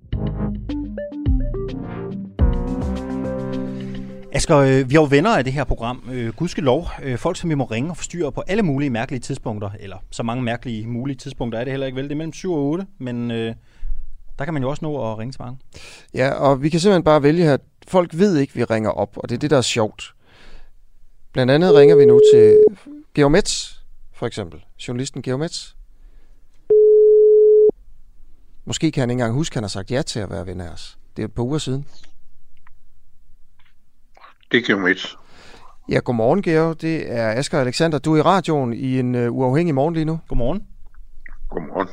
Asger, 4.33 4.57
øh, 4.57 4.91
vi 4.91 4.95
er 4.95 5.01
jo 5.01 5.07
venner 5.11 5.37
af 5.37 5.45
det 5.45 5.53
her 5.53 5.65
program. 5.65 6.09
Øh, 6.13 6.33
Gudske 6.33 6.61
lov. 6.61 6.89
Folk, 7.17 7.37
som 7.37 7.51
vi 7.51 7.55
må 7.55 7.65
ringe 7.65 7.91
og 7.91 7.97
forstyrre 7.97 8.33
på 8.33 8.43
alle 8.47 8.63
mulige 8.63 8.91
mærkelige 8.91 9.21
tidspunkter. 9.21 9.71
Eller 9.81 9.97
så 10.11 10.23
mange 10.23 10.43
mærkelige 10.43 10.87
mulige 10.87 11.17
tidspunkter 11.17 11.59
er 11.59 11.65
det 11.65 11.73
heller 11.73 11.87
ikke 11.87 11.97
vel. 11.97 12.05
Det 12.05 12.13
er 12.13 12.17
mellem 12.17 12.33
7 12.33 12.53
og 12.53 12.61
8, 12.61 12.87
men 12.99 13.31
øh, 13.31 13.55
der 14.39 14.45
kan 14.45 14.55
man 14.55 14.63
jo 14.63 14.69
også 14.69 14.85
nå 14.85 15.13
at 15.13 15.19
ringe 15.19 15.33
til 15.33 15.43
mange. 15.43 15.59
Ja, 16.15 16.31
og 16.31 16.63
vi 16.63 16.69
kan 16.69 16.81
simpelthen 16.81 17.05
bare 17.05 17.23
vælge 17.23 17.45
her. 17.45 17.57
Folk 17.89 18.19
ved 18.19 18.37
ikke, 18.37 18.51
at 18.51 18.57
vi 18.57 18.65
ringer 18.65 18.91
op, 18.91 19.17
og 19.17 19.29
det 19.29 19.35
er 19.35 19.39
det, 19.39 19.51
der 19.51 19.57
er 19.57 19.63
sjovt. 19.63 20.15
Blandt 21.33 21.53
andet 21.53 21.75
ringer 21.75 21.97
vi 21.97 22.05
nu 22.05 22.21
til 22.35 22.65
Geomets, 23.15 23.85
for 24.13 24.27
eksempel. 24.27 24.65
Journalisten 24.89 25.23
Geomets. 25.23 25.77
Måske 28.65 28.91
kan 28.91 29.01
han 29.01 29.11
ikke 29.11 29.21
engang 29.21 29.35
huske, 29.35 29.53
at 29.53 29.57
han 29.57 29.63
har 29.63 29.69
sagt 29.69 29.91
ja 29.91 30.03
til 30.03 30.21
at 30.21 30.31
være 30.31 30.47
ven 30.47 30.61
af 30.61 30.69
os. 30.69 30.99
Det 31.17 31.23
er 31.23 31.27
et 31.27 31.35
par 31.35 31.43
uger 31.43 31.59
siden. 31.59 31.87
Det 34.53 34.59
er 34.59 34.67
Geomets. 34.67 35.17
Ja, 35.89 35.99
godmorgen, 35.99 36.43
Georg. 36.43 36.81
Det 36.81 37.13
er 37.13 37.31
Asger 37.31 37.61
Alexander. 37.61 37.99
Du 37.99 38.15
er 38.15 38.19
i 38.19 38.23
radioen 38.23 38.73
i 38.73 38.99
en 38.99 39.15
uh, 39.15 39.37
uafhængig 39.37 39.75
morgen 39.75 39.95
lige 39.95 40.05
nu. 40.05 40.21
Godmorgen. 40.29 40.67
Godmorgen. 41.49 41.89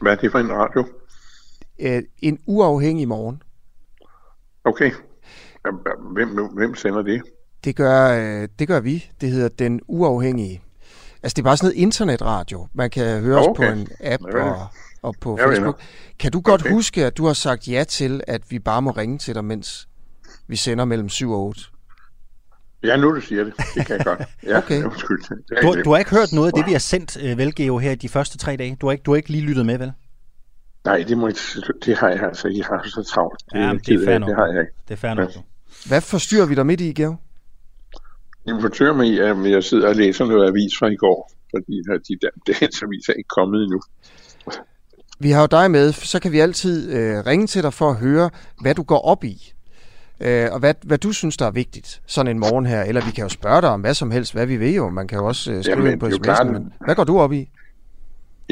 Hvad 0.00 0.12
er 0.12 0.16
det 0.16 0.32
for 0.32 0.38
en 0.38 0.52
radio? 0.52 0.99
Øh, 1.80 2.02
en 2.18 2.38
uafhængig 2.46 3.08
morgen. 3.08 3.42
Okay. 4.64 4.90
Hvem, 6.12 6.48
hvem 6.54 6.74
sender 6.74 7.02
det? 7.02 7.22
Det 7.64 7.76
gør, 7.76 8.08
øh, 8.08 8.48
det 8.58 8.68
gør 8.68 8.80
vi. 8.80 9.10
Det 9.20 9.30
hedder 9.30 9.48
Den 9.48 9.80
Uafhængige. 9.88 10.62
Altså, 11.22 11.34
det 11.36 11.42
er 11.42 11.44
bare 11.44 11.56
sådan 11.56 11.66
noget 11.66 11.82
internetradio. 11.82 12.68
Man 12.74 12.90
kan 12.90 13.20
høre 13.20 13.38
okay. 13.38 13.50
os 13.50 13.56
på 13.56 13.62
en 13.62 13.88
app 14.00 14.22
og, 14.34 14.66
og 15.02 15.14
på 15.20 15.38
Jeg 15.38 15.48
Facebook. 15.48 15.80
Kan 16.18 16.32
du 16.32 16.40
godt 16.40 16.60
okay. 16.60 16.72
huske, 16.72 17.06
at 17.06 17.16
du 17.16 17.26
har 17.26 17.32
sagt 17.32 17.68
ja 17.68 17.84
til, 17.84 18.20
at 18.26 18.42
vi 18.50 18.58
bare 18.58 18.82
må 18.82 18.90
ringe 18.90 19.18
til 19.18 19.34
dig, 19.34 19.44
mens 19.44 19.88
vi 20.46 20.56
sender 20.56 20.84
mellem 20.84 21.08
7 21.08 21.30
og 21.30 21.40
8? 21.40 21.60
Ja, 22.82 22.96
nu 22.96 23.14
du 23.14 23.20
siger 23.20 23.44
det. 23.44 23.54
Det 23.74 23.86
kan 23.86 23.96
jeg 23.96 24.04
godt. 24.04 24.22
Ja, 24.46 24.58
okay. 24.58 24.84
Undskyld. 24.90 25.18
Du, 25.62 25.82
du 25.84 25.90
har 25.90 25.98
ikke 25.98 26.10
hørt 26.10 26.32
noget 26.32 26.46
af 26.46 26.52
det, 26.52 26.66
vi 26.66 26.72
har 26.72 26.78
sendt, 26.78 27.16
uh, 27.16 27.38
vel, 27.38 27.54
Geo, 27.54 27.78
her 27.78 27.94
de 27.94 28.08
første 28.08 28.38
tre 28.38 28.56
dage? 28.56 28.76
Du 28.80 28.86
har 28.86 28.92
ikke, 28.92 29.02
du 29.02 29.10
har 29.10 29.16
ikke 29.16 29.28
lige 29.28 29.44
lyttet 29.44 29.66
med, 29.66 29.78
vel? 29.78 29.92
Nej, 30.84 31.04
det, 31.08 31.18
må 31.18 31.28
ikke, 31.28 31.40
det 31.84 31.96
har 31.96 32.08
jeg 32.08 32.22
altså. 32.22 32.48
I 32.48 32.58
har 32.58 32.82
så 32.84 33.02
travlt. 33.02 33.42
Det, 33.52 33.58
ja, 33.58 33.72
det, 33.72 33.86
det 33.86 33.94
er 33.94 34.04
fair 34.04 34.18
nok. 34.18 34.28
Det 34.28 34.36
har 34.36 34.46
jeg 34.46 34.60
ikke. 34.60 34.72
Det 34.88 34.94
er 34.94 34.98
fair 34.98 35.14
nok. 35.14 35.30
Hvad 35.88 36.00
forstyrrer 36.00 36.46
vi 36.46 36.54
dig 36.54 36.66
midt 36.66 36.80
i, 36.80 36.92
Georg? 36.92 37.20
Jeg 38.46 38.56
forstyrrer 38.60 38.94
mig 38.94 39.06
i, 39.06 39.18
at 39.18 39.50
jeg 39.50 39.64
sidder 39.64 39.88
og 39.88 39.96
læser 39.96 40.24
noget 40.26 40.48
avis 40.48 40.72
fra 40.78 40.86
i 40.86 40.96
går, 40.96 41.32
fordi 41.50 41.78
at 41.94 42.00
de 42.08 42.18
der 42.22 42.30
dagens 42.52 42.82
avis 42.82 43.08
er 43.08 43.12
ikke 43.12 43.28
kommet 43.28 43.62
endnu. 43.62 43.80
Vi 45.18 45.30
har 45.30 45.40
jo 45.40 45.46
dig 45.50 45.70
med, 45.70 45.92
så 45.92 46.20
kan 46.20 46.32
vi 46.32 46.40
altid 46.40 46.92
øh, 46.92 47.26
ringe 47.26 47.46
til 47.46 47.62
dig 47.62 47.72
for 47.72 47.90
at 47.90 47.96
høre, 47.96 48.30
hvad 48.60 48.74
du 48.74 48.82
går 48.82 49.00
op 49.00 49.24
i. 49.24 49.52
Øh, 50.20 50.48
og 50.52 50.58
hvad, 50.58 50.74
hvad 50.82 50.98
du 50.98 51.12
synes, 51.12 51.36
der 51.36 51.46
er 51.46 51.50
vigtigt 51.50 52.00
sådan 52.06 52.30
en 52.30 52.38
morgen 52.38 52.66
her. 52.66 52.82
Eller 52.82 53.04
vi 53.04 53.10
kan 53.10 53.22
jo 53.22 53.28
spørge 53.28 53.60
dig 53.60 53.68
om 53.68 53.80
hvad 53.80 53.94
som 53.94 54.10
helst, 54.10 54.32
hvad 54.32 54.46
vi 54.46 54.56
vil 54.56 54.74
jo. 54.74 54.88
Man 54.88 55.08
kan 55.08 55.18
jo 55.18 55.26
også 55.26 55.52
øh, 55.52 55.62
skrive 55.62 55.76
Jamen, 55.76 55.92
ind 55.92 56.00
på 56.00 56.06
sms'en. 56.06 56.84
hvad 56.84 56.94
går 56.94 57.04
du 57.04 57.20
op 57.20 57.32
i? 57.32 57.50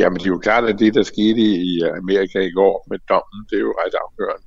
Jamen, 0.01 0.17
det 0.21 0.27
er 0.27 0.35
jo 0.37 0.43
klart, 0.49 0.65
at 0.71 0.77
det, 0.83 0.95
der 0.99 1.03
skete 1.15 1.41
i 1.71 1.73
Amerika 2.01 2.39
i 2.51 2.53
går 2.61 2.75
med 2.91 2.99
dommen, 3.13 3.41
det 3.51 3.57
er 3.61 3.65
jo 3.69 3.75
ret 3.83 3.95
afgørende. 4.05 4.47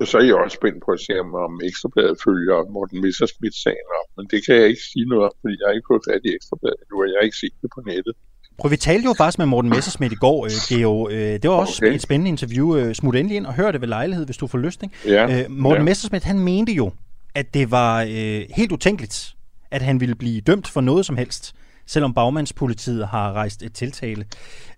Og 0.00 0.06
så 0.10 0.14
er 0.18 0.24
jeg 0.30 0.34
også 0.44 0.56
spændt 0.60 0.80
på 0.86 0.90
at 0.96 1.00
se, 1.06 1.12
om, 1.46 1.52
Ekstrabladet 1.68 2.16
følger 2.26 2.56
Morten 2.76 2.98
Messerschmidt-sagen 3.04 3.86
op. 4.00 4.08
Men 4.16 4.24
det 4.32 4.38
kan 4.44 4.54
jeg 4.60 4.66
ikke 4.72 4.84
sige 4.92 5.06
noget 5.12 5.24
om, 5.28 5.34
fordi 5.40 5.54
jeg 5.60 5.66
har 5.68 5.74
ikke 5.78 5.90
fået 5.92 6.04
fat 6.10 6.22
i 6.28 6.30
Ekstrabladet 6.38 6.78
endnu, 6.82 6.96
og 7.02 7.06
jeg 7.10 7.16
har 7.18 7.24
ikke 7.28 7.40
set 7.44 7.54
det 7.62 7.70
på 7.76 7.80
nettet. 7.90 8.14
Prøv, 8.58 8.70
vi 8.70 8.76
talte 8.76 9.04
jo 9.10 9.14
faktisk 9.22 9.38
med 9.38 9.46
Morten 9.46 9.70
Messersmith 9.70 10.12
i 10.12 10.20
går, 10.26 10.38
øh, 10.48 10.50
Geo. 10.68 11.08
Øh, 11.10 11.16
det 11.42 11.46
var 11.50 11.56
også 11.64 11.78
Okay. 11.84 11.94
et 11.94 12.02
spændende 12.02 12.28
interview. 12.28 12.66
Øh, 12.76 12.94
smut 12.94 13.16
endelig 13.16 13.36
ind 13.36 13.46
og 13.46 13.54
hør 13.54 13.70
det 13.72 13.80
ved 13.80 13.88
lejlighed, 13.88 14.24
hvis 14.24 14.36
du 14.36 14.46
får 14.46 14.58
lyst. 14.58 14.82
Ikke? 14.82 14.94
Ja, 15.06 15.22
Øh, 15.44 15.50
Morten 15.50 15.82
ja. 15.82 15.84
Messersmith, 15.84 16.26
han 16.26 16.38
mente 16.38 16.72
jo, 16.72 16.92
at 17.34 17.54
det 17.54 17.70
var 17.70 18.02
øh, 18.02 18.42
helt 18.56 18.72
utænkeligt, 18.72 19.34
at 19.70 19.82
han 19.82 20.00
ville 20.00 20.14
blive 20.14 20.40
dømt 20.40 20.68
for 20.68 20.80
noget 20.80 21.06
som 21.06 21.16
helst, 21.16 21.54
selvom 21.86 22.14
bagmandspolitiet 22.14 23.06
har 23.08 23.32
rejst 23.32 23.62
et 23.62 23.72
tiltale. 23.74 24.24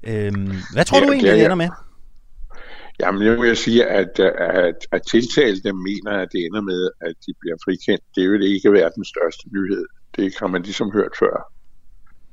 Øh, 0.03 0.33
hvad 0.75 0.85
tror 0.85 0.99
Ja, 0.99 1.07
du 1.07 1.13
egentlig, 1.13 1.33
det 1.33 1.39
jeg. 1.39 1.45
ender 1.45 1.57
med? 1.57 1.69
Jamen, 3.01 3.23
jeg 3.27 3.37
vil 3.41 3.57
sige, 3.57 3.87
at, 3.87 4.21
at, 4.21 4.79
at 4.93 5.03
tiltalte 5.13 5.73
mener, 5.73 6.13
at 6.23 6.29
det 6.33 6.41
ender 6.47 6.61
med, 6.61 6.83
at 7.01 7.15
de 7.27 7.33
bliver 7.41 7.57
frikendt. 7.65 8.05
Det 8.17 8.25
vil 8.31 8.43
ikke 8.55 8.73
være 8.73 8.91
den 8.97 9.05
største 9.05 9.45
nyhed. 9.57 9.85
Det 10.17 10.35
har 10.41 10.47
man 10.55 10.63
ligesom 10.63 10.89
hørt 10.99 11.15
før. 11.23 11.37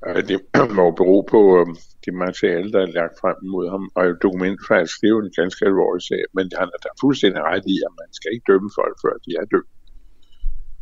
Øh, 0.07 0.21
Det 0.29 0.39
må 0.79 0.85
bero 0.99 1.17
på 1.33 1.41
øhm, 1.59 1.75
det 2.05 2.13
materiale, 2.25 2.71
der 2.73 2.81
er 2.85 2.91
lagt 2.99 3.15
frem 3.21 3.37
mod 3.53 3.65
ham. 3.73 3.83
Og 3.99 4.05
dokumentfalsk, 4.25 4.93
det 5.01 5.07
er 5.07 5.15
jo 5.17 5.21
en 5.27 5.33
ganske 5.41 5.61
alvorlig 5.69 6.03
sag. 6.09 6.23
Men 6.37 6.45
han 6.59 6.67
er 6.75 6.79
da 6.85 6.89
fuldstændig 7.03 7.41
ret 7.51 7.65
i, 7.75 7.75
at 7.87 7.93
man 8.01 8.09
skal 8.17 8.29
ikke 8.33 8.47
dømme 8.51 8.69
folk, 8.79 8.95
før 9.03 9.13
de 9.25 9.31
er 9.41 9.45
dømt. 9.53 9.71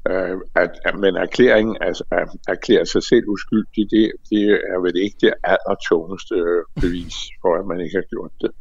Øh, 0.09 0.37
At, 0.55 0.71
at, 0.85 0.95
men 0.99 1.15
erklæringen, 1.15 1.77
altså 1.81 2.03
at 2.11 2.27
erklære 2.47 2.85
sig 2.85 3.03
selv 3.03 3.23
uskyldig, 3.27 3.83
det, 3.91 4.11
det 4.29 4.43
er 4.73 4.79
vel 4.85 4.97
ikke 5.05 5.17
det 5.21 5.33
allertungeste 5.43 6.35
bevis 6.81 7.15
for, 7.41 7.51
at 7.59 7.65
man 7.65 7.79
ikke 7.79 7.95
har 7.97 8.07
gjort 8.09 8.31
det. 8.41 8.51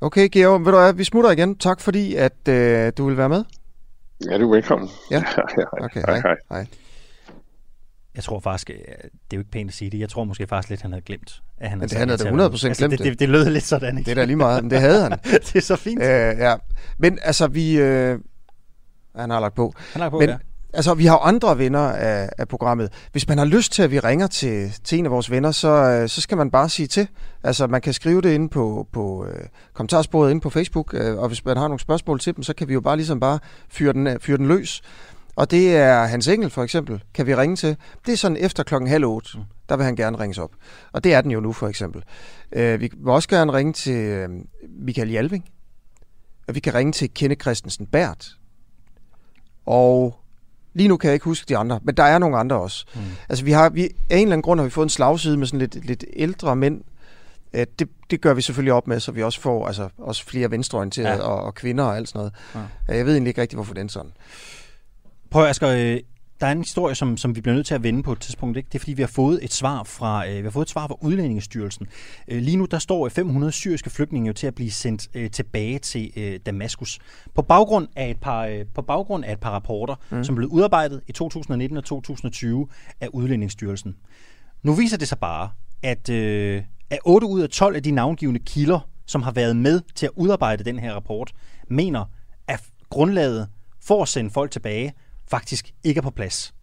Okay, 0.00 0.28
Georg, 0.32 0.60
ved 0.60 0.72
du 0.72 0.78
hvad, 0.78 0.94
vi 0.94 1.04
smutter 1.04 1.30
igen. 1.30 1.58
Tak 1.58 1.80
fordi, 1.80 2.14
at 2.14 2.48
øh, 2.48 2.92
du 2.98 3.06
vil 3.06 3.16
være 3.16 3.28
med. 3.28 3.44
Ja, 4.30 4.38
du 4.38 4.50
er 4.50 4.54
velkommen. 4.54 4.88
Ja, 5.10 5.16
ja 5.58 5.84
okay, 5.84 6.02
hej, 6.06 6.20
hej. 6.20 6.36
hej. 6.50 6.66
Jeg 8.14 8.24
tror 8.24 8.40
faktisk, 8.40 8.70
øh, 8.70 8.76
det 8.76 8.84
er 9.04 9.36
jo 9.36 9.38
ikke 9.38 9.50
pænt 9.50 9.70
at 9.70 9.74
sige 9.74 9.90
det, 9.90 9.98
jeg 9.98 10.08
tror 10.08 10.24
måske 10.24 10.46
faktisk 10.46 10.70
lidt, 10.70 10.82
han 10.82 10.92
havde 10.92 11.04
glemt, 11.04 11.42
at 11.58 11.70
han 11.70 11.78
Men 11.78 11.88
det 11.88 11.98
han 11.98 12.08
havde 12.08 12.24
da 12.24 12.28
interview. 12.28 12.48
100% 12.48 12.66
altså, 12.66 12.74
glemt 12.78 12.90
det. 12.90 12.98
det. 12.98 13.06
Det, 13.06 13.18
det 13.20 13.28
lød 13.28 13.50
lidt 13.50 13.64
sådan, 13.64 13.98
ikke? 13.98 14.08
Det 14.08 14.18
er 14.18 14.20
da 14.20 14.24
lige 14.24 14.36
meget, 14.36 14.64
men 14.64 14.70
det 14.70 14.80
havde 14.80 15.02
han. 15.02 15.10
det 15.46 15.56
er 15.56 15.60
så 15.60 15.76
fint. 15.76 16.02
Øh, 16.02 16.08
ja. 16.38 16.54
Men 16.98 17.18
altså, 17.22 17.46
vi... 17.46 17.78
Øh, 17.78 18.18
han 19.16 19.30
har 19.30 19.40
lagt 19.40 19.54
på. 19.54 19.72
Han 19.76 19.84
har 19.92 19.98
lagt 20.00 20.10
på, 20.10 20.18
men, 20.18 20.28
ja. 20.28 20.36
Altså, 20.74 20.94
vi 20.94 21.06
har 21.06 21.18
andre 21.18 21.58
venner 21.58 21.88
af, 21.88 22.28
af 22.38 22.48
programmet. 22.48 22.92
Hvis 23.12 23.28
man 23.28 23.38
har 23.38 23.44
lyst 23.44 23.72
til, 23.72 23.82
at 23.82 23.90
vi 23.90 23.98
ringer 23.98 24.26
til, 24.26 24.72
til 24.84 24.98
en 24.98 25.04
af 25.06 25.10
vores 25.12 25.30
venner, 25.30 25.50
så, 25.50 25.68
øh, 25.68 26.08
så 26.08 26.20
skal 26.20 26.36
man 26.36 26.50
bare 26.50 26.68
sige 26.68 26.86
til. 26.86 27.08
Altså, 27.42 27.66
man 27.66 27.80
kan 27.80 27.92
skrive 27.92 28.20
det 28.20 28.32
inde 28.34 28.48
på, 28.48 28.88
på 28.92 29.26
øh, 29.26 29.44
kommentarsporet 29.74 30.30
inde 30.30 30.40
på 30.40 30.50
Facebook, 30.50 30.94
øh, 30.94 31.18
og 31.18 31.28
hvis 31.28 31.44
man 31.44 31.56
har 31.56 31.68
nogle 31.68 31.80
spørgsmål 31.80 32.20
til 32.20 32.36
dem, 32.36 32.42
så 32.42 32.54
kan 32.54 32.68
vi 32.68 32.72
jo 32.72 32.80
bare 32.80 32.96
ligesom 32.96 33.20
bare 33.20 33.38
fyre 33.70 33.92
den, 33.92 34.06
øh, 34.06 34.20
fyre 34.20 34.36
den 34.36 34.48
løs. 34.48 34.82
Og 35.36 35.50
det 35.50 35.76
er 35.76 36.04
Hans 36.04 36.28
Engel 36.28 36.50
for 36.50 36.62
eksempel, 36.62 37.02
kan 37.14 37.26
vi 37.26 37.34
ringe 37.34 37.56
til. 37.56 37.76
Det 38.06 38.12
er 38.12 38.16
sådan 38.16 38.36
efter 38.36 38.62
klokken 38.62 38.90
halv 38.90 39.04
otte, 39.04 39.28
Mm. 39.34 39.42
der 39.68 39.76
vil 39.76 39.84
han 39.84 39.96
gerne 39.96 40.18
ringes 40.20 40.38
op. 40.38 40.50
Og 40.92 41.04
det 41.04 41.14
er 41.14 41.20
den 41.20 41.30
jo 41.30 41.40
nu 41.40 41.52
for 41.52 41.68
eksempel. 41.68 42.02
Øh, 42.52 42.80
vi 42.80 42.90
vil 42.96 43.08
også 43.12 43.28
gerne 43.28 43.52
ringe 43.52 43.72
til 43.72 43.94
øh, 43.96 44.28
Michael 44.78 45.10
Jalving. 45.10 45.44
Og 46.48 46.54
vi 46.54 46.60
kan 46.60 46.74
ringe 46.74 46.92
til 46.92 47.14
Kenne 47.14 47.34
Christensen 47.34 47.86
Bært. 47.86 48.36
Og 49.66 50.18
lige 50.74 50.88
nu 50.88 50.96
kan 50.96 51.08
jeg 51.08 51.14
ikke 51.14 51.24
huske 51.24 51.46
de 51.48 51.56
andre, 51.56 51.80
men 51.82 51.94
der 51.96 52.02
er 52.02 52.18
nogle 52.18 52.36
andre 52.36 52.56
også. 52.56 52.86
Mm. 52.94 53.00
Altså 53.28 53.44
vi 53.44 53.52
har, 53.52 53.70
vi, 53.70 53.82
af 53.82 53.88
en 54.16 54.22
eller 54.22 54.32
anden 54.32 54.42
grund 54.42 54.60
har 54.60 54.64
vi 54.64 54.70
fået 54.70 54.84
en 54.86 54.88
slagside 54.90 55.36
med 55.36 55.46
sådan 55.46 55.58
lidt, 55.58 55.86
lidt 55.86 56.04
ældre 56.12 56.56
mænd. 56.56 56.80
Øh, 57.52 57.66
det, 57.78 57.88
det 58.10 58.20
gør 58.20 58.34
vi 58.34 58.42
selvfølgelig 58.42 58.72
op 58.72 58.86
med, 58.86 59.00
så 59.00 59.12
vi 59.12 59.22
også 59.22 59.40
får 59.40 59.66
altså, 59.66 59.88
også 59.98 60.24
flere 60.24 60.50
venstreorienterede 60.50 61.16
Ja. 61.16 61.22
og, 61.22 61.42
og 61.42 61.54
kvinder 61.54 61.84
og 61.84 61.96
alt 61.96 62.08
sådan 62.08 62.18
noget. 62.18 62.32
Ja. 62.88 62.94
Jeg 62.96 63.06
ved 63.06 63.12
egentlig 63.12 63.30
ikke 63.30 63.40
rigtig, 63.40 63.56
hvorfor 63.56 63.74
den 63.74 63.88
sådan. 63.88 64.12
Prøv 65.30 65.44
Asger, 65.46 65.68
øh, 65.68 66.00
der 66.42 66.48
er 66.48 66.52
en 66.52 66.58
historie, 66.58 66.94
som, 66.94 67.16
som 67.16 67.36
vi 67.36 67.40
bliver 67.40 67.54
nødt 67.54 67.66
til 67.66 67.74
at 67.74 67.82
vende 67.82 68.02
på 68.02 68.12
et 68.12 68.20
tidspunkt. 68.20 68.56
Ikke? 68.56 68.66
Det 68.66 68.74
er 68.74 68.78
fordi, 68.78 68.92
vi 68.92 69.02
har 69.02 69.06
fået 69.06 69.44
et 69.44 69.52
svar 69.52 69.82
fra, 69.82 70.28
øh, 70.28 70.36
vi 70.36 70.42
har 70.42 70.50
fået 70.50 70.64
et 70.64 70.70
svar 70.70 70.86
fra 70.86 70.96
Udlændingestyrelsen. 71.00 71.86
Øh, 72.28 72.42
lige 72.42 72.56
nu 72.56 72.64
der 72.64 72.78
står 72.78 73.08
500 73.08 73.52
syriske 73.52 73.90
flygtninge 73.90 74.26
jo 74.26 74.32
til 74.32 74.46
at 74.46 74.54
blive 74.54 74.70
sendt 74.70 75.08
øh, 75.14 75.30
tilbage 75.30 75.78
til 75.78 76.12
øh, 76.16 76.40
Damaskus. 76.46 76.98
På 77.34 77.42
baggrund 77.42 77.88
af 77.96 78.10
et 78.10 78.20
par, 78.20 78.46
øh, 78.46 78.64
på 78.74 78.82
baggrund 78.82 79.24
af 79.24 79.32
et 79.32 79.40
par 79.40 79.50
rapporter, 79.50 79.94
mm. 80.10 80.24
Som 80.24 80.34
blev 80.34 80.48
udarbejdet 80.48 81.00
i 81.06 81.12
2019 81.12 81.76
og 81.76 81.84
2020 81.84 82.68
af 83.00 83.08
Udlændingsstyrelsen. 83.12 83.96
Nu 84.62 84.72
viser 84.72 84.96
det 84.96 85.08
sig 85.08 85.18
bare, 85.18 85.50
at, 85.82 86.08
øh, 86.08 86.62
at 86.90 86.98
8 87.04 87.26
ud 87.26 87.40
af 87.40 87.48
12 87.48 87.76
af 87.76 87.82
de 87.82 87.90
navngivende 87.90 88.40
kilder, 88.40 88.88
som 89.06 89.22
har 89.22 89.32
været 89.32 89.56
med 89.56 89.80
til 89.94 90.06
at 90.06 90.12
udarbejde 90.16 90.64
den 90.64 90.78
her 90.78 90.92
rapport, 90.94 91.32
mener, 91.68 92.04
at 92.48 92.62
grundlaget 92.90 93.48
for 93.80 94.02
at 94.02 94.08
sende 94.08 94.30
folk 94.30 94.50
tilbage 94.50 94.92
faktisk 95.30 95.74
ikke 95.84 95.98
er 95.98 96.02
på 96.02 96.10
plads. 96.10 96.54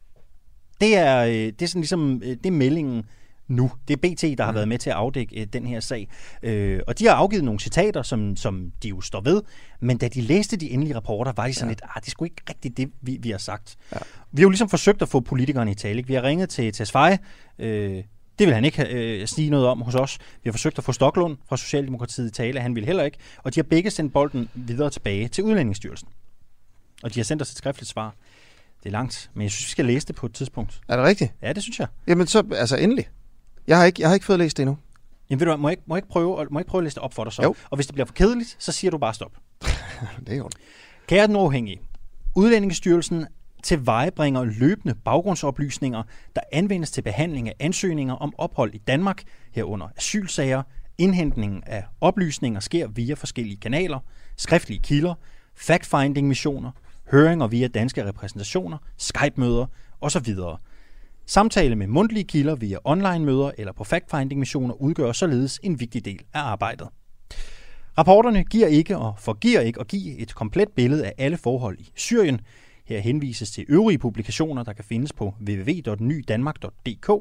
Det 0.81 0.95
er, 0.97 1.23
øh, 1.23 1.33
det 1.33 1.61
er 1.61 1.67
sådan 1.67 1.81
ligesom, 1.81 2.21
øh, 2.23 2.29
det 2.29 2.45
er 2.45 2.51
meldingen 2.51 3.05
nu. 3.47 3.71
Det 3.87 3.93
er 3.93 3.97
BT, 3.97 4.37
der 4.37 4.45
har 4.45 4.51
været 4.51 4.67
med 4.67 4.77
til 4.77 4.89
at 4.89 4.95
afdække 4.95 5.41
øh, 5.41 5.47
den 5.53 5.67
her 5.67 5.79
sag. 5.79 6.07
Øh, 6.43 6.79
og 6.87 6.99
de 6.99 7.07
har 7.07 7.13
afgivet 7.13 7.43
nogle 7.43 7.59
citater, 7.59 8.01
som, 8.01 8.35
som 8.35 8.71
de 8.83 8.89
jo 8.89 9.01
står 9.01 9.21
ved, 9.21 9.41
men 9.79 9.97
da 9.97 10.07
de 10.07 10.21
læste 10.21 10.57
de 10.57 10.69
endelige 10.71 10.95
rapporter, 10.95 11.31
var 11.35 11.47
de 11.47 11.53
sådan 11.53 11.67
ja. 11.67 11.71
lidt, 11.71 11.81
ah, 11.83 12.01
det 12.01 12.07
er 12.07 12.11
sgu 12.11 12.25
ikke 12.25 12.41
rigtigt 12.49 12.77
det, 12.77 12.91
vi, 13.01 13.17
vi 13.21 13.29
har 13.29 13.37
sagt. 13.37 13.75
Ja. 13.93 13.97
Vi 14.31 14.41
har 14.41 14.45
jo 14.45 14.49
ligesom 14.49 14.69
forsøgt 14.69 15.01
at 15.01 15.09
få 15.09 15.19
politikerne 15.19 15.71
i 15.71 15.75
tale. 15.75 16.07
Vi 16.07 16.13
har 16.13 16.23
ringet 16.23 16.49
til 16.49 16.73
Tesfaye, 16.73 17.17
øh, 17.59 18.03
det 18.39 18.47
vil 18.47 18.55
han 18.55 18.65
ikke 18.65 18.87
øh, 18.87 19.27
sige 19.27 19.49
noget 19.49 19.67
om 19.67 19.81
hos 19.81 19.95
os. 19.95 20.17
Vi 20.43 20.47
har 20.47 20.51
forsøgt 20.51 20.77
at 20.77 20.83
få 20.83 20.91
Stoklund 20.91 21.37
fra 21.49 21.57
Socialdemokratiet 21.57 22.27
i 22.27 22.31
tale, 22.31 22.59
han 22.59 22.75
vil 22.75 22.85
heller 22.85 23.03
ikke. 23.03 23.17
Og 23.37 23.55
de 23.55 23.59
har 23.59 23.63
begge 23.63 23.91
sendt 23.91 24.13
bolden 24.13 24.49
videre 24.53 24.89
tilbage 24.89 25.27
til 25.27 25.43
Udlændingsstyrelsen. 25.43 26.07
Og 27.03 27.13
de 27.13 27.19
har 27.19 27.23
sendt 27.23 27.41
os 27.41 27.51
et 27.51 27.57
skriftligt 27.57 27.89
svar. 27.89 28.15
Det 28.83 28.89
er 28.89 28.91
langt, 28.91 29.31
men 29.33 29.43
jeg 29.43 29.51
synes, 29.51 29.67
vi 29.67 29.71
skal 29.71 29.85
læse 29.85 30.07
det 30.07 30.15
på 30.15 30.25
et 30.25 30.33
tidspunkt. 30.33 30.81
Er 30.87 30.95
det 30.95 31.05
rigtigt? 31.05 31.33
Ja, 31.41 31.53
det 31.53 31.63
synes 31.63 31.79
jeg. 31.79 31.87
Jamen 32.07 32.27
så, 32.27 32.43
altså 32.55 32.77
endelig. 32.77 33.09
Jeg 33.67 33.77
har 33.77 33.85
ikke, 33.85 34.01
jeg 34.01 34.09
har 34.09 34.13
ikke 34.13 34.25
fået 34.25 34.39
læst 34.39 34.57
det 34.57 34.63
endnu. 34.63 34.77
Jamen 35.29 35.39
ved 35.39 35.47
du 35.47 35.57
må 35.57 35.67
jeg 35.67 35.73
ikke, 35.73 35.83
må 35.85 35.95
jeg 35.95 35.97
ikke, 35.97 36.09
prøve, 36.09 36.27
må 36.27 36.59
jeg 36.59 36.61
ikke 36.61 36.69
prøve 36.69 36.79
at 36.79 36.83
læse 36.83 36.95
det 36.95 37.03
op 37.03 37.13
for 37.13 37.23
dig 37.23 37.33
så? 37.33 37.43
Jo. 37.43 37.55
Og 37.69 37.75
hvis 37.75 37.87
det 37.87 37.95
bliver 37.95 38.05
for 38.05 38.13
kedeligt, 38.13 38.55
så 38.59 38.71
siger 38.71 38.91
du 38.91 38.97
bare 38.97 39.13
stop. 39.13 39.31
det 40.25 40.33
er 40.33 40.37
jo 40.37 40.49
Kære 41.07 41.27
den 41.27 41.35
uafhængige, 41.35 41.81
Udlændingsstyrelsen 42.35 43.27
tilvejebringer 43.63 44.43
løbende 44.43 44.95
baggrundsoplysninger, 44.95 46.03
der 46.35 46.41
anvendes 46.51 46.91
til 46.91 47.01
behandling 47.01 47.49
af 47.49 47.53
ansøgninger 47.59 48.13
om 48.13 48.33
ophold 48.37 48.73
i 48.75 48.77
Danmark, 48.77 49.23
herunder 49.51 49.87
asylsager. 49.97 50.63
Indhentningen 50.97 51.63
af 51.65 51.83
oplysninger 52.01 52.59
sker 52.59 52.87
via 52.87 53.13
forskellige 53.13 53.57
kanaler, 53.57 53.99
skriftlige 54.37 54.79
kilder, 54.79 55.13
fact-finding-missioner, 55.55 56.71
høringer 57.11 57.47
via 57.47 57.67
danske 57.67 58.05
repræsentationer, 58.05 58.77
Skype-møder 58.97 59.65
osv. 60.01 60.35
Samtale 61.25 61.75
med 61.75 61.87
mundtlige 61.87 62.23
kilder 62.23 62.55
via 62.55 62.77
online-møder 62.83 63.51
eller 63.57 63.73
på 63.73 63.83
fact-finding-missioner 63.83 64.73
udgør 64.81 65.11
således 65.11 65.59
en 65.63 65.79
vigtig 65.79 66.05
del 66.05 66.21
af 66.33 66.39
arbejdet. 66.39 66.87
Rapporterne 67.97 68.43
giver 68.43 68.67
ikke 68.67 68.97
og 68.97 69.15
forgiver 69.19 69.61
ikke 69.61 69.79
at 69.79 69.87
give 69.87 70.17
et 70.17 70.35
komplet 70.35 70.69
billede 70.75 71.05
af 71.05 71.13
alle 71.17 71.37
forhold 71.37 71.79
i 71.79 71.91
Syrien. 71.95 72.41
Her 72.85 72.99
henvises 72.99 73.51
til 73.51 73.65
øvrige 73.69 73.97
publikationer, 73.97 74.63
der 74.63 74.73
kan 74.73 74.85
findes 74.85 75.13
på 75.13 75.33
www.nydanmark.dk, 75.41 77.11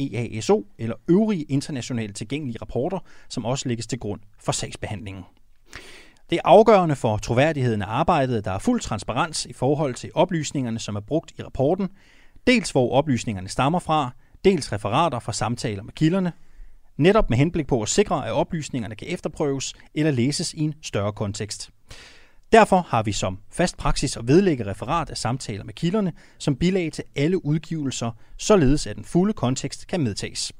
EASO 0.00 0.66
eller 0.78 0.96
øvrige 1.08 1.42
internationalt 1.42 2.16
tilgængelige 2.16 2.58
rapporter, 2.60 2.98
som 3.28 3.44
også 3.44 3.68
lægges 3.68 3.86
til 3.86 3.98
grund 3.98 4.20
for 4.38 4.52
sagsbehandlingen. 4.52 5.24
Det 6.30 6.36
er 6.36 6.40
afgørende 6.44 6.96
for 6.96 7.16
troværdigheden 7.16 7.82
af 7.82 7.86
arbejdet, 7.88 8.36
at 8.36 8.44
der 8.44 8.50
er 8.50 8.58
fuld 8.58 8.80
transparens 8.80 9.46
i 9.46 9.52
forhold 9.52 9.94
til 9.94 10.10
oplysningerne, 10.14 10.78
som 10.78 10.96
er 10.96 11.00
brugt 11.00 11.32
i 11.38 11.42
rapporten, 11.42 11.88
dels 12.46 12.70
hvor 12.70 12.92
oplysningerne 12.92 13.48
stammer 13.48 13.78
fra, 13.78 14.10
dels 14.44 14.72
referater 14.72 15.18
fra 15.18 15.32
samtaler 15.32 15.82
med 15.82 15.92
kilderne, 15.92 16.32
netop 16.96 17.30
med 17.30 17.38
henblik 17.38 17.66
på 17.66 17.82
at 17.82 17.88
sikre, 17.88 18.26
at 18.26 18.32
oplysningerne 18.32 18.94
kan 18.94 19.08
efterprøves 19.10 19.74
eller 19.94 20.10
læses 20.10 20.54
i 20.54 20.60
en 20.60 20.74
større 20.82 21.12
kontekst. 21.12 21.70
Derfor 22.52 22.86
har 22.88 23.02
vi 23.02 23.12
som 23.12 23.38
fast 23.52 23.76
praksis 23.76 24.16
at 24.16 24.28
vedlægge 24.28 24.66
referat 24.66 25.10
af 25.10 25.16
samtaler 25.16 25.64
med 25.64 25.74
kilderne 25.74 26.12
som 26.38 26.56
bilag 26.56 26.92
til 26.92 27.04
alle 27.16 27.44
udgivelser, 27.44 28.10
således 28.36 28.86
at 28.86 28.96
den 28.96 29.04
fulde 29.04 29.32
kontekst 29.32 29.86
kan 29.86 30.00
medtages. 30.00 30.52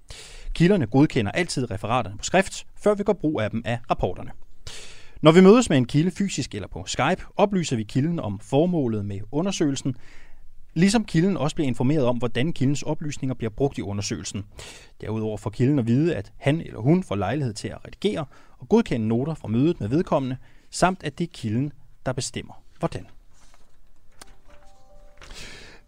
Kilderne 0.55 0.87
godkender 0.87 1.33
altid 1.33 1.71
referaterne 1.71 2.19
på 2.19 2.25
skrift, 2.25 2.67
før 2.77 2.95
vi 2.95 3.03
går 3.03 3.13
brug 3.13 3.41
af 3.41 3.51
dem 3.51 3.63
af 3.65 3.79
rapporterne. 3.91 4.31
Når 5.23 5.33
vi 5.33 5.41
mødes 5.41 5.69
med 5.69 5.79
en 5.79 5.85
kilde 5.85 6.11
fysisk 6.11 6.55
eller 6.55 6.69
på 6.69 6.85
Skype, 6.87 7.25
oplyser 7.37 7.77
vi 7.77 7.83
kilden 7.83 8.21
om 8.21 8.39
formålet 8.39 9.05
med 9.05 9.21
undersøgelsen, 9.33 9.97
ligesom 10.75 11.05
kilden 11.05 11.37
også 11.37 11.57
bliver 11.57 11.69
informeret 11.69 12.05
om, 12.05 12.17
hvordan 12.17 12.53
kildens 12.53 12.83
oplysninger 12.83 13.35
bliver 13.35 13.51
brugt 13.51 13.79
i 13.79 13.83
undersøgelsen. 13.83 14.45
Derudover 15.01 15.37
får 15.37 15.51
kilden 15.51 15.79
at 15.79 15.87
vide, 15.87 16.17
at 16.17 16.33
han 16.37 16.61
eller 16.61 16.81
hun 16.81 17.03
får 17.03 17.17
lejlighed 17.17 17.55
til 17.55 17.69
at 17.69 17.79
redigere 17.87 18.25
og 18.59 18.69
godkende 18.69 19.09
noter 19.09 19.35
fra 19.35 19.49
mødet 19.49 19.81
med 19.81 19.89
vedkommende, 19.89 20.37
samt 20.71 21.03
at 21.05 21.19
det 21.19 21.25
er 21.25 21.33
kilden, 21.33 21.73
der 22.07 22.13
bestemmer 22.13 22.63
hvordan. 22.79 23.07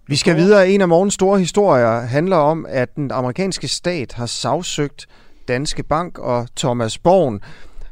Vi 0.07 0.17
skal 0.17 0.37
videre. 0.37 0.71
En 0.71 0.81
af 0.81 0.89
morgens 0.89 1.15
store 1.15 1.39
historier 1.39 2.01
handler 2.01 2.37
om, 2.37 2.67
at 2.69 2.97
den 2.97 3.11
amerikanske 3.11 3.69
stat 3.69 4.13
har 4.13 4.27
sagsøgt 4.27 5.07
Danske 5.49 5.83
Bank 5.83 6.19
og 6.19 6.49
Thomas 6.57 6.99
Born. 6.99 7.41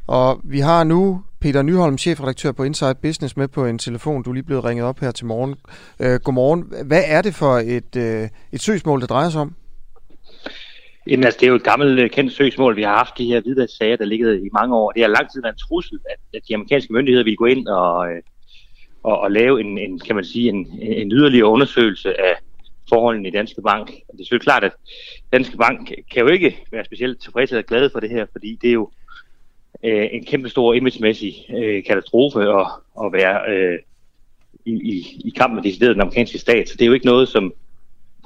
Og 0.07 0.41
vi 0.43 0.59
har 0.59 0.83
nu 0.83 1.23
Peter 1.41 1.61
Nyholm, 1.61 1.97
chefredaktør 1.97 2.51
på 2.51 2.63
Inside 2.63 2.95
Business, 3.01 3.37
med 3.37 3.47
på 3.47 3.65
en 3.65 3.77
telefon. 3.79 4.23
Du 4.23 4.29
er 4.29 4.33
lige 4.33 4.43
blevet 4.43 4.65
ringet 4.65 4.85
op 4.85 4.99
her 4.99 5.11
til 5.11 5.25
morgen. 5.25 5.55
Øh, 5.99 6.19
godmorgen. 6.23 6.61
Hvad 6.87 7.03
er 7.05 7.21
det 7.21 7.35
for 7.35 7.53
et, 7.77 7.95
øh, 7.97 8.29
et 8.51 8.61
søgsmål, 8.61 9.01
det 9.01 9.09
drejer 9.09 9.29
sig 9.29 9.41
om? 9.41 9.55
Jamen, 11.07 11.23
altså, 11.25 11.37
det 11.39 11.45
er 11.45 11.49
jo 11.49 11.55
et 11.55 11.63
gammelt 11.63 11.99
øh, 11.99 12.09
kendt 12.09 12.33
søgsmål. 12.33 12.75
Vi 12.75 12.81
har 12.81 12.97
haft 12.97 13.17
de 13.17 13.25
her 13.25 13.41
hvidvasksager, 13.41 13.95
der 13.95 14.05
ligger 14.05 14.31
i 14.31 14.49
mange 14.53 14.75
år. 14.75 14.91
Det 14.91 15.01
har 15.01 15.09
lang 15.09 15.31
tid 15.31 15.41
været 15.41 15.53
en 15.53 15.59
trussel, 15.59 15.99
at, 16.09 16.19
at 16.33 16.41
de 16.47 16.55
amerikanske 16.55 16.93
myndigheder 16.93 17.23
ville 17.23 17.37
gå 17.37 17.45
ind 17.45 17.67
og, 17.67 18.07
øh, 18.09 18.21
og, 19.03 19.19
og 19.19 19.31
lave 19.31 19.61
en, 19.61 19.77
en, 19.77 19.99
kan 19.99 20.15
man 20.15 20.25
sige, 20.25 20.49
en, 20.49 20.79
en 20.81 21.11
yderligere 21.11 21.47
undersøgelse 21.47 22.09
af 22.21 22.35
forholdene 22.89 23.27
i 23.27 23.31
Danske 23.31 23.61
Bank. 23.61 23.87
Og 23.89 24.13
det 24.13 24.19
er 24.21 24.25
selvfølgelig 24.25 24.49
klart, 24.49 24.63
at 24.63 24.73
Danske 25.33 25.57
Bank 25.57 25.91
kan 26.11 26.21
jo 26.23 26.27
ikke 26.27 26.65
være 26.71 26.85
specielt 26.85 27.21
tilfreds 27.21 27.51
eller 27.51 27.61
glade 27.61 27.89
for 27.93 27.99
det 27.99 28.09
her, 28.09 28.25
fordi 28.31 28.59
det 28.61 28.69
er 28.69 28.73
jo 28.73 28.91
øh, 29.83 30.07
en 30.11 30.25
kæmpe 30.25 30.49
stor 30.49 30.73
imagemæssig 30.73 31.45
øh, 31.57 31.83
katastrofe 31.83 32.39
at, 32.39 32.67
at 33.05 33.13
være 33.13 33.51
øh, 33.51 33.79
i, 34.65 34.71
i, 34.71 35.21
i 35.25 35.29
kamp 35.29 35.53
med 35.53 35.63
decideret 35.63 35.95
den 35.95 36.01
amerikanske 36.01 36.37
stat. 36.37 36.69
Så 36.69 36.75
det 36.77 36.81
er 36.81 36.87
jo 36.87 36.93
ikke 36.93 37.05
noget, 37.05 37.27
som 37.27 37.53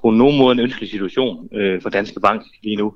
på 0.01 0.11
nogen 0.11 0.37
måde 0.37 0.51
en 0.51 0.59
ønskelig 0.59 0.89
situation 0.89 1.49
øh, 1.53 1.81
for 1.81 1.89
Danske 1.89 2.19
Bank 2.19 2.41
lige 2.63 2.75
nu. 2.75 2.95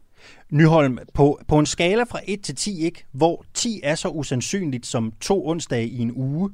Nyholm, 0.49 0.99
på, 1.13 1.39
på 1.47 1.59
en 1.59 1.65
skala 1.65 2.03
fra 2.03 2.19
1 2.27 2.41
til 2.41 2.55
10, 2.55 2.85
ikke, 2.85 3.05
hvor 3.11 3.45
10 3.53 3.79
er 3.83 3.95
så 3.95 4.07
usandsynligt 4.07 4.85
som 4.85 5.13
to 5.21 5.47
onsdage 5.47 5.87
i 5.87 5.99
en 5.99 6.11
uge, 6.15 6.49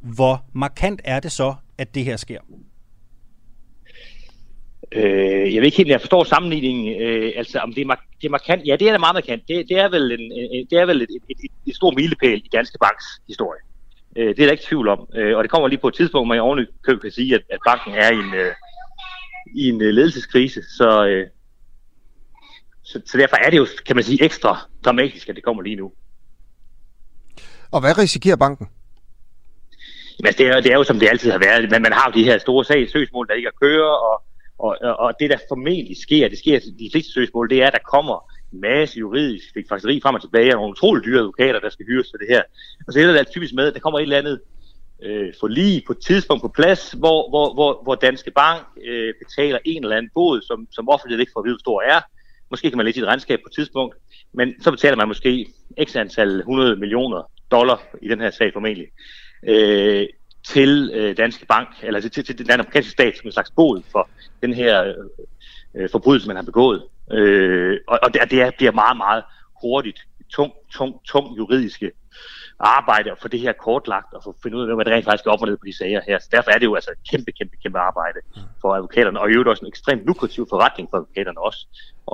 hvor 0.00 0.44
markant 0.52 1.00
er 1.04 1.20
det 1.20 1.32
så, 1.32 1.54
at 1.78 1.94
det 1.94 2.04
her 2.04 2.16
sker? 2.16 2.40
Øh, 4.94 5.54
jeg 5.54 5.60
ved 5.60 5.66
ikke 5.66 5.76
helt, 5.76 5.88
jeg 5.88 6.00
forstår 6.00 6.24
sammenligningen. 6.24 7.02
Øh, 7.02 7.32
altså, 7.36 7.58
om 7.58 7.72
det 7.74 7.80
er, 7.80 7.86
mark- 7.86 8.06
det 8.20 8.26
er 8.26 8.30
markant. 8.30 8.66
Ja, 8.66 8.76
det 8.76 8.88
er 8.88 8.92
da 8.92 8.98
meget 8.98 9.14
markant. 9.14 9.48
Det, 9.48 9.68
det 9.68 9.78
er 9.78 9.88
vel, 9.88 10.12
en, 10.12 10.32
en, 10.32 10.66
det 10.70 10.78
er 10.78 10.86
vel 10.86 11.02
et, 11.02 11.08
et, 11.30 11.36
et, 11.44 11.50
et 11.66 11.76
stort 11.76 11.94
milepæl 11.96 12.38
i 12.44 12.48
Danske 12.52 12.78
Banks 12.80 13.04
historie. 13.28 13.60
Øh, 14.16 14.28
det 14.28 14.38
er 14.38 14.46
der 14.46 14.52
ikke 14.52 14.64
tvivl 14.66 14.88
om. 14.88 15.08
Øh, 15.14 15.36
og 15.36 15.42
det 15.44 15.50
kommer 15.50 15.68
lige 15.68 15.78
på 15.78 15.88
et 15.88 15.94
tidspunkt, 15.94 16.28
hvor 16.28 16.34
jeg 16.34 16.42
ordentligt 16.42 17.02
kan 17.02 17.10
sige, 17.10 17.34
at, 17.34 17.42
at 17.50 17.58
banken 17.66 17.94
er 17.94 18.10
i 18.10 18.14
en, 18.14 18.34
øh, 18.34 18.52
i 19.56 19.68
en 19.68 19.82
øh, 19.82 19.88
ledelseskrise. 19.88 20.60
Så, 20.76 21.06
øh, 21.06 21.26
så, 22.82 23.00
så 23.06 23.18
derfor 23.18 23.36
er 23.36 23.50
det 23.50 23.56
jo, 23.56 23.66
kan 23.86 23.96
man 23.96 24.04
sige, 24.04 24.24
ekstra 24.24 24.68
dramatisk, 24.84 25.28
at 25.28 25.36
det 25.36 25.44
kommer 25.44 25.62
lige 25.62 25.76
nu. 25.76 25.92
Og 27.70 27.80
hvad 27.80 27.98
risikerer 27.98 28.36
banken? 28.36 28.68
Men 30.22 30.32
det 30.32 30.46
er, 30.46 30.60
det 30.60 30.72
er 30.72 30.76
jo 30.76 30.84
som 30.84 30.98
det 30.98 31.08
altid 31.08 31.30
har 31.30 31.38
været. 31.38 31.70
Men 31.70 31.82
man 31.82 31.92
har 31.92 32.10
jo 32.10 32.20
de 32.20 32.24
her 32.24 32.38
store 32.38 32.64
sag, 32.64 32.90
søgsmål, 32.90 33.28
der 33.28 33.34
ikke 33.34 33.46
er 33.46 33.58
kører, 33.62 33.90
og, 33.90 34.22
og, 34.62 34.76
og 34.98 35.14
det 35.20 35.30
der 35.30 35.38
formentlig 35.48 35.96
sker, 35.96 36.28
det 36.28 36.38
sker 36.38 36.58
de 36.78 36.90
fleste 36.92 37.12
søgsmål, 37.12 37.50
det 37.50 37.62
er, 37.62 37.66
at 37.66 37.72
der 37.72 37.90
kommer 37.94 38.32
en 38.52 38.60
masse 38.60 38.98
juridisk 38.98 39.54
fikseri 39.54 40.00
frem 40.00 40.14
og 40.14 40.20
tilbage, 40.20 40.50
og 40.50 40.56
nogle 40.56 40.70
utroligt 40.70 41.06
dyre 41.06 41.18
advokater, 41.18 41.60
der 41.60 41.70
skal 41.70 41.86
hyres 41.86 42.10
til 42.10 42.18
det 42.18 42.28
her. 42.28 42.42
Og 42.86 42.92
så 42.92 43.00
ender 43.00 43.12
det 43.12 43.28
typisk 43.28 43.54
med, 43.54 43.66
at 43.66 43.74
der 43.74 43.80
kommer 43.80 43.98
et 43.98 44.02
eller 44.02 44.18
andet 44.18 44.40
øh, 45.02 45.32
for 45.40 45.48
lige 45.48 45.82
på 45.86 45.92
et 45.92 45.98
tidspunkt 45.98 46.42
på 46.42 46.48
plads, 46.48 46.92
hvor, 46.92 47.30
hvor, 47.30 47.54
hvor, 47.54 47.80
hvor 47.82 47.94
Danske 47.94 48.30
Bank 48.30 48.62
øh, 48.84 49.14
betaler 49.24 49.58
en 49.64 49.82
eller 49.82 49.96
anden 49.96 50.10
bod, 50.14 50.42
som, 50.42 50.68
som 50.70 50.88
offentlighed 50.88 51.20
ikke 51.20 51.32
får 51.34 51.40
at 51.40 51.44
vide, 51.44 51.54
hvor 51.54 51.66
stor 51.66 51.82
er. 51.82 52.00
Måske 52.50 52.70
kan 52.70 52.76
man 52.76 52.86
læse 52.86 53.00
et 53.00 53.06
regnskab 53.06 53.38
på 53.38 53.48
et 53.48 53.54
tidspunkt, 53.54 53.96
men 54.34 54.62
så 54.62 54.70
betaler 54.70 54.96
man 54.96 55.08
måske 55.08 55.46
x 55.84 55.96
antal 55.96 56.38
100 56.38 56.76
millioner 56.76 57.30
dollar 57.50 57.82
i 58.02 58.08
den 58.08 58.20
her 58.20 58.30
sag 58.30 58.52
formentlig 58.52 58.86
øh, 59.48 60.06
til 60.44 60.90
øh, 60.94 61.16
Danske 61.16 61.46
Bank, 61.46 61.68
eller 61.82 62.00
til, 62.00 62.10
til, 62.10 62.24
til 62.24 62.38
den 62.38 62.50
amerikanske 62.50 62.90
stat 62.90 63.16
som 63.16 63.26
en 63.26 63.32
slags 63.32 63.50
bod 63.50 63.82
for 63.92 64.08
den 64.42 64.54
her 64.54 64.94
øh, 65.74 65.88
forbrydelse, 65.90 66.26
man 66.26 66.36
har 66.36 66.42
begået. 66.42 66.82
Øh, 67.12 67.78
og, 67.88 67.98
og 68.02 68.14
det, 68.14 68.30
det 68.30 68.54
bliver 68.56 68.72
meget, 68.72 68.96
meget 68.96 69.24
hurtigt, 69.62 70.00
tung, 70.30 70.52
tung, 70.72 71.00
tung 71.04 71.36
juridiske 71.36 71.90
arbejde 72.60 73.10
at 73.10 73.18
få 73.22 73.28
det 73.28 73.40
her 73.40 73.52
kortlagt 73.52 74.14
og 74.14 74.22
få 74.24 74.36
finde 74.42 74.56
ud 74.56 74.68
af, 74.68 74.74
hvad 74.74 74.84
det 74.84 74.92
rent 74.92 75.04
faktisk 75.04 75.26
er 75.26 75.30
op 75.30 75.42
og 75.42 75.48
ned 75.48 75.56
på 75.56 75.66
de 75.66 75.76
sager 75.76 76.00
her. 76.06 76.18
Så 76.18 76.28
derfor 76.32 76.50
er 76.50 76.58
det 76.58 76.66
jo 76.66 76.74
altså 76.74 76.90
et 76.90 77.10
kæmpe, 77.10 77.32
kæmpe, 77.32 77.56
kæmpe 77.62 77.78
arbejde 77.78 78.18
for 78.60 78.74
advokaterne, 78.74 79.20
og 79.20 79.30
i 79.30 79.32
øvrigt 79.32 79.48
også 79.48 79.64
en 79.64 79.68
ekstremt 79.68 80.06
lukrativ 80.06 80.46
forretning 80.50 80.88
for 80.90 80.96
advokaterne 80.96 81.40
også, 81.40 81.66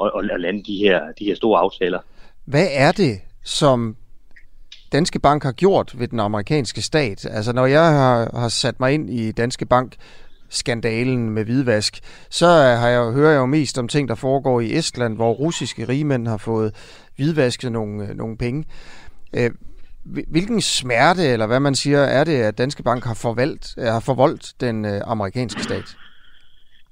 at, 0.03 0.31
at 0.33 0.41
lande 0.41 0.65
de 0.65 0.77
her, 0.77 1.13
de 1.19 1.25
her 1.25 1.35
store 1.35 1.61
aftaler. 1.61 2.01
Hvad 2.45 2.69
er 2.73 2.93
det, 2.93 3.21
som 3.45 3.97
Danske 4.93 5.19
Bank 5.19 5.43
har 5.43 5.53
gjort 5.53 5.95
ved 5.99 6.09
den 6.09 6.21
amerikanske 6.21 6.83
stat? 6.83 7.27
Altså 7.31 7.53
når 7.53 7.67
jeg 7.67 7.93
har, 7.93 8.39
har 8.39 8.49
sat 8.49 8.81
mig 8.81 8.95
ind 8.95 9.11
i 9.11 9.33
Danske 9.33 9.67
Bank, 9.67 9.97
skandalen 10.49 11.31
med 11.31 11.45
hvidvask, 11.45 12.01
så 12.31 12.47
har 12.47 12.89
jeg, 12.89 13.13
hører 13.13 13.31
jeg 13.31 13.39
jo 13.39 13.47
mest 13.47 13.79
om 13.79 13.89
ting, 13.89 14.09
der 14.09 14.15
foregår 14.15 14.61
i 14.61 14.77
Estland, 14.77 15.17
hvor 15.17 15.33
russiske 15.33 15.89
rigmænd 15.89 16.29
har 16.29 16.37
fået 16.37 16.75
hvidvasket 17.17 17.73
nogle, 17.73 18.09
øh, 18.09 18.17
nogle 18.17 18.37
penge. 18.37 18.65
Øh, 19.37 19.51
hvilken 20.05 20.61
smerte, 20.61 21.27
eller 21.27 21.47
hvad 21.47 21.61
man 21.61 21.75
siger, 21.75 21.99
er 21.99 22.25
det, 22.25 22.43
at 22.43 22.59
Danske 22.59 22.83
Bank 22.83 23.05
har, 23.05 23.15
forvalgt, 23.15 23.75
øh, 23.79 23.85
har 23.85 24.01
forvoldt 24.01 24.53
den 24.61 24.85
øh, 24.85 25.01
amerikanske 25.05 25.63
stat? 25.63 25.97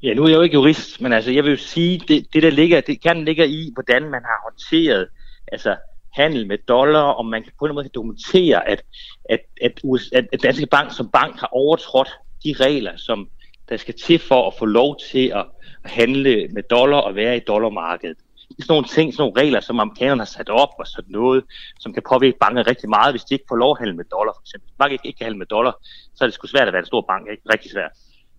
Ja, 0.02 0.14
nu 0.14 0.24
er 0.24 0.28
jeg 0.28 0.36
jo 0.36 0.42
ikke 0.42 0.54
jurist, 0.54 1.00
men 1.00 1.12
altså, 1.12 1.30
jeg 1.30 1.44
vil 1.44 1.50
jo 1.50 1.56
sige, 1.56 2.02
det, 2.08 2.26
det 2.32 2.42
der 2.42 2.50
ligger, 2.50 2.80
det 2.80 3.02
kan 3.02 3.24
ligger 3.24 3.44
i, 3.44 3.70
hvordan 3.74 4.02
man 4.02 4.22
har 4.24 4.40
håndteret 4.44 5.08
altså, 5.52 5.76
handel 6.16 6.46
med 6.46 6.58
dollar, 6.58 7.00
og 7.00 7.26
man 7.26 7.42
kan 7.42 7.52
på 7.58 7.64
en 7.64 7.74
måde 7.74 7.88
dokumentere, 7.88 8.68
at, 8.68 8.82
at, 9.30 9.40
at, 9.62 9.80
USA, 9.84 10.22
at 10.32 10.42
Danske 10.42 10.66
Bank 10.66 10.92
som 10.96 11.10
bank 11.10 11.40
har 11.40 11.48
overtrådt 11.52 12.10
de 12.44 12.54
regler, 12.60 12.92
som 12.96 13.28
der 13.68 13.76
skal 13.76 13.94
til 13.94 14.18
for 14.18 14.46
at 14.46 14.54
få 14.58 14.64
lov 14.64 14.96
til 15.10 15.32
at 15.34 15.44
handle 15.84 16.48
med 16.48 16.62
dollar 16.62 16.98
og 16.98 17.14
være 17.14 17.36
i 17.36 17.40
dollarmarkedet. 17.40 18.16
Det 18.48 18.58
er 18.58 18.62
sådan 18.62 18.72
nogle 18.72 18.88
ting, 18.88 19.14
sådan 19.14 19.22
nogle 19.22 19.40
regler, 19.40 19.60
som 19.60 19.80
amerikanerne 19.80 20.20
har 20.20 20.32
sat 20.38 20.48
op, 20.48 20.72
og 20.78 20.86
sådan 20.86 21.10
noget, 21.12 21.44
som 21.80 21.92
kan 21.92 22.02
påvirke 22.08 22.38
banker 22.40 22.66
rigtig 22.66 22.88
meget, 22.88 23.12
hvis 23.12 23.24
de 23.24 23.34
ikke 23.34 23.44
får 23.48 23.56
lov 23.56 23.70
at 23.70 23.78
handle 23.78 23.96
med 23.96 24.04
dollar, 24.04 24.32
for 24.36 24.42
eksempel. 24.46 24.66
Hvis 24.66 24.78
banker 24.78 24.92
ikke, 24.92 25.06
ikke 25.08 25.18
kan 25.18 25.24
handle 25.24 25.38
med 25.38 25.46
dollar, 25.46 25.74
så 26.14 26.24
er 26.24 26.26
det 26.26 26.34
sgu 26.34 26.46
svært 26.46 26.68
at 26.68 26.72
være 26.72 26.84
en 26.84 26.92
stor 26.92 27.04
bank, 27.10 27.24
ikke? 27.30 27.42
Rigtig 27.52 27.70
svært. 27.70 27.92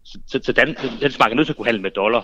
Så, 0.04 0.20
så, 0.28 0.40
så 0.44 0.52
den, 0.52 0.68
den 1.02 1.12
bank 1.20 1.32
er 1.32 1.36
nødt 1.36 1.48
til 1.48 1.54
at 1.54 1.58
kunne 1.58 1.72
handle 1.72 1.82
med 1.88 1.92
dollar. 1.92 2.24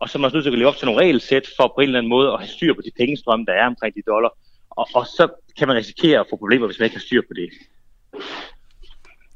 Og 0.00 0.08
så 0.08 0.18
er 0.18 0.20
man 0.20 0.24
også 0.24 0.36
nødt 0.36 0.44
til 0.44 0.52
at 0.52 0.58
leve 0.58 0.68
op 0.68 0.76
til 0.76 0.86
nogle 0.86 1.00
regelsæt 1.00 1.46
for 1.56 1.66
på 1.74 1.80
en 1.80 1.88
eller 1.88 1.98
anden 1.98 2.14
måde 2.16 2.32
at 2.32 2.38
have 2.38 2.48
styr 2.48 2.74
på 2.74 2.82
de 2.86 2.90
pengestrømme, 2.98 3.46
der 3.46 3.52
er 3.52 3.66
omkring 3.66 3.94
de 3.94 4.02
dollar. 4.06 4.32
Og, 4.76 4.88
og 4.94 5.06
så 5.06 5.28
kan 5.58 5.68
man 5.68 5.76
risikere 5.76 6.20
at 6.20 6.26
få 6.30 6.36
problemer, 6.36 6.66
hvis 6.66 6.78
man 6.78 6.84
ikke 6.84 6.96
har 6.96 7.00
styr 7.00 7.22
på 7.22 7.34
det. 7.34 7.50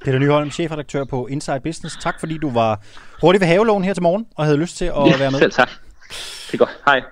Peter 0.04 0.18
Nyholm, 0.18 0.50
chefredaktør 0.50 1.04
på 1.04 1.26
Inside 1.26 1.60
Business. 1.60 1.96
Tak 1.96 2.20
fordi 2.20 2.38
du 2.38 2.50
var 2.50 2.82
hurtig 3.20 3.40
ved 3.40 3.48
havelån 3.48 3.84
her 3.84 3.94
til 3.94 4.02
morgen 4.02 4.26
og 4.36 4.44
havde 4.44 4.58
lyst 4.58 4.76
til 4.76 4.84
at 4.84 5.06
ja, 5.06 5.18
være 5.18 5.30
med. 5.30 5.38
selv 5.38 5.52
tak. 5.52 5.70
Det 6.46 6.54
er 6.54 6.58
godt. 6.58 6.70
Hej. 6.86 7.02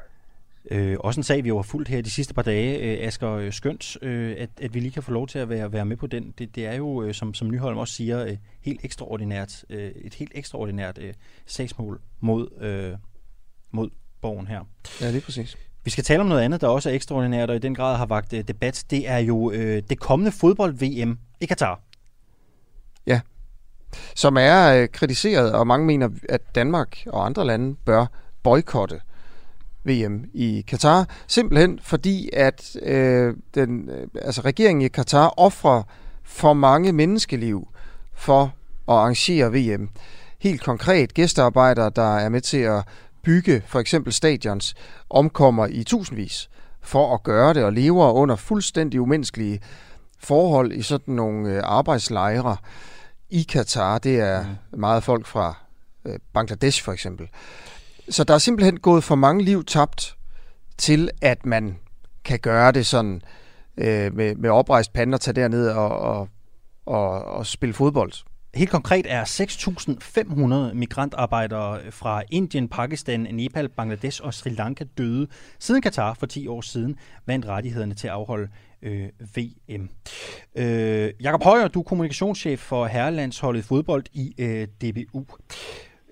Øh, 0.70 0.96
også 1.00 1.20
en 1.20 1.24
sag, 1.24 1.44
vi 1.44 1.48
har 1.48 1.62
fulgt 1.62 1.88
her 1.88 2.02
de 2.02 2.10
sidste 2.10 2.34
par 2.34 2.42
dage, 2.42 2.78
øh, 2.78 3.06
Asger 3.06 3.32
øh, 3.32 3.52
Skønt, 3.52 3.96
øh, 4.02 4.34
at, 4.38 4.50
at 4.60 4.74
vi 4.74 4.80
lige 4.80 4.92
kan 4.92 5.02
få 5.02 5.12
lov 5.12 5.26
til 5.26 5.38
at 5.38 5.48
være, 5.48 5.72
være 5.72 5.84
med 5.84 5.96
på 5.96 6.06
den. 6.06 6.34
Det, 6.38 6.54
det 6.54 6.66
er 6.66 6.74
jo, 6.74 7.02
øh, 7.02 7.14
som, 7.14 7.34
som 7.34 7.50
Nyholm 7.50 7.78
også 7.78 7.94
siger, 7.94 8.24
øh, 8.24 8.36
helt 8.60 8.80
ekstraordinært, 8.84 9.64
øh, 9.70 9.90
et 9.90 10.14
helt 10.14 10.32
ekstraordinært 10.34 10.98
øh, 10.98 11.14
sagsmål 11.46 12.00
mod, 12.20 12.60
øh, 12.60 12.92
mod 13.70 13.90
borgen 14.20 14.46
her. 14.46 14.60
Ja, 15.00 15.10
lige 15.10 15.20
præcis. 15.20 15.56
Vi 15.86 15.90
skal 15.90 16.04
tale 16.04 16.20
om 16.20 16.26
noget 16.26 16.42
andet, 16.42 16.60
der 16.60 16.68
også 16.68 16.90
er 16.90 16.94
ekstraordinært 16.94 17.50
og 17.50 17.56
i 17.56 17.58
den 17.58 17.74
grad 17.74 17.96
har 17.96 18.06
vagt 18.06 18.32
øh, 18.32 18.44
debat. 18.48 18.84
Det 18.90 19.08
er 19.08 19.18
jo 19.18 19.50
øh, 19.50 19.82
det 19.90 20.00
kommende 20.00 20.32
fodbold-VM 20.32 21.18
i 21.40 21.46
Katar. 21.46 21.80
Ja, 23.06 23.20
som 24.14 24.36
er 24.36 24.74
øh, 24.74 24.88
kritiseret, 24.88 25.52
og 25.52 25.66
mange 25.66 25.86
mener, 25.86 26.08
at 26.28 26.54
Danmark 26.54 26.98
og 27.06 27.26
andre 27.26 27.46
lande 27.46 27.76
bør 27.84 28.06
boykotte 28.42 29.00
VM 29.84 30.24
i 30.34 30.64
Katar, 30.68 31.08
simpelthen 31.26 31.80
fordi, 31.82 32.30
at 32.32 32.76
øh, 32.82 33.34
den, 33.54 33.90
øh, 33.90 34.08
altså 34.22 34.40
regeringen 34.40 34.82
i 34.82 34.88
Katar 34.88 35.34
offrer 35.36 35.82
for 36.22 36.52
mange 36.52 36.92
menneskeliv 36.92 37.68
for 38.14 38.42
at 38.88 38.94
arrangere 38.94 39.52
VM. 39.52 39.88
Helt 40.38 40.62
konkret, 40.64 41.14
gæstearbejdere, 41.14 41.90
der 41.96 42.16
er 42.16 42.28
med 42.28 42.40
til 42.40 42.58
at 42.58 42.84
bygge 43.26 43.62
for 43.66 43.80
eksempel 43.80 44.12
stadions, 44.12 44.74
omkommer 45.10 45.66
i 45.66 45.84
tusindvis 45.84 46.50
for 46.80 47.14
at 47.14 47.22
gøre 47.22 47.54
det 47.54 47.64
og 47.64 47.72
lever 47.72 48.12
under 48.12 48.36
fuldstændig 48.36 49.00
umenneskelige 49.00 49.60
forhold 50.18 50.72
i 50.72 50.82
sådan 50.82 51.14
nogle 51.14 51.50
øh, 51.50 51.60
arbejdslejre 51.64 52.56
i 53.30 53.42
Katar. 53.42 53.98
Det 53.98 54.20
er 54.20 54.44
meget 54.76 55.02
folk 55.02 55.26
fra 55.26 55.54
øh, 56.04 56.18
Bangladesh 56.32 56.84
for 56.84 56.92
eksempel. 56.92 57.28
Så 58.08 58.24
der 58.24 58.34
er 58.34 58.38
simpelthen 58.38 58.80
gået 58.80 59.04
for 59.04 59.14
mange 59.14 59.44
liv 59.44 59.64
tabt 59.64 60.16
til, 60.78 61.10
at 61.22 61.46
man 61.46 61.78
kan 62.24 62.38
gøre 62.38 62.72
det 62.72 62.86
sådan 62.86 63.22
øh, 63.76 64.14
med, 64.14 64.34
med 64.34 64.50
oprejst 64.50 64.92
pande 64.92 65.14
og 65.16 65.20
tage 65.20 65.34
derned 65.34 65.68
og, 65.68 65.98
og, 65.98 66.28
og, 66.86 67.24
og 67.24 67.46
spille 67.46 67.72
fodbold. 67.72 68.12
Helt 68.54 68.70
konkret 68.70 69.06
er 69.08 69.24
6.500 70.70 70.74
migrantarbejdere 70.74 71.78
fra 71.90 72.22
Indien, 72.30 72.68
Pakistan, 72.68 73.20
Nepal, 73.20 73.68
Bangladesh 73.68 74.24
og 74.24 74.34
Sri 74.34 74.50
Lanka 74.50 74.84
døde, 74.98 75.26
siden 75.58 75.82
Katar 75.82 76.14
for 76.14 76.26
10 76.26 76.46
år 76.46 76.60
siden 76.60 76.98
vandt 77.26 77.46
rettighederne 77.46 77.94
til 77.94 78.06
at 78.06 78.12
afholde 78.12 78.48
øh, 78.82 79.08
VM. 79.36 79.88
Øh, 80.58 81.10
Jakob 81.22 81.44
Højer, 81.44 81.68
du 81.68 81.80
er 81.80 81.84
kommunikationschef 81.84 82.60
for 82.60 82.86
herrelandsholdet 82.86 83.64
fodbold 83.64 84.04
i 84.12 84.34
øh, 84.38 84.66
DBU. 84.66 85.24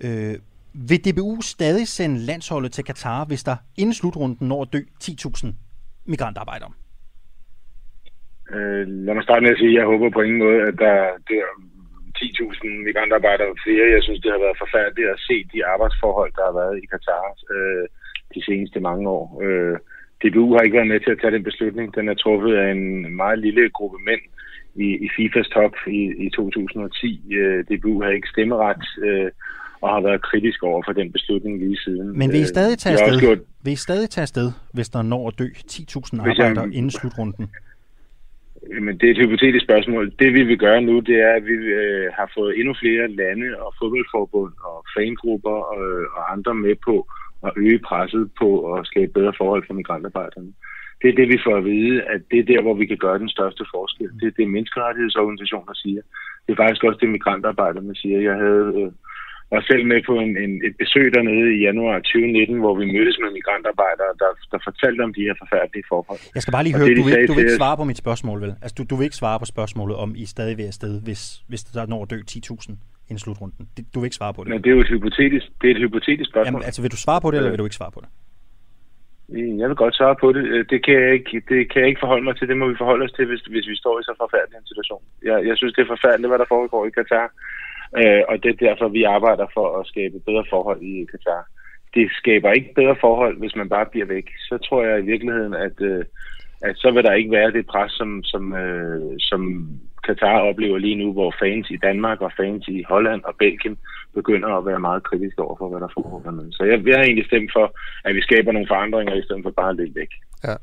Øh, 0.03 0.35
vil 0.73 1.05
DBU 1.05 1.41
stadig 1.41 1.87
sende 1.87 2.19
landsholdet 2.19 2.71
til 2.71 2.83
Katar, 2.83 3.25
hvis 3.25 3.43
der 3.43 3.55
inden 3.77 3.93
slutrunden 3.93 4.47
når 4.47 4.61
at 4.61 4.73
dø 4.73 4.79
10.000 5.03 5.47
migrantarbejdere? 6.05 6.71
Øh, 8.53 8.87
lad 8.87 9.13
mig 9.13 9.23
starte 9.23 9.41
med 9.41 9.51
at 9.51 9.57
sige, 9.57 9.69
at 9.69 9.75
jeg 9.75 9.85
håber 9.85 10.09
på 10.09 10.21
ingen 10.21 10.39
måde, 10.39 10.61
at 10.61 10.75
der 10.77 10.95
dør 11.29 11.47
10.000 12.37 12.85
migrantarbejdere 12.87 13.51
flere. 13.63 13.85
Jeg 13.95 14.03
synes, 14.03 14.19
det 14.23 14.31
har 14.35 14.41
været 14.45 14.61
forfærdeligt 14.63 15.09
at 15.15 15.19
se 15.27 15.35
de 15.53 15.59
arbejdsforhold, 15.73 16.31
der 16.37 16.43
har 16.49 16.55
været 16.61 16.75
i 16.83 16.85
Katar 16.91 17.23
øh, 17.55 17.85
de 18.35 18.41
seneste 18.47 18.79
mange 18.89 19.03
år. 19.17 19.25
Øh, 19.45 19.75
DBU 20.21 20.45
har 20.53 20.61
ikke 20.63 20.77
været 20.79 20.91
med 20.93 20.99
til 20.99 21.11
at 21.15 21.19
tage 21.21 21.35
den 21.35 21.43
beslutning. 21.49 21.95
Den 21.97 22.05
er 22.09 22.13
truffet 22.23 22.53
af 22.63 22.67
en 22.71 23.15
meget 23.21 23.39
lille 23.45 23.63
gruppe 23.77 23.97
mænd 24.09 24.23
i, 24.85 24.87
i 25.05 25.07
FIFAs 25.15 25.47
top 25.57 25.73
i, 25.87 26.01
i 26.25 26.29
2010. 26.29 27.33
Øh, 27.39 27.63
DBU 27.69 28.01
har 28.03 28.09
ikke 28.09 28.27
stemmeret 28.33 28.83
øh, 29.07 29.31
og 29.81 29.89
har 29.93 30.01
været 30.01 30.21
kritisk 30.21 30.63
over 30.63 30.81
for 30.85 30.93
den 30.93 31.11
beslutning 31.11 31.59
lige 31.59 31.77
siden. 31.85 32.17
Men 32.19 32.31
vil 32.31 32.37
I 32.39 32.41
Øh, 32.41 32.47
stadig 32.55 32.77
tage 32.77 32.93
afsted, 32.93 33.19
gjort- 33.19 33.39
vil 33.63 33.73
I 33.73 33.75
stadig 33.75 34.09
tage 34.09 34.21
afsted 34.23 34.51
hvis 34.73 34.89
der 34.89 35.01
når 35.01 35.27
at 35.27 35.39
dø 35.39 35.45
10.000 35.71 36.21
Hvis 36.23 36.37
jeg- 36.37 36.47
arbejdere 36.49 36.73
inden 36.73 36.91
slutrunden? 36.91 37.49
Jamen, 38.73 38.97
det 38.97 39.07
er 39.07 39.11
et 39.11 39.23
hypotetisk 39.23 39.63
spørgsmål. 39.65 40.11
Det 40.19 40.33
vi 40.33 40.43
vil 40.43 40.57
gøre 40.57 40.81
nu, 40.81 40.99
det 40.99 41.17
er, 41.27 41.33
at 41.33 41.45
vi 41.45 41.53
øh, 41.53 42.07
har 42.17 42.31
fået 42.37 42.59
endnu 42.59 42.73
flere 42.81 43.07
lande 43.07 43.47
og 43.63 43.73
fodboldforbund 43.79 44.53
og 44.69 44.85
fangrupper 44.97 45.57
og, 45.73 45.83
og 46.17 46.31
andre 46.31 46.53
med 46.55 46.75
på 46.87 47.07
at 47.47 47.51
øge 47.57 47.79
presset 47.79 48.31
på 48.39 48.73
at 48.73 48.85
skabe 48.85 49.11
bedre 49.13 49.33
forhold 49.37 49.63
for 49.67 49.73
migrantarbejderne. 49.73 50.53
Det 51.01 51.09
er 51.09 51.15
det, 51.15 51.27
vi 51.33 51.39
får 51.45 51.55
at 51.57 51.65
vide, 51.65 52.01
at 52.13 52.21
det 52.31 52.39
er 52.39 52.49
der, 52.53 52.61
hvor 52.61 52.73
vi 52.73 52.85
kan 52.85 52.97
gøre 52.97 53.19
den 53.19 53.29
største 53.29 53.65
forskel. 53.73 54.09
Det 54.19 54.27
er 54.27 54.37
det, 54.37 54.49
menneskerettighedsorganisationer 54.49 55.73
siger. 55.73 56.01
Det 56.43 56.51
er 56.51 56.61
faktisk 56.63 56.83
også 56.83 56.99
det, 57.01 57.09
migrantarbejderne 57.09 57.95
siger. 57.95 58.19
Jeg 58.29 58.35
havde, 58.43 58.67
øh, 58.81 58.91
var 59.53 59.61
selv 59.71 59.83
med 59.91 59.99
på 60.09 60.13
en, 60.25 60.31
en, 60.43 60.53
et 60.67 60.75
besøg 60.81 61.05
dernede 61.15 61.47
i 61.55 61.59
januar 61.67 61.95
2019, 61.99 62.59
hvor 62.63 62.73
vi 62.79 62.85
mødtes 62.95 63.17
med 63.23 63.29
migrantarbejdere, 63.37 64.11
der, 64.21 64.31
der 64.51 64.59
fortalte 64.69 65.01
om 65.07 65.13
de 65.17 65.21
her 65.27 65.35
forfærdelige 65.43 65.85
forhold. 65.91 66.19
Jeg 66.35 66.41
skal 66.43 66.51
bare 66.57 66.63
lige 66.67 66.75
høre, 66.77 66.89
det, 66.89 66.97
de 66.97 67.01
du 67.01 67.07
vil, 67.07 67.27
du 67.29 67.33
vil 67.33 67.43
ikke 67.45 67.61
svare 67.63 67.77
på 67.81 67.85
mit 67.91 67.99
spørgsmål, 68.03 68.37
vel? 68.45 68.51
Altså, 68.63 68.75
du, 68.77 68.81
du 68.91 68.95
vil 68.97 69.05
ikke 69.09 69.21
svare 69.23 69.37
på 69.39 69.47
spørgsmålet, 69.55 69.95
om 70.03 70.09
I 70.23 70.25
stadig 70.35 70.57
vil 70.59 70.65
afsted, 70.73 70.93
hvis, 71.07 71.21
hvis 71.49 71.61
der 71.63 71.85
når 71.93 72.01
at 72.03 72.09
dø 72.11 72.17
10.000 72.31 72.75
inden 73.09 73.21
slutrunden. 73.25 73.67
Det, 73.75 73.81
du 73.93 73.97
vil 73.99 74.07
ikke 74.09 74.19
svare 74.21 74.33
på 74.33 74.41
det. 74.43 74.49
Men 74.49 74.59
det 74.63 74.69
er 74.71 74.75
jo 74.77 74.81
et 74.87 74.91
hypotetisk, 74.95 75.45
det 75.61 75.67
er 75.69 75.75
et 75.75 75.81
hypotetisk 75.85 76.29
spørgsmål. 76.29 76.47
Jamen, 76.59 76.65
altså, 76.69 76.81
vil 76.81 76.91
du 76.91 77.01
svare 77.05 77.21
på 77.21 77.31
det, 77.31 77.37
eller 77.37 77.51
vil 77.53 77.59
du 77.59 77.67
ikke 77.69 77.81
svare 77.81 77.91
på 77.97 78.01
det? 78.03 78.09
Jeg 79.61 79.67
vil 79.69 79.77
godt 79.83 79.95
svare 79.95 80.15
på 80.23 80.27
det. 80.35 80.43
Øh, 80.53 80.65
Det 80.71 80.79
kan 80.85 80.95
jeg 81.03 81.11
ikke, 81.17 81.41
det 81.51 81.59
kan 81.71 81.79
jeg 81.81 81.89
ikke 81.91 82.03
forholde 82.05 82.25
mig 82.27 82.35
til. 82.35 82.47
Det 82.51 82.57
må 82.57 82.65
vi 82.71 82.77
forholde 82.83 83.03
os 83.07 83.15
til, 83.17 83.25
hvis, 83.29 83.41
hvis 83.53 83.67
vi 83.71 83.75
står 83.83 83.95
i 83.99 84.03
så 84.03 84.13
forfærdelig 84.23 84.57
en 84.57 84.71
situation. 84.71 85.01
Jeg, 85.29 85.37
jeg 85.49 85.55
synes, 85.57 85.73
det 85.73 85.81
er 85.83 85.93
forfærdeligt, 85.95 86.31
hvad 86.31 86.41
der 86.43 86.53
foregår 86.55 86.81
i 86.85 86.95
Katar. 86.97 87.27
Øh, 87.99 88.21
og 88.29 88.35
det 88.43 88.49
er 88.51 88.65
derfor, 88.67 88.87
vi 88.87 89.03
arbejder 89.03 89.47
for 89.53 89.79
at 89.79 89.87
skabe 89.87 90.17
bedre 90.25 90.45
forhold 90.49 90.81
i 90.81 91.05
Katar. 91.11 91.43
Det 91.93 92.07
skaber 92.11 92.51
ikke 92.51 92.73
bedre 92.75 92.95
forhold, 93.01 93.39
hvis 93.39 93.55
man 93.55 93.69
bare 93.69 93.85
bliver 93.91 94.05
væk. 94.05 94.27
Så 94.49 94.57
tror 94.57 94.83
jeg 94.83 94.99
i 94.99 95.09
virkeligheden, 95.11 95.53
at, 95.53 95.81
øh, 95.81 96.05
at 96.61 96.75
så 96.77 96.91
vil 96.91 97.03
der 97.03 97.13
ikke 97.13 97.31
være 97.31 97.51
det 97.51 97.65
pres, 97.65 97.91
som, 97.91 98.23
som, 98.23 98.53
øh, 98.53 99.15
som 99.19 99.41
Katar 100.07 100.39
oplever 100.49 100.77
lige 100.77 101.01
nu, 101.03 101.13
hvor 101.13 101.35
fans 101.43 101.69
i 101.69 101.77
Danmark 101.87 102.21
og 102.21 102.31
fans 102.39 102.67
i 102.67 102.83
Holland 102.89 103.21
og 103.23 103.33
Belgien 103.39 103.77
begynder 104.13 104.49
at 104.49 104.65
være 104.65 104.79
meget 104.79 105.03
kritiske 105.03 105.41
over 105.41 105.55
for, 105.57 105.69
hvad 105.69 105.79
der 105.79 105.91
foregår 105.93 106.21
dernede. 106.25 106.51
Så 106.53 106.63
jeg, 106.63 106.87
jeg 106.87 106.97
har 106.97 107.03
egentlig 107.03 107.25
stemt 107.25 107.51
for, 107.57 107.65
at 108.07 108.15
vi 108.15 108.21
skaber 108.21 108.51
nogle 108.51 108.67
forandringer, 108.67 109.13
i 109.13 109.23
stedet 109.25 109.43
for 109.43 109.51
bare 109.51 109.69
at 109.69 109.75
ligge 109.75 109.95
væk. 109.95 110.11
Ja. 110.47 110.55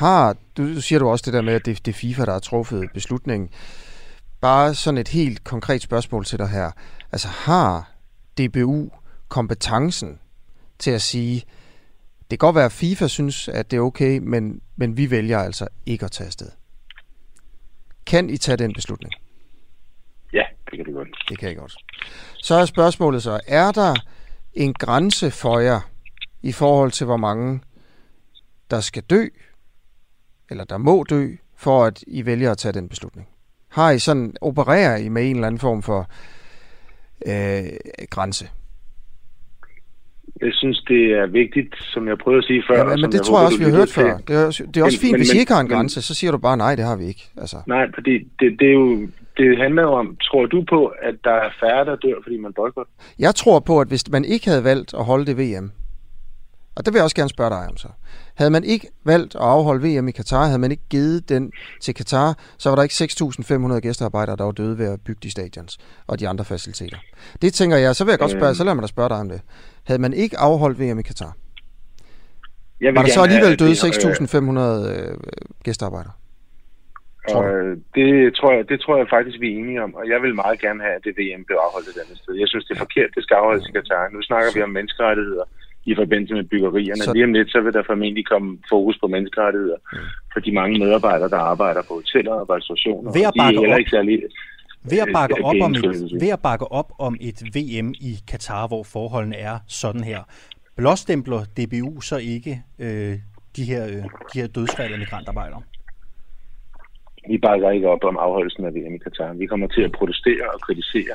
Har, 0.00 0.36
du 0.56 0.62
du 0.76 0.80
siger 0.86 0.98
du 0.98 1.08
også 1.08 1.24
det 1.26 1.34
der 1.36 1.48
med, 1.48 1.54
at 1.54 1.66
det, 1.66 1.86
det 1.86 1.92
er 1.92 2.00
FIFA, 2.02 2.24
der 2.24 2.32
har 2.32 2.44
truffet 2.50 2.90
beslutningen. 2.94 3.48
Bare 4.44 4.74
sådan 4.74 4.98
et 4.98 5.08
helt 5.08 5.44
konkret 5.44 5.82
spørgsmål 5.82 6.24
til 6.24 6.38
dig 6.38 6.48
her. 6.48 6.70
Altså 7.12 7.28
har 7.28 7.90
DBU 8.38 8.90
kompetencen 9.28 10.18
til 10.78 10.90
at 10.90 11.02
sige, 11.02 11.44
det 12.20 12.28
kan 12.28 12.38
godt 12.38 12.56
være, 12.56 12.64
at 12.64 12.72
FIFA 12.72 13.06
synes, 13.06 13.48
at 13.48 13.70
det 13.70 13.76
er 13.76 13.80
okay, 13.80 14.18
men, 14.18 14.60
men 14.76 14.96
vi 14.96 15.10
vælger 15.10 15.38
altså 15.38 15.68
ikke 15.86 16.04
at 16.04 16.10
tage 16.10 16.26
afsted. 16.26 16.50
Kan 18.06 18.30
I 18.30 18.36
tage 18.36 18.56
den 18.56 18.72
beslutning? 18.72 19.12
Ja, 20.32 20.42
det 20.70 20.76
kan 20.76 20.86
det 20.86 20.94
godt. 20.94 21.08
Det 21.28 21.38
kan 21.38 21.50
I 21.50 21.54
godt. 21.54 21.76
Så 22.36 22.54
er 22.54 22.64
spørgsmålet 22.64 23.22
så, 23.22 23.40
er 23.46 23.72
der 23.72 23.94
en 24.52 24.74
grænse 24.74 25.30
for 25.30 25.58
jer 25.58 25.80
i 26.42 26.52
forhold 26.52 26.90
til, 26.90 27.04
hvor 27.04 27.16
mange 27.16 27.60
der 28.70 28.80
skal 28.80 29.02
dø, 29.02 29.26
eller 30.50 30.64
der 30.64 30.78
må 30.78 31.04
dø, 31.04 31.34
for 31.56 31.84
at 31.84 32.04
I 32.06 32.26
vælger 32.26 32.50
at 32.50 32.58
tage 32.58 32.72
den 32.72 32.88
beslutning? 32.88 33.28
Har 33.74 33.90
I 33.90 33.98
sådan, 33.98 34.34
opererer 34.40 34.96
I 34.96 35.08
med 35.08 35.30
en 35.30 35.34
eller 35.36 35.46
anden 35.46 35.60
form 35.60 35.82
for 35.82 36.00
øh, 37.26 37.62
grænse? 38.10 38.48
Jeg 40.40 40.52
synes, 40.52 40.84
det 40.88 41.02
er 41.12 41.26
vigtigt, 41.26 41.74
som 41.92 42.08
jeg 42.08 42.18
prøvede 42.18 42.38
at 42.38 42.44
sige 42.44 42.62
før. 42.70 42.78
Ja, 42.78 42.84
men, 42.84 43.00
men 43.00 43.12
det 43.12 43.18
jeg 43.18 43.22
tror 43.26 43.38
jeg 43.38 43.46
også, 43.46 43.58
vi 43.58 43.64
har 43.64 43.70
hørt 43.70 43.88
før. 43.90 44.16
Det 44.28 44.36
er, 44.36 44.46
også- 44.46 44.64
det 44.66 44.76
er 44.76 44.84
også 44.84 44.96
Men- 44.98 45.00
fint, 45.00 45.12
men- 45.12 45.20
hvis 45.20 45.32
I 45.34 45.38
ikke 45.38 45.52
har 45.52 45.60
en 45.60 45.68
men- 45.68 45.76
grænse, 45.76 46.02
så 46.02 46.14
siger 46.14 46.30
du 46.30 46.38
bare, 46.38 46.56
nej, 46.56 46.74
det 46.74 46.84
har 46.84 46.96
vi 46.96 47.04
ikke. 47.04 47.24
Altså, 47.36 47.56
Nej, 47.66 47.86
fordi 47.94 48.14
det, 48.40 48.56
det, 48.60 48.68
er 48.68 48.72
jo, 48.72 49.08
det 49.36 49.58
handler 49.58 49.82
jo 49.82 49.92
om, 49.92 50.16
tror 50.16 50.46
du 50.46 50.64
på, 50.68 50.86
at 50.86 51.14
der 51.24 51.30
er 51.30 51.50
færre, 51.60 51.84
der 51.84 51.96
dør, 51.96 52.14
fordi 52.22 52.36
man 52.36 52.52
boykotter? 52.52 52.92
Jeg 53.18 53.34
tror 53.34 53.60
på, 53.60 53.80
at 53.80 53.88
hvis 53.88 54.10
man 54.10 54.24
ikke 54.24 54.48
havde 54.48 54.64
valgt 54.64 54.94
at 54.94 55.04
holde 55.04 55.26
det 55.26 55.38
VM, 55.38 55.72
og 56.76 56.84
det 56.84 56.92
vil 56.92 56.98
jeg 56.98 57.04
også 57.04 57.16
gerne 57.16 57.28
spørge 57.30 57.50
dig 57.50 57.68
om 57.68 57.76
så. 57.76 57.88
Havde 58.34 58.50
man 58.50 58.64
ikke 58.64 58.88
valgt 59.04 59.34
at 59.34 59.40
afholde 59.40 59.82
VM 59.98 60.08
i 60.08 60.10
Katar, 60.12 60.44
havde 60.46 60.58
man 60.58 60.70
ikke 60.70 60.82
givet 60.90 61.28
den 61.28 61.52
til 61.80 61.94
Katar, 61.94 62.38
så 62.58 62.68
var 62.68 62.76
der 62.76 62.82
ikke 62.82 63.74
6.500 63.74 63.80
gæstearbejdere, 63.80 64.36
der 64.36 64.44
var 64.44 64.52
døde 64.52 64.78
ved 64.78 64.86
at 64.92 65.00
bygge 65.06 65.20
de 65.22 65.30
stadions 65.30 65.78
og 66.06 66.20
de 66.20 66.28
andre 66.28 66.44
faciliteter. 66.44 66.96
Det 67.42 67.54
tænker 67.54 67.76
jeg, 67.76 67.96
så 67.96 68.04
vil 68.04 68.12
jeg 68.12 68.18
godt 68.18 68.30
spørge, 68.30 68.46
Øhm. 68.48 68.54
så 68.54 68.64
lad 68.64 68.74
mig 68.74 68.82
da 68.82 68.86
spørge 68.86 69.08
dig 69.08 69.16
om 69.18 69.28
det. 69.28 69.40
Havde 69.84 70.00
man 70.00 70.12
ikke 70.12 70.38
afholdt 70.38 70.78
VM 70.80 70.98
i 70.98 71.02
Katar, 71.02 71.32
Jeg 72.80 72.94
var 72.94 73.02
der 73.02 73.08
så 73.12 73.22
alligevel 73.22 73.58
døde 73.58 73.70
det- 73.70 73.78
6.500 73.84 74.60
øh, 74.92 75.16
gæstearbejdere? 75.64 76.12
Og 77.36 77.44
øh, 77.54 77.76
det 77.98 78.08
tror, 78.38 78.50
jeg, 78.56 78.64
det 78.72 78.78
tror 78.80 78.96
jeg 79.00 79.06
faktisk, 79.16 79.36
vi 79.40 79.48
er 79.52 79.56
enige 79.62 79.82
om, 79.86 79.90
og 79.98 80.04
jeg 80.12 80.18
vil 80.24 80.34
meget 80.42 80.58
gerne 80.64 80.80
have, 80.86 80.94
at 80.98 81.04
det 81.06 81.12
VM 81.20 81.42
blev 81.48 81.58
afholdt 81.66 81.88
et 81.92 81.98
andet 82.04 82.18
sted. 82.22 82.32
Jeg 82.42 82.48
synes, 82.48 82.64
det 82.66 82.74
er 82.76 82.82
forkert, 82.86 83.10
det 83.16 83.22
skal 83.24 83.34
afholdes 83.40 83.66
i 83.68 83.72
Katar. 83.78 84.02
Nu 84.16 84.20
snakker 84.28 84.48
vi 84.56 84.60
om 84.66 84.72
menneskerettigheder 84.78 85.44
i 85.86 85.94
forbindelse 85.94 86.34
med 86.34 86.44
byggerierne. 86.44 87.02
Så-. 87.02 87.12
Lige 87.12 87.24
om 87.24 87.32
lidt, 87.32 87.50
så 87.50 87.60
vil 87.60 87.72
der 87.72 87.82
formentlig 87.86 88.26
komme 88.26 88.58
fokus 88.68 88.98
på 89.02 89.06
menneskerettigheder 89.06 89.76
for 90.32 90.40
de 90.40 90.52
mange 90.52 90.78
medarbejdere, 90.78 91.28
der 91.28 91.36
arbejder 91.36 91.82
på 91.88 91.94
hoteller 91.94 92.32
og 92.32 92.50
restaurationer. 92.50 93.12
Ved 93.12 93.22
at 93.22 93.26
og 93.26 93.34
de 93.34 93.40
er 93.40 93.44
bakke 93.44 93.72
op- 93.72 93.78
ikke 93.78 93.90
særlig, 93.90 94.22
Ved 94.90 94.98
at, 94.98 95.08
øh, 95.08 95.12
bakke 95.12 95.44
op 95.44 95.60
om 95.62 95.72
et, 95.72 96.22
ved 96.22 96.30
at 96.36 96.40
bakke 96.42 96.72
op 96.72 96.92
om 96.98 97.16
et 97.20 97.38
VM 97.56 97.88
i 98.10 98.12
Katar, 98.30 98.66
hvor 98.68 98.82
forholdene 98.82 99.36
er 99.36 99.58
sådan 99.68 100.04
her, 100.04 100.20
blåstempler 100.76 101.40
DBU 101.56 102.00
så 102.00 102.16
ikke 102.16 102.62
øh, 102.78 103.14
de, 103.56 103.64
her, 103.64 103.84
øh, 103.86 104.02
de 104.32 104.40
her 104.40 104.46
dødsfald 104.46 104.92
af 104.92 104.98
migrantarbejdere? 104.98 105.62
vi 107.28 107.38
bakker 107.38 107.70
ikke 107.70 107.88
op 107.88 108.04
om 108.04 108.16
afholdelsen 108.16 108.64
af 108.64 108.74
VM 108.74 108.94
i 108.94 108.98
Katar. 108.98 109.32
Vi 109.32 109.46
kommer 109.46 109.68
til 109.68 109.82
at 109.82 109.92
protestere 109.92 110.46
og 110.54 110.60
kritisere 110.60 111.14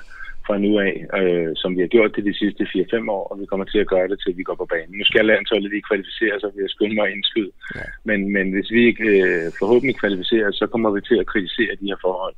fra 0.50 0.58
nu 0.66 0.72
af, 0.88 0.94
øh, 1.20 1.52
som 1.62 1.70
vi 1.76 1.82
har 1.86 1.92
gjort 1.96 2.16
det 2.16 2.24
de 2.30 2.36
sidste 2.42 2.64
4-5 2.64 3.12
år, 3.18 3.24
og 3.32 3.36
vi 3.42 3.46
kommer 3.52 3.66
til 3.66 3.80
at 3.84 3.92
gøre 3.94 4.08
det, 4.12 4.18
til 4.20 4.38
vi 4.38 4.44
går 4.50 4.58
på 4.62 4.68
banen. 4.74 4.94
Nu 5.00 5.06
skal 5.06 5.26
landsholdet 5.26 5.70
lige 5.72 5.88
kvalificere 5.90 6.36
sig, 6.40 6.50
ved 6.56 6.64
at 6.68 6.74
skynde 6.76 6.96
mig 7.00 7.08
indskyde. 7.16 7.52
Ja. 7.76 7.86
Men, 8.10 8.20
men 8.36 8.46
hvis 8.54 8.70
vi 8.76 8.82
ikke 8.92 9.08
øh, 9.20 9.46
forhåbentlig 9.60 9.96
kvalificerer, 10.02 10.50
så 10.52 10.66
kommer 10.72 10.90
vi 10.96 11.02
til 11.10 11.18
at 11.22 11.28
kritisere 11.34 11.74
de 11.82 11.90
her 11.92 12.00
forhold 12.08 12.36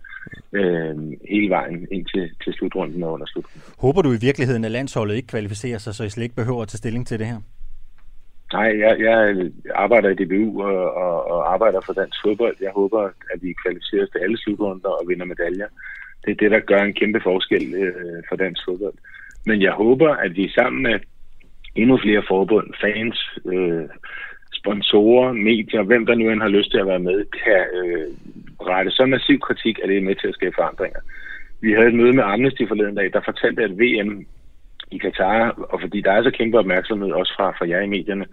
øh, 0.59 0.95
hele 1.34 1.49
vejen 1.57 1.88
ind 1.95 2.05
til, 2.14 2.26
til 2.43 2.51
slutrunden 2.57 3.03
og 3.03 3.12
under 3.16 3.28
slutrunden. 3.32 3.62
Håber 3.86 4.01
du 4.01 4.12
i 4.14 4.22
virkeligheden, 4.28 4.64
at 4.66 4.72
landsholdet 4.72 5.16
ikke 5.16 5.32
kvalificerer 5.36 5.80
sig, 5.84 5.91
så 5.95 6.03
I 6.03 6.09
slet 6.09 6.24
ikke 6.24 6.41
behøver 6.41 6.62
at 6.62 6.68
tage 6.68 6.84
stilling 6.84 7.07
til 7.07 7.20
det 7.20 7.28
her? 7.28 7.39
Nej, 8.57 8.70
jeg, 8.84 8.93
jeg 9.07 9.18
arbejder 9.84 10.09
i 10.09 10.18
DBU 10.22 10.64
og, 10.64 10.93
og, 11.03 11.16
og 11.32 11.53
arbejder 11.53 11.82
for 11.86 11.93
dansk 11.93 12.18
fodbold. 12.24 12.55
Jeg 12.62 12.72
håber, 12.76 13.01
at 13.34 13.39
vi 13.41 13.49
kvalificerer 13.64 14.03
os 14.03 14.09
til 14.09 14.24
alle 14.26 14.38
slutrunder 14.38 14.89
og 14.99 15.03
vinder 15.09 15.26
medaljer. 15.26 15.70
Det 16.26 16.32
er 16.32 16.36
det, 16.36 16.51
der 16.51 16.59
gør 16.59 16.82
en 16.84 16.93
kæmpe 16.93 17.19
forskel 17.24 17.74
øh, 17.74 18.24
for 18.30 18.36
dansk 18.36 18.61
fodbold. 18.65 18.93
Men 19.45 19.61
jeg 19.61 19.72
håber, 19.72 20.09
at 20.15 20.36
vi 20.36 20.49
sammen 20.49 20.84
med 20.84 20.99
endnu 21.76 21.97
flere 21.97 22.24
forbund, 22.28 22.67
fans, 22.82 23.17
øh, 23.45 23.89
sponsorer, 24.53 25.34
medier, 25.34 25.84
hvem 25.84 26.05
der 26.05 26.15
nu 26.15 26.30
end 26.30 26.41
har 26.41 26.57
lyst 26.57 26.72
til 26.72 26.78
at 26.78 26.88
være 26.88 26.99
med, 26.99 27.26
kan 27.43 27.63
øh, 27.82 28.07
rette 28.67 28.91
så 28.91 29.05
massiv 29.05 29.39
kritik, 29.39 29.80
at 29.84 29.89
det 29.89 29.97
er 29.97 30.01
med 30.09 30.15
til 30.15 30.28
at 30.28 30.34
skabe 30.34 30.55
forandringer. 30.57 30.99
Vi 31.61 31.72
havde 31.74 31.88
et 31.88 31.99
møde 32.01 32.13
med 32.13 32.24
Amnesty 32.24 32.63
forleden 32.67 32.95
dag, 32.95 33.13
der 33.13 33.22
fortalte, 33.26 33.63
at 33.63 33.80
VM 33.82 34.26
i 34.91 34.97
Katar, 34.97 35.49
og 35.74 35.82
fordi 35.82 36.01
der 36.01 36.11
er 36.11 36.24
så 36.24 36.32
kæmpe 36.32 36.59
opmærksomhed 36.59 37.11
også 37.11 37.34
fra, 37.38 37.51
fra 37.51 37.69
jer 37.69 37.82
i 37.82 37.93
medierne, 37.95 38.26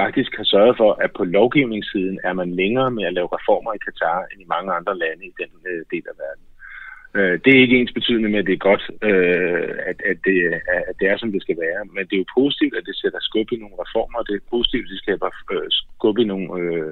faktisk 0.00 0.36
har 0.36 0.44
sørget 0.44 0.76
for, 0.76 0.90
at 1.04 1.10
på 1.18 1.24
lovgivningssiden 1.24 2.18
er 2.24 2.32
man 2.32 2.50
længere 2.60 2.90
med 2.90 3.04
at 3.04 3.14
lave 3.14 3.28
reformer 3.36 3.72
i 3.74 3.84
Katar 3.86 4.18
end 4.30 4.40
i 4.42 4.52
mange 4.54 4.72
andre 4.72 4.98
lande 4.98 5.22
i 5.30 5.32
den 5.40 5.52
øh, 5.70 5.84
del 5.92 6.04
af 6.12 6.16
verden. 6.24 6.45
Øh, 7.18 7.34
det 7.44 7.50
er 7.52 7.60
ikke 7.64 7.78
ens 7.80 7.92
betydende 7.98 8.28
med, 8.32 8.38
at 8.42 8.48
det 8.48 8.56
er 8.56 8.66
godt, 8.70 8.84
øh, 9.08 9.68
at, 9.90 9.98
at, 10.10 10.18
det, 10.26 10.36
at 10.90 10.94
det 11.00 11.06
er, 11.12 11.16
som 11.18 11.32
det 11.34 11.42
skal 11.42 11.56
være. 11.66 11.80
Men 11.94 12.02
det 12.08 12.14
er 12.14 12.22
jo 12.24 12.28
positivt, 12.40 12.74
at 12.78 12.84
det 12.88 12.96
sætter 13.02 13.20
skub 13.28 13.48
i 13.54 13.56
nogle 13.62 13.76
reformer. 13.84 14.18
Det 14.28 14.34
er 14.36 14.44
positivt, 14.54 14.86
at 14.86 14.92
det 14.92 15.00
skaber 15.04 15.30
øh, 15.54 15.68
skub 15.78 16.16
i 16.22 16.26
nogle, 16.32 16.46
øh, 16.60 16.88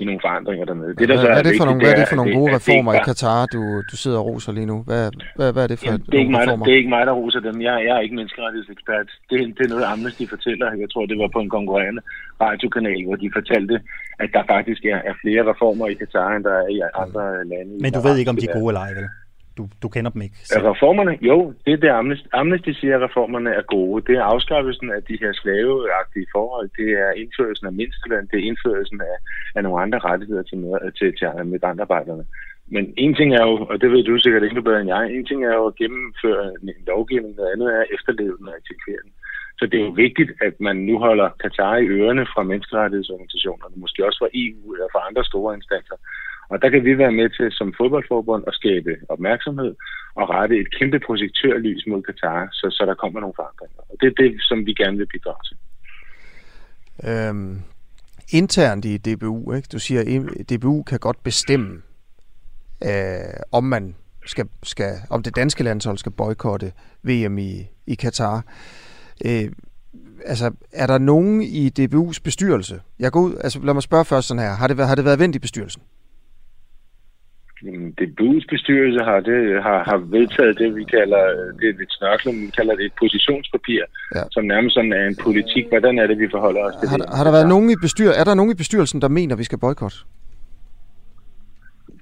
i 0.00 0.04
nogle 0.08 0.20
forandringer 0.26 0.64
dernede. 0.70 0.92
Det, 0.98 1.08
der 1.08 1.14
hvad, 1.14 1.24
så 1.24 1.26
er, 1.28 1.32
hvad 1.34 1.42
er 1.42 1.48
det 1.48 1.54
for 1.60 1.68
nogle, 1.68 1.80
hvad 1.82 1.92
er 1.94 2.00
det 2.02 2.08
for 2.12 2.20
nogle 2.20 2.32
gode 2.38 2.50
det, 2.50 2.56
reformer 2.58 2.92
i 2.98 3.00
Katar, 3.08 3.40
du, 3.54 3.62
du 3.90 3.96
sidder 4.02 4.18
og 4.20 4.26
roser 4.28 4.52
lige 4.58 4.68
nu? 4.72 4.76
Hvad, 4.88 5.02
hvad, 5.38 5.48
hvad 5.54 5.62
er 5.66 5.70
det 5.72 5.78
for 5.78 5.86
Jamen, 5.86 6.06
det, 6.10 6.14
er 6.18 6.22
ikke 6.24 6.34
mig, 6.36 6.44
reformer? 6.46 6.64
det 6.66 6.72
er 6.74 6.78
ikke 6.82 6.94
mig, 6.96 7.04
der 7.10 7.14
roser 7.20 7.40
dem. 7.48 7.56
Jeg, 7.68 7.74
jeg 7.86 7.92
er 7.98 8.02
ikke 8.06 8.16
menneskerettighedsekspert. 8.20 9.08
Det, 9.30 9.38
det 9.56 9.62
er 9.66 9.72
noget, 9.74 9.86
Amnesty 9.92 10.24
fortæller. 10.34 10.66
Jeg 10.82 10.88
tror, 10.92 11.04
det 11.12 11.18
var 11.22 11.30
på 11.36 11.40
en 11.44 11.50
konkurrerende 11.56 12.02
radiokanal, 12.44 13.00
hvor 13.06 13.16
de 13.22 13.30
fortalte, 13.38 13.74
at 14.22 14.30
der 14.36 14.42
faktisk 14.54 14.82
er, 14.92 14.98
er 15.10 15.14
flere 15.22 15.42
reformer 15.50 15.86
i 15.92 15.94
Katar, 16.02 16.28
end 16.36 16.44
der 16.48 16.54
er 16.62 16.68
i 16.76 16.78
andre 17.02 17.24
lande. 17.52 17.72
Men 17.84 17.90
du 17.96 18.00
ved 18.06 18.14
ikke, 18.18 18.30
om 18.34 18.38
de 18.40 18.46
er 18.48 18.58
gode 18.58 18.70
eller 18.72 18.84
ej, 18.88 18.92
vel? 19.00 19.08
Du, 19.58 19.64
du 19.82 19.88
kender 19.94 20.10
dem 20.14 20.22
ikke. 20.22 20.36
Selv. 20.36 20.66
Reformerne, 20.72 21.14
jo, 21.30 21.36
det 21.64 21.72
er 21.72 21.80
det 21.84 21.90
Amnesty, 21.98 22.28
Amnesty 22.32 22.72
siger, 22.80 22.94
at 22.96 23.02
reformerne 23.06 23.50
er 23.60 23.64
gode. 23.74 24.04
Det 24.08 24.14
er 24.18 24.24
afskaffelsen 24.34 24.88
af 24.96 25.02
de 25.08 25.16
her 25.22 25.32
slaveagtige 25.40 26.26
forhold, 26.36 26.68
det 26.80 26.88
er 27.04 27.10
indførelsen 27.22 27.66
af 27.66 27.72
mindsteløn, 27.72 28.28
det 28.30 28.36
er 28.38 28.48
indførelsen 28.50 29.00
af, 29.00 29.16
af 29.56 29.62
nogle 29.62 29.82
andre 29.84 29.98
rettigheder 29.98 30.42
til, 30.42 30.58
til, 30.98 31.08
til 31.18 31.46
migrantarbejderne. 31.52 32.24
Men 32.74 32.84
en 32.96 33.14
ting 33.14 33.30
er 33.34 33.44
jo, 33.48 33.54
og 33.70 33.76
det 33.80 33.88
ved 33.92 34.02
du 34.04 34.18
sikkert 34.18 34.42
ikke 34.42 34.62
bedre 34.62 34.80
end 34.80 34.94
jeg, 34.94 35.02
en 35.16 35.26
ting 35.26 35.40
er 35.44 35.54
jo 35.60 35.66
at 35.66 35.76
gennemføre 35.82 36.44
en 36.62 36.84
lovgivning, 36.92 37.34
noget 37.36 37.52
andet 37.52 37.68
er 37.78 37.84
efterlevelsen 37.96 38.48
af 38.48 38.58
aktiviteten. 38.60 39.10
Så 39.58 39.64
det 39.70 39.76
er 39.80 39.84
jo 39.88 39.94
vigtigt, 40.04 40.30
at 40.46 40.54
man 40.60 40.76
nu 40.88 40.94
holder 41.06 41.28
Katar 41.42 41.76
i 41.76 41.90
ørerne 41.98 42.26
fra 42.32 42.42
menneskerettighedsorganisationerne, 42.50 43.76
måske 43.84 44.06
også 44.06 44.18
fra 44.22 44.34
EU 44.44 44.64
eller 44.74 44.88
fra 44.92 45.06
andre 45.08 45.24
store 45.30 45.54
instanser, 45.58 45.96
og 46.48 46.62
der 46.62 46.68
kan 46.70 46.84
vi 46.84 46.98
være 46.98 47.12
med 47.12 47.28
til 47.28 47.52
som 47.52 47.74
fodboldforbund 47.78 48.44
at 48.46 48.54
skabe 48.54 48.96
opmærksomhed 49.08 49.74
og 50.14 50.30
rette 50.30 50.56
et 50.58 50.78
kæmpe 50.78 50.98
projektørlys 51.06 51.84
mod 51.86 52.02
Katar, 52.02 52.48
så, 52.52 52.66
så 52.70 52.86
der 52.86 52.94
kommer 52.94 53.20
nogle 53.20 53.34
forandringer. 53.36 53.80
Og 53.90 53.96
det 54.00 54.06
er 54.06 54.22
det, 54.22 54.42
som 54.48 54.66
vi 54.66 54.72
gerne 54.72 54.96
vil 54.96 55.06
bidrage 55.06 55.42
til. 55.48 55.56
Øhm, 57.08 57.62
internt 58.32 58.84
i 58.84 58.96
DBU, 58.96 59.52
ikke? 59.52 59.68
du 59.72 59.78
siger, 59.78 60.00
at 60.00 60.50
DBU 60.50 60.82
kan 60.82 60.98
godt 60.98 61.22
bestemme, 61.22 61.82
øh, 62.84 63.40
om 63.52 63.64
man 63.64 63.96
skal, 64.26 64.48
skal, 64.62 64.92
om 65.10 65.22
det 65.22 65.36
danske 65.36 65.64
landshold 65.64 65.98
skal 65.98 66.12
boykotte 66.12 66.72
VM 67.02 67.38
i, 67.38 67.66
i 67.86 67.94
Katar. 67.94 68.44
Øh, 69.24 69.52
altså, 70.24 70.52
er 70.72 70.86
der 70.86 70.98
nogen 70.98 71.42
i 71.42 71.70
DBU's 71.78 72.20
bestyrelse? 72.24 72.80
Jeg 72.98 73.12
går 73.12 73.20
ud, 73.20 73.34
altså 73.44 73.60
lad 73.64 73.74
mig 73.74 73.82
spørge 73.82 74.04
først 74.04 74.28
sådan 74.28 74.42
her. 74.42 74.54
Har 74.54 74.66
det, 74.66 74.76
været, 74.76 74.88
har 74.88 74.94
det 74.94 75.04
været 75.04 75.18
vendt 75.18 75.36
i 75.36 75.38
bestyrelsen? 75.38 75.82
Det 77.98 78.08
BU's 78.20 78.46
bestyrelse 78.54 79.00
har, 79.08 79.20
det, 79.20 79.62
har, 79.62 79.78
har 79.90 79.98
vedtaget 80.16 80.58
det, 80.58 80.68
vi 80.76 80.84
kalder, 80.84 81.22
det 81.60 81.66
er 81.72 81.76
lidt 81.80 81.92
snørklet, 81.98 82.34
vi 82.46 82.50
kalder 82.58 82.74
det 82.78 82.84
et 82.84 82.96
positionspapir, 83.02 83.82
ja. 84.14 84.22
som 84.30 84.44
nærmest 84.44 84.74
sådan 84.74 84.92
er 84.92 85.06
en 85.06 85.16
politik. 85.26 85.64
Hvordan 85.68 85.98
er 85.98 86.06
det, 86.06 86.18
vi 86.18 86.28
forholder 86.30 86.62
os 86.68 86.74
til 86.80 86.88
har, 86.88 86.96
det? 86.96 87.06
Har 87.16 87.24
der 87.24 87.32
været 87.38 87.48
nogen 87.48 87.70
i 87.70 87.76
bestyr, 87.84 88.10
er 88.20 88.24
der 88.24 88.34
nogen 88.34 88.52
i 88.52 88.54
bestyrelsen, 88.54 89.00
der 89.02 89.08
mener, 89.08 89.34
at 89.34 89.38
vi 89.38 89.44
skal 89.44 89.58
boykotte? 89.58 89.96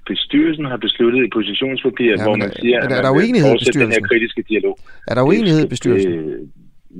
Bestyrelsen 0.07 0.65
har 0.65 0.77
besluttet 0.77 1.23
et 1.25 1.31
positionspapir, 1.33 2.11
ja, 2.17 2.23
hvor 2.23 2.35
man 2.35 2.51
siger, 2.59 2.77
at 2.77 2.89
man 2.89 2.97
er 2.97 3.01
der 3.01 3.11
uenighed 3.11 3.51
i 3.51 3.57
bestyrelsen? 3.57 3.81
den 3.81 3.91
her 3.91 4.07
kritiske 4.09 4.41
dialog. 4.49 4.77
Er 5.07 5.15
der 5.15 5.21
uenighed 5.21 5.61
i 5.65 5.67
bestyrelsen? 5.67 6.11
Det, 6.11 6.49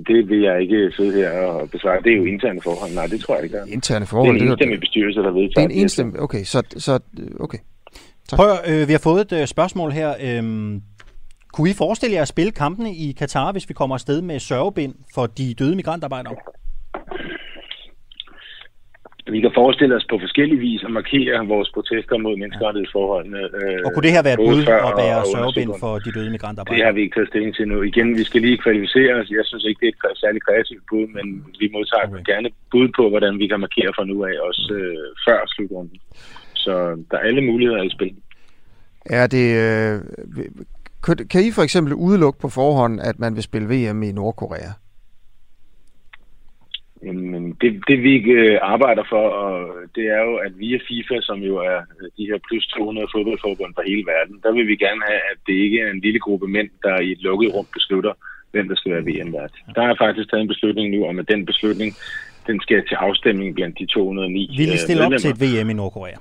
det 0.08 0.30
vil 0.30 0.42
jeg 0.42 0.62
ikke 0.62 0.92
sidde 0.98 1.12
her 1.12 1.32
og 1.32 1.70
besvare. 1.72 2.02
Det 2.04 2.12
er 2.14 2.18
jo 2.18 2.26
interne 2.26 2.62
forhold. 2.64 2.92
Nej, 2.94 3.08
det 3.08 3.20
tror 3.20 3.36
jeg 3.36 3.44
ikke, 3.44 3.56
der 3.56 3.62
er. 3.62 3.66
Interne 3.66 4.06
forhold? 4.06 4.34
Det 4.34 4.42
er 4.42 4.46
en 4.46 4.52
enstemmig 4.52 4.80
bestyrelse, 4.80 5.20
der 5.20 5.32
vedtager 5.32 5.68
det. 5.68 5.76
er 5.76 5.80
en 5.80 5.82
enstemmig, 5.84 6.20
okay. 6.20 6.44
Så, 6.44 6.60
så, 6.78 7.00
okay. 7.40 7.58
Tak. 8.30 8.38
Prøv, 8.40 8.52
øh, 8.70 8.88
vi 8.88 8.94
har 8.98 9.04
fået 9.10 9.22
et 9.22 9.42
øh, 9.42 9.48
spørgsmål 9.48 9.92
her. 9.92 10.10
Øhm, 10.28 10.82
kunne 11.54 11.70
I 11.70 11.74
forestille 11.84 12.16
jer 12.16 12.22
at 12.22 12.28
spille 12.28 12.52
kampene 12.52 12.92
i 13.06 13.12
Katar, 13.20 13.52
hvis 13.52 13.70
vi 13.70 13.74
kommer 13.74 13.96
afsted 13.96 14.22
med 14.22 14.40
sørgebind 14.40 14.96
for 15.16 15.26
de 15.26 15.54
døde 15.60 15.76
migrantarbejdere? 15.76 16.36
Vi 19.36 19.40
kan 19.46 19.52
forestille 19.62 19.94
os 20.00 20.06
på 20.12 20.16
forskellige 20.26 20.62
vis 20.68 20.82
at 20.88 20.92
markere 21.00 21.48
vores 21.54 21.70
protester 21.76 22.18
mod 22.26 22.36
menneskerettighedsforholdene. 22.42 23.42
Øh, 23.60 23.80
og 23.86 23.90
kunne 23.94 24.06
det 24.08 24.16
her 24.18 24.24
være 24.28 24.38
et 24.40 24.46
bud 24.50 24.62
at 24.90 24.94
være 25.04 25.20
sørgebind 25.36 25.72
for 25.84 25.94
de 26.06 26.10
døde 26.18 26.30
migrantarbejdere? 26.36 26.78
Det 26.78 26.86
har 26.88 26.94
vi 26.98 27.02
ikke 27.02 27.16
taget 27.16 27.30
stilling 27.32 27.54
til 27.56 27.66
nu. 27.72 27.78
Igen, 27.92 28.08
vi 28.20 28.24
skal 28.30 28.42
lige 28.42 28.58
kvalificere 28.66 29.14
os. 29.20 29.30
Jeg 29.40 29.46
synes 29.50 29.64
ikke, 29.70 29.80
det 29.82 29.88
er 29.88 30.10
et 30.16 30.22
særligt 30.24 30.46
kreativt 30.48 30.84
bud, 30.90 31.06
men 31.18 31.26
vi 31.62 31.68
modtager 31.76 32.08
okay. 32.08 32.24
gerne 32.32 32.50
bud 32.72 32.88
på, 32.98 33.04
hvordan 33.10 33.34
vi 33.42 33.46
kan 33.52 33.60
markere 33.66 33.92
fra 33.96 34.06
nu 34.12 34.18
af, 34.30 34.36
også 34.50 34.64
øh, 34.80 35.08
før 35.26 35.40
slutrunden. 35.54 35.98
Så 36.68 36.74
der 37.12 37.18
er 37.18 37.28
alle 37.30 37.42
muligheder 37.42 37.84
i 37.84 37.90
spil. 37.90 38.16
Er 39.06 39.28
det, 39.28 39.48
øh, 39.66 39.96
kan 41.32 41.42
I 41.48 41.52
for 41.52 41.64
eksempel 41.68 41.94
udelukke 41.94 42.40
på 42.40 42.50
forhånd, 42.50 42.96
at 43.10 43.20
man 43.20 43.36
vil 43.36 43.44
spille 43.44 43.68
VM 43.74 44.04
i 44.04 44.12
Nordkorea? 44.12 44.72
Jamen, 47.06 47.44
det, 47.62 47.70
det 47.90 47.98
vi 48.04 48.14
øh, 48.40 48.58
arbejder 48.62 49.04
for, 49.10 49.26
og 49.44 49.54
det 49.96 50.06
er 50.16 50.22
jo, 50.28 50.36
at 50.46 50.54
via 50.60 50.80
FIFA, 50.88 51.18
som 51.22 51.40
jo 51.50 51.56
er 51.72 51.80
de 52.18 52.24
her 52.30 52.40
plus 52.48 52.68
200 52.68 53.08
fodboldforbund 53.14 53.72
fra 53.76 53.88
hele 53.92 54.06
verden, 54.14 54.36
der 54.44 54.52
vil 54.58 54.68
vi 54.68 54.76
gerne 54.86 55.02
have, 55.10 55.22
at 55.32 55.38
det 55.48 55.56
ikke 55.66 55.80
er 55.82 55.90
en 55.92 56.02
lille 56.06 56.20
gruppe 56.20 56.48
mænd, 56.48 56.70
der 56.84 56.96
i 57.00 57.12
et 57.12 57.22
lukket 57.22 57.54
rum 57.56 57.68
beslutter, 57.74 58.14
hvem 58.52 58.68
der 58.68 58.76
skal 58.76 58.92
være 58.94 59.08
VM-vært. 59.10 59.54
Der 59.76 59.84
er 59.90 59.96
faktisk 60.04 60.30
taget 60.30 60.42
en 60.42 60.54
beslutning 60.54 60.88
nu 60.96 61.00
om, 61.10 61.20
at 61.20 61.28
den 61.34 61.46
beslutning, 61.46 61.90
den 62.48 62.58
skal 62.66 62.80
til 62.90 62.96
afstemning 62.96 63.56
blandt 63.56 63.80
de 63.80 63.86
209 63.86 64.56
Vil 64.58 64.74
I 64.74 64.78
stille 64.78 65.06
op 65.06 65.12
til 65.20 65.30
et 65.30 65.42
VM 65.42 65.70
i 65.70 65.74
Nordkorea? 65.74 66.18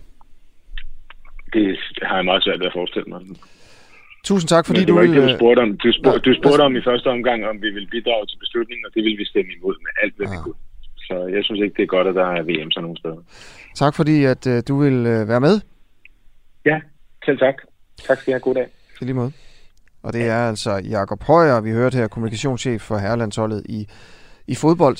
Det 1.54 1.78
har 2.02 2.16
jeg 2.16 2.24
meget 2.24 2.42
svært 2.44 2.60
ved 2.60 2.66
at 2.66 2.76
forestille 2.78 3.08
mig. 3.12 3.20
Tusind 4.28 4.48
tak, 4.48 4.66
fordi 4.66 4.80
Men 4.80 4.86
det 4.86 4.94
du 4.94 5.00
ville... 5.00 5.16
Det, 5.20 5.28
du 5.28 5.38
spurgte 5.38 5.60
om. 5.60 5.70
Du 5.84 5.92
spurgte, 5.98 6.20
du 6.28 6.32
spurgte 6.40 6.62
om 6.68 6.76
i 6.76 6.82
første 6.88 7.08
omgang, 7.16 7.38
om 7.50 7.56
vi 7.64 7.70
vil 7.76 7.86
bidrage 7.94 8.26
til 8.26 8.38
beslutningen, 8.44 8.84
og 8.86 8.92
det 8.94 9.02
vil 9.06 9.16
vi 9.18 9.24
stemme 9.32 9.50
imod 9.58 9.76
med 9.84 9.92
alt, 10.02 10.14
hvad 10.16 10.26
ja. 10.26 10.32
vi 10.32 10.38
kunne. 10.44 10.60
Så 11.08 11.16
jeg 11.34 11.44
synes 11.44 11.60
ikke, 11.64 11.76
det 11.76 11.82
er 11.82 11.92
godt, 11.96 12.06
at 12.06 12.14
der 12.14 12.28
er 12.36 12.42
VM 12.42 12.70
sådan 12.70 12.82
nogle 12.82 12.98
steder. 13.02 13.20
Tak 13.74 13.94
fordi, 13.94 14.24
at 14.24 14.46
uh, 14.46 14.58
du 14.68 14.74
vil 14.84 14.98
uh, 15.14 15.28
være 15.32 15.40
med. 15.40 15.60
Ja, 16.64 16.78
selv 17.24 17.38
tak. 17.38 17.54
Tak 18.08 18.18
skal 18.18 18.30
I 18.30 18.32
have. 18.32 18.40
God 18.40 18.54
dag. 18.54 18.66
I 19.00 19.04
lige 19.04 19.14
måde. 19.14 19.32
Og 20.02 20.12
det 20.12 20.24
er 20.28 20.48
altså 20.48 20.72
Jakob 20.90 21.22
Højer, 21.22 21.60
vi 21.60 21.70
hørte 21.70 21.96
her, 21.96 22.08
kommunikationschef 22.08 22.80
for 22.82 22.98
Herrelandsholdet 22.98 23.62
i, 23.68 23.88
i 24.46 24.54
fodbold, 24.54 24.96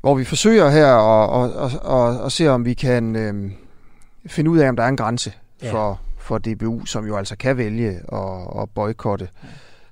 hvor 0.00 0.14
vi 0.14 0.24
forsøger 0.24 0.70
her 0.70 0.90
at, 1.12 1.26
at, 1.40 1.50
at, 1.64 1.72
at, 1.96 2.26
at 2.26 2.32
se, 2.32 2.48
om 2.48 2.64
vi 2.64 2.74
kan... 2.74 3.16
Øh, 3.16 3.50
finde 4.26 4.50
ud 4.50 4.58
af, 4.58 4.68
om 4.68 4.76
der 4.76 4.82
er 4.82 4.88
en 4.88 4.96
grænse 4.96 5.32
ja. 5.62 5.72
for, 5.72 6.00
for 6.18 6.38
DBU, 6.38 6.86
som 6.86 7.06
jo 7.06 7.16
altså 7.16 7.36
kan 7.36 7.56
vælge 7.56 7.88
at, 8.12 8.62
at 8.62 8.70
boykotte 8.74 9.28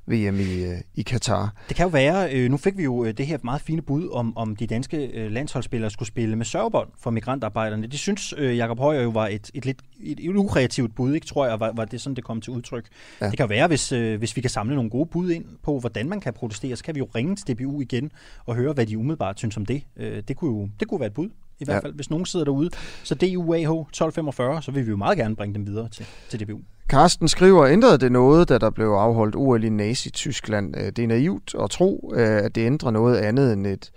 VM 0.08 0.40
i, 0.40 0.64
øh, 0.64 0.78
i 0.94 1.02
Katar. 1.02 1.54
Det 1.68 1.76
kan 1.76 1.84
jo 1.84 1.90
være, 1.90 2.34
øh, 2.34 2.50
nu 2.50 2.56
fik 2.56 2.76
vi 2.76 2.82
jo 2.84 3.04
øh, 3.04 3.12
det 3.12 3.26
her 3.26 3.38
meget 3.42 3.60
fine 3.60 3.82
bud, 3.82 4.08
om, 4.12 4.36
om 4.36 4.56
de 4.56 4.66
danske 4.66 5.28
landsholdsspillere 5.28 5.90
skulle 5.90 6.06
spille 6.06 6.36
med 6.36 6.44
sørgebånd 6.44 6.88
for 7.00 7.10
migrantarbejderne. 7.10 7.86
Det 7.86 7.98
synes 7.98 8.34
Jakob 8.38 8.78
Højer 8.78 9.02
jo 9.02 9.08
var 9.08 9.26
et, 9.26 9.50
et 9.54 9.66
lidt 9.66 9.78
et, 10.00 10.20
et 10.20 10.36
ukreativt 10.36 10.94
bud, 10.94 11.14
ikke, 11.14 11.26
tror 11.26 11.46
jeg, 11.46 11.60
var, 11.60 11.72
var 11.72 11.84
det 11.84 12.00
sådan, 12.00 12.16
det 12.16 12.24
kom 12.24 12.40
til 12.40 12.52
udtryk. 12.52 12.86
Ja. 13.20 13.30
Det 13.30 13.36
kan 13.36 13.48
være, 13.48 13.66
hvis, 13.66 13.88
hvis 13.88 14.36
vi 14.36 14.40
kan 14.40 14.50
samle 14.50 14.74
nogle 14.74 14.90
gode 14.90 15.06
bud 15.06 15.30
ind 15.30 15.44
på, 15.62 15.78
hvordan 15.80 16.08
man 16.08 16.20
kan 16.20 16.32
protestere, 16.32 16.76
så 16.76 16.84
kan 16.84 16.94
vi 16.94 16.98
jo 16.98 17.08
ringe 17.14 17.36
til 17.36 17.54
DBU 17.54 17.80
igen 17.80 18.10
og 18.46 18.54
høre, 18.54 18.72
hvad 18.72 18.86
de 18.86 18.98
umiddelbart 18.98 19.38
synes 19.38 19.56
om 19.56 19.66
det. 19.66 19.82
Det 20.28 20.36
kunne 20.36 20.60
jo 20.60 20.68
det 20.80 20.88
kunne 20.88 21.00
være 21.00 21.06
et 21.06 21.14
bud 21.14 21.28
i 21.60 21.64
hvert 21.64 21.82
fald, 21.82 21.92
ja. 21.92 21.96
hvis 21.96 22.10
nogen 22.10 22.26
sidder 22.26 22.44
derude. 22.44 22.70
Så 23.02 23.14
DUAH 23.14 23.60
1245, 23.60 24.62
så 24.62 24.70
vil 24.70 24.86
vi 24.86 24.90
jo 24.90 24.96
meget 24.96 25.18
gerne 25.18 25.36
bringe 25.36 25.54
dem 25.54 25.66
videre 25.66 25.88
til, 25.88 26.06
til 26.28 26.40
DBU. 26.40 26.60
Karsten 26.88 27.28
skriver, 27.28 27.66
ændrede 27.66 27.98
det 27.98 28.12
noget, 28.12 28.48
da 28.48 28.58
der 28.58 28.70
blev 28.70 28.86
afholdt 28.86 29.36
OL 29.36 29.64
i 29.64 29.68
Nazi-Tyskland? 29.68 30.76
Øh, 30.76 30.86
det 30.86 30.98
er 30.98 31.06
naivt 31.06 31.54
at 31.62 31.70
tro, 31.70 32.12
øh, 32.16 32.44
at 32.44 32.54
det 32.54 32.66
ændrer 32.66 32.90
noget 32.90 33.16
andet 33.16 33.52
end 33.52 33.66
et, 33.66 33.90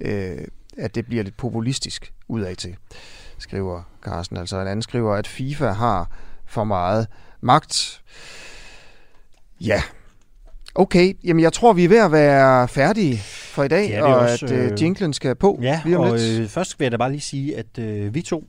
øh, 0.00 0.38
at 0.76 0.94
det 0.94 1.06
bliver 1.06 1.22
lidt 1.24 1.36
populistisk 1.36 2.12
udad 2.28 2.56
til, 2.56 2.76
skriver 3.38 3.82
Karsten. 4.02 4.36
Altså 4.36 4.60
en 4.60 4.66
anden 4.66 4.82
skriver, 4.82 5.14
at 5.14 5.26
FIFA 5.26 5.68
har 5.68 6.10
for 6.46 6.64
meget 6.64 7.06
magt. 7.40 8.02
Ja, 9.60 9.82
Okay, 10.74 11.14
jamen 11.24 11.42
jeg 11.42 11.52
tror, 11.52 11.72
vi 11.72 11.84
er 11.84 11.88
ved 11.88 11.98
at 11.98 12.12
være 12.12 12.68
færdige 12.68 13.22
for 13.58 13.64
i 13.64 13.68
dag, 13.68 13.88
ja, 13.90 14.04
og 14.04 14.14
også, 14.14 14.46
at 14.46 14.52
øh, 14.52 14.82
jinglen 14.82 15.12
skal 15.12 15.34
på 15.34 15.58
ja, 15.62 15.80
lige 15.84 15.98
om 15.98 16.02
og 16.02 16.16
lidt. 16.16 16.40
Øh, 16.40 16.48
først 16.48 16.80
vil 16.80 16.84
jeg 16.84 16.92
da 16.92 16.96
bare 16.96 17.10
lige 17.10 17.20
sige, 17.20 17.58
at 17.58 17.78
øh, 17.78 18.14
vi 18.14 18.22
to, 18.22 18.44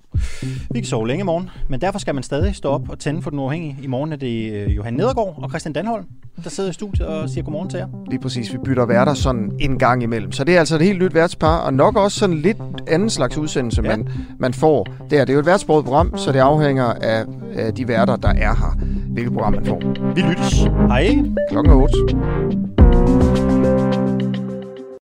vi 0.72 0.80
kan 0.80 0.86
sove 0.86 1.07
længe 1.07 1.22
i 1.22 1.26
morgen, 1.26 1.49
men 1.68 1.82
derfor 1.82 1.99
skal 1.99 2.16
man 2.16 2.24
stadig 2.24 2.55
stå 2.55 2.70
op 2.70 2.89
og 2.89 2.99
tænde 2.99 3.22
for 3.22 3.30
den 3.30 3.39
uafhængige. 3.39 3.78
I 3.84 3.88
morgen 3.88 4.12
er 4.12 4.16
det 4.16 4.51
øh, 4.53 4.76
Johan 4.76 4.93
Nedergaard 4.93 5.39
og 5.43 5.49
Christian 5.49 5.74
Danholm, 5.74 6.05
der 6.43 6.49
sidder 6.49 6.70
i 6.70 6.74
studiet 6.74 7.07
og 7.07 7.30
siger 7.30 7.43
godmorgen 7.43 7.70
til 7.70 7.78
jer. 7.78 7.88
Lige 8.10 8.20
præcis, 8.20 8.53
vi 8.53 8.57
bytter 8.66 8.86
værter 8.86 9.14
sådan 9.14 9.51
en 9.60 9.80
gang 9.80 10.03
imellem. 10.03 10.32
Så 10.32 10.43
det 10.43 10.55
er 10.55 10.60
altså 10.60 10.76
et 10.76 10.82
helt 10.82 11.03
nyt 11.03 11.14
værtspar, 11.14 11.57
og 11.57 11.74
nok 11.74 11.97
også 11.97 12.20
sådan 12.20 12.38
lidt 12.38 12.57
anden 12.88 13.10
slags 13.10 13.38
udsendelse, 13.38 13.82
ja. 13.84 13.97
man, 13.97 14.10
man 14.39 14.53
får 14.53 14.88
der. 15.10 15.26
Det 15.26 15.30
er 15.30 15.34
jo 15.34 15.39
et 15.39 15.45
værtsproget 15.45 15.86
program, 15.86 16.18
så 16.18 16.32
det 16.32 16.39
afhænger 16.39 16.86
af, 16.86 17.26
af 17.55 17.74
de 17.74 17.88
værter, 17.88 18.16
der 18.16 18.30
er 18.30 18.55
her, 18.55 18.78
hvilket 19.10 19.34
program 19.34 19.53
man 19.53 19.66
får. 19.66 19.82
Vi 20.16 20.22
lyttes. 20.22 20.60
Hej. 20.88 21.18
Klokken 21.49 21.74
8. 21.74 22.88